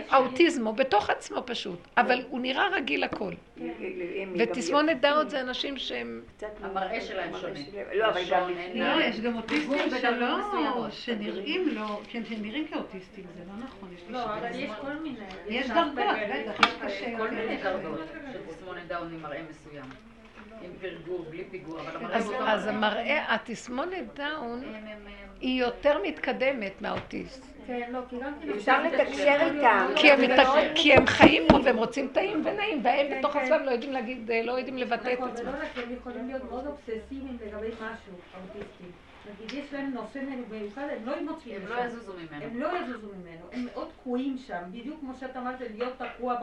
האוטיזם 0.08 0.66
הוא 0.66 0.74
בתוך 0.74 1.10
עצמו 1.10 1.42
פשוט, 1.46 1.78
אבל 1.96 2.22
הוא 2.28 2.40
נראה 2.40 2.68
רגיל 2.68 3.04
הכל. 3.04 3.32
ותסמונת 4.38 5.00
דאון 5.00 5.28
זה 5.28 5.40
אנשים 5.40 5.78
שהם... 5.78 6.22
המראה 6.62 7.00
שלהם 7.00 7.32
שונה. 7.40 7.60
לא, 7.94 8.08
אבל 8.08 8.20
גם... 8.30 8.50
לא, 8.74 9.02
יש 9.02 9.20
גם 9.20 9.36
אוטיסטים 9.36 9.90
שלא, 10.00 10.90
שנראים 10.90 11.68
לא, 11.68 12.00
כן, 12.08 12.22
שנראים 12.24 12.66
כאוטיסטים, 12.68 13.24
זה 13.36 13.42
לא 13.48 13.64
נכון. 13.64 13.88
לא, 14.08 14.24
אבל 14.24 14.48
יש 14.54 14.70
כל 14.80 14.94
מיני. 15.02 15.18
יש 15.48 15.70
דרגות, 15.70 15.94
בטח, 15.94 16.68
יש 16.68 16.74
קשה. 16.82 17.18
כל 17.18 17.30
מיני 17.30 17.56
דרגות 17.56 18.00
של 18.32 18.38
תסמונת 18.48 18.86
דאון 18.86 19.12
עם 19.14 19.22
מראה 19.22 19.42
מסוים. 19.50 19.84
עם 20.62 20.70
פיגור, 20.80 21.26
בלי 21.30 21.44
פיגור, 21.50 21.80
אבל 21.80 21.96
המראה 21.96 22.52
אז 22.52 22.66
המראה, 22.66 23.34
התסמונת 23.34 24.14
דאון 24.14 24.62
היא 25.40 25.60
יותר 25.60 25.98
מתקדמת 26.02 26.82
מהאוטיסט. 26.82 27.59
כן, 27.70 27.92
לא, 27.92 28.00
כאילו 28.08 28.56
אפשר 28.56 28.82
לתקשר 28.82 29.36
איתם. 29.40 29.86
כי 30.74 30.92
הם 30.92 31.06
חיים 31.06 31.42
פה 31.48 31.58
והם 31.64 31.76
רוצים 31.76 32.08
טעים 32.12 32.42
ונעים, 32.46 32.80
והם 32.82 33.06
כן, 33.08 33.18
בתוך 33.18 33.32
כן. 33.32 33.38
עצמם 33.38 33.64
לא 33.64 33.70
יודעים 33.70 33.92
להגיד, 33.92 34.30
לא 34.44 34.52
יודעים 34.52 34.78
לבטא 34.78 35.12
את 35.12 35.18
עצמם. 35.18 35.28
נכון, 35.28 35.46
ולא 35.46 35.56
רק 35.62 35.84
הם 35.84 35.94
יכולים 35.94 36.26
להיות 36.26 36.44
מאוד 36.44 36.66
אובססיביים 36.66 37.38
לגבי 37.46 37.68
משהו, 37.68 38.12
האוטיסטים. 38.34 38.90
נגיד 39.30 39.64
יש 39.64 39.72
להם 39.72 39.90
נושא 39.94 40.20
מיוחד, 40.50 40.82
הם 40.96 41.06
לא 41.06 41.16
ימוצאים 41.16 41.60
הם 41.60 41.68
לא 41.68 41.80
יזוזו 41.84 42.12
ממנו. 42.12 42.44
הם 42.44 42.60
לא 42.60 42.68
יזוזו 42.78 43.06
ממנו, 43.06 43.46
הם 43.52 43.64
מאוד 43.64 43.88
תקועים 44.00 44.38
שם, 44.38 44.62
בדיוק 44.70 45.00
כמו 45.00 45.14
שאת 45.20 45.36
אמרת, 45.36 45.60
להיות 45.60 45.92
תקוע 45.98 46.34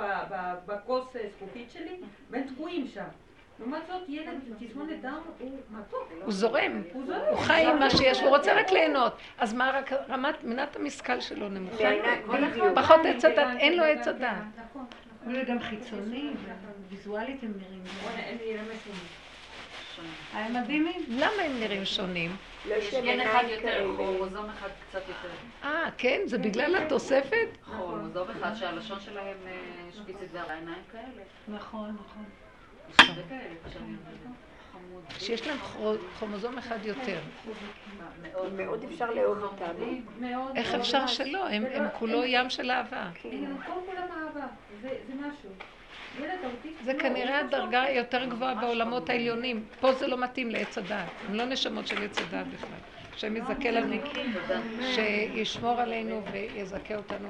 בכוס 0.66 1.16
זכוכית 1.36 1.72
שלי, 1.72 1.96
והם 2.30 2.44
תקועים 2.54 2.88
שם. 2.88 3.08
לעומת 3.60 3.82
זאת, 3.88 4.10
ילד 4.10 4.28
עם 4.28 4.68
תסמונת 4.68 5.02
דאון 5.02 5.22
הוא 5.40 5.52
מתוק. 5.70 6.12
הוא 6.24 6.34
זורם, 6.34 6.82
הוא 6.94 7.38
חי 7.38 7.66
עם 7.66 7.80
מה 7.80 7.90
שיש, 7.90 8.22
הוא 8.22 8.30
רוצה 8.30 8.60
רק 8.60 8.72
ליהנות. 8.72 9.14
אז 9.38 9.54
מה, 9.54 9.72
רק 9.74 9.92
רמת, 10.10 10.44
מנת 10.44 10.76
המשכל 10.76 11.20
שלו 11.20 11.50
נמוכה? 11.50 11.84
בדיוק. 12.28 12.68
פחות 12.76 13.00
עץ 13.06 13.26
הדת, 13.26 13.48
אין 13.60 13.78
לו 13.78 13.84
עץ 13.84 14.08
הדת. 14.08 14.30
נכון. 14.70 14.86
אבל 15.26 15.36
זה 15.36 15.44
גם 15.44 15.60
חיצוני, 15.60 16.32
ויזואלית 16.90 17.44
הם 17.44 17.54
נראים. 17.58 17.84
הם 20.34 20.54
מדהימים. 20.54 21.02
למה 21.10 21.42
הם 21.46 21.60
נראים 21.60 21.86
שונים? 21.86 22.36
יש 22.66 22.94
גן 22.94 23.20
אחד 23.20 23.44
יותר. 23.50 23.94
כרומוזום 23.96 24.50
אחד 24.50 24.70
קצת 24.90 25.02
יותר. 25.08 25.30
אה, 25.64 25.90
כן? 25.98 26.22
זה 26.26 26.38
בגלל 26.38 26.76
התוספת? 26.76 27.48
כרומוזום 27.66 28.28
אחד 28.30 28.54
שהלשון 28.56 29.00
שלהם 29.00 29.38
אה, 29.48 29.52
שפיצית 29.96 30.30
והעיניים 30.34 30.84
כאלה. 30.92 31.24
נכון, 31.48 31.96
נכון. 32.06 32.24
שיש 35.20 35.48
להם 35.48 35.58
כרו- 35.60 35.94
כרומוזום 36.20 36.58
אחד 36.58 36.86
יותר. 36.86 37.20
מאוד 38.52 38.84
אפשר 38.84 39.12
לאהוב 39.12 39.38
אותם. 39.44 39.66
איך. 40.56 40.76
אפשר 40.76 41.08
שלא? 41.08 41.48
הם 41.48 41.66
הם 41.74 41.88
כולו 41.94 42.24
ים 42.26 42.50
של 42.50 42.72
אהבה. 42.72 43.10
הם 43.24 43.58
כל 43.66 43.72
כולם 43.86 44.08
אהבה. 44.12 44.48
זה 46.84 46.94
כנראה 47.00 47.40
הדרגה 47.40 47.82
היותר 47.82 48.26
גבוהה 48.26 48.56
בעולמות 48.56 49.10
העליונים. 49.10 49.66
פה 49.80 49.94
זה 49.94 50.08
לא 50.08 50.18
מתאים 50.18 50.50
לעץ 50.50 50.78
הדעת. 50.78 51.10
הם 51.28 51.34
לא 51.34 51.46
נשמות 51.46 51.88
של 51.88 52.04
עץ 52.04 52.22
הדעת 52.22 52.48
בכלל. 52.48 52.70
השם 53.14 53.36
יזכה 53.36 53.72
לנו, 53.72 53.96
שישמור 54.82 55.82
עלינו 55.82 56.22
ויזכה 56.32 56.96
אותנו. 56.96 57.30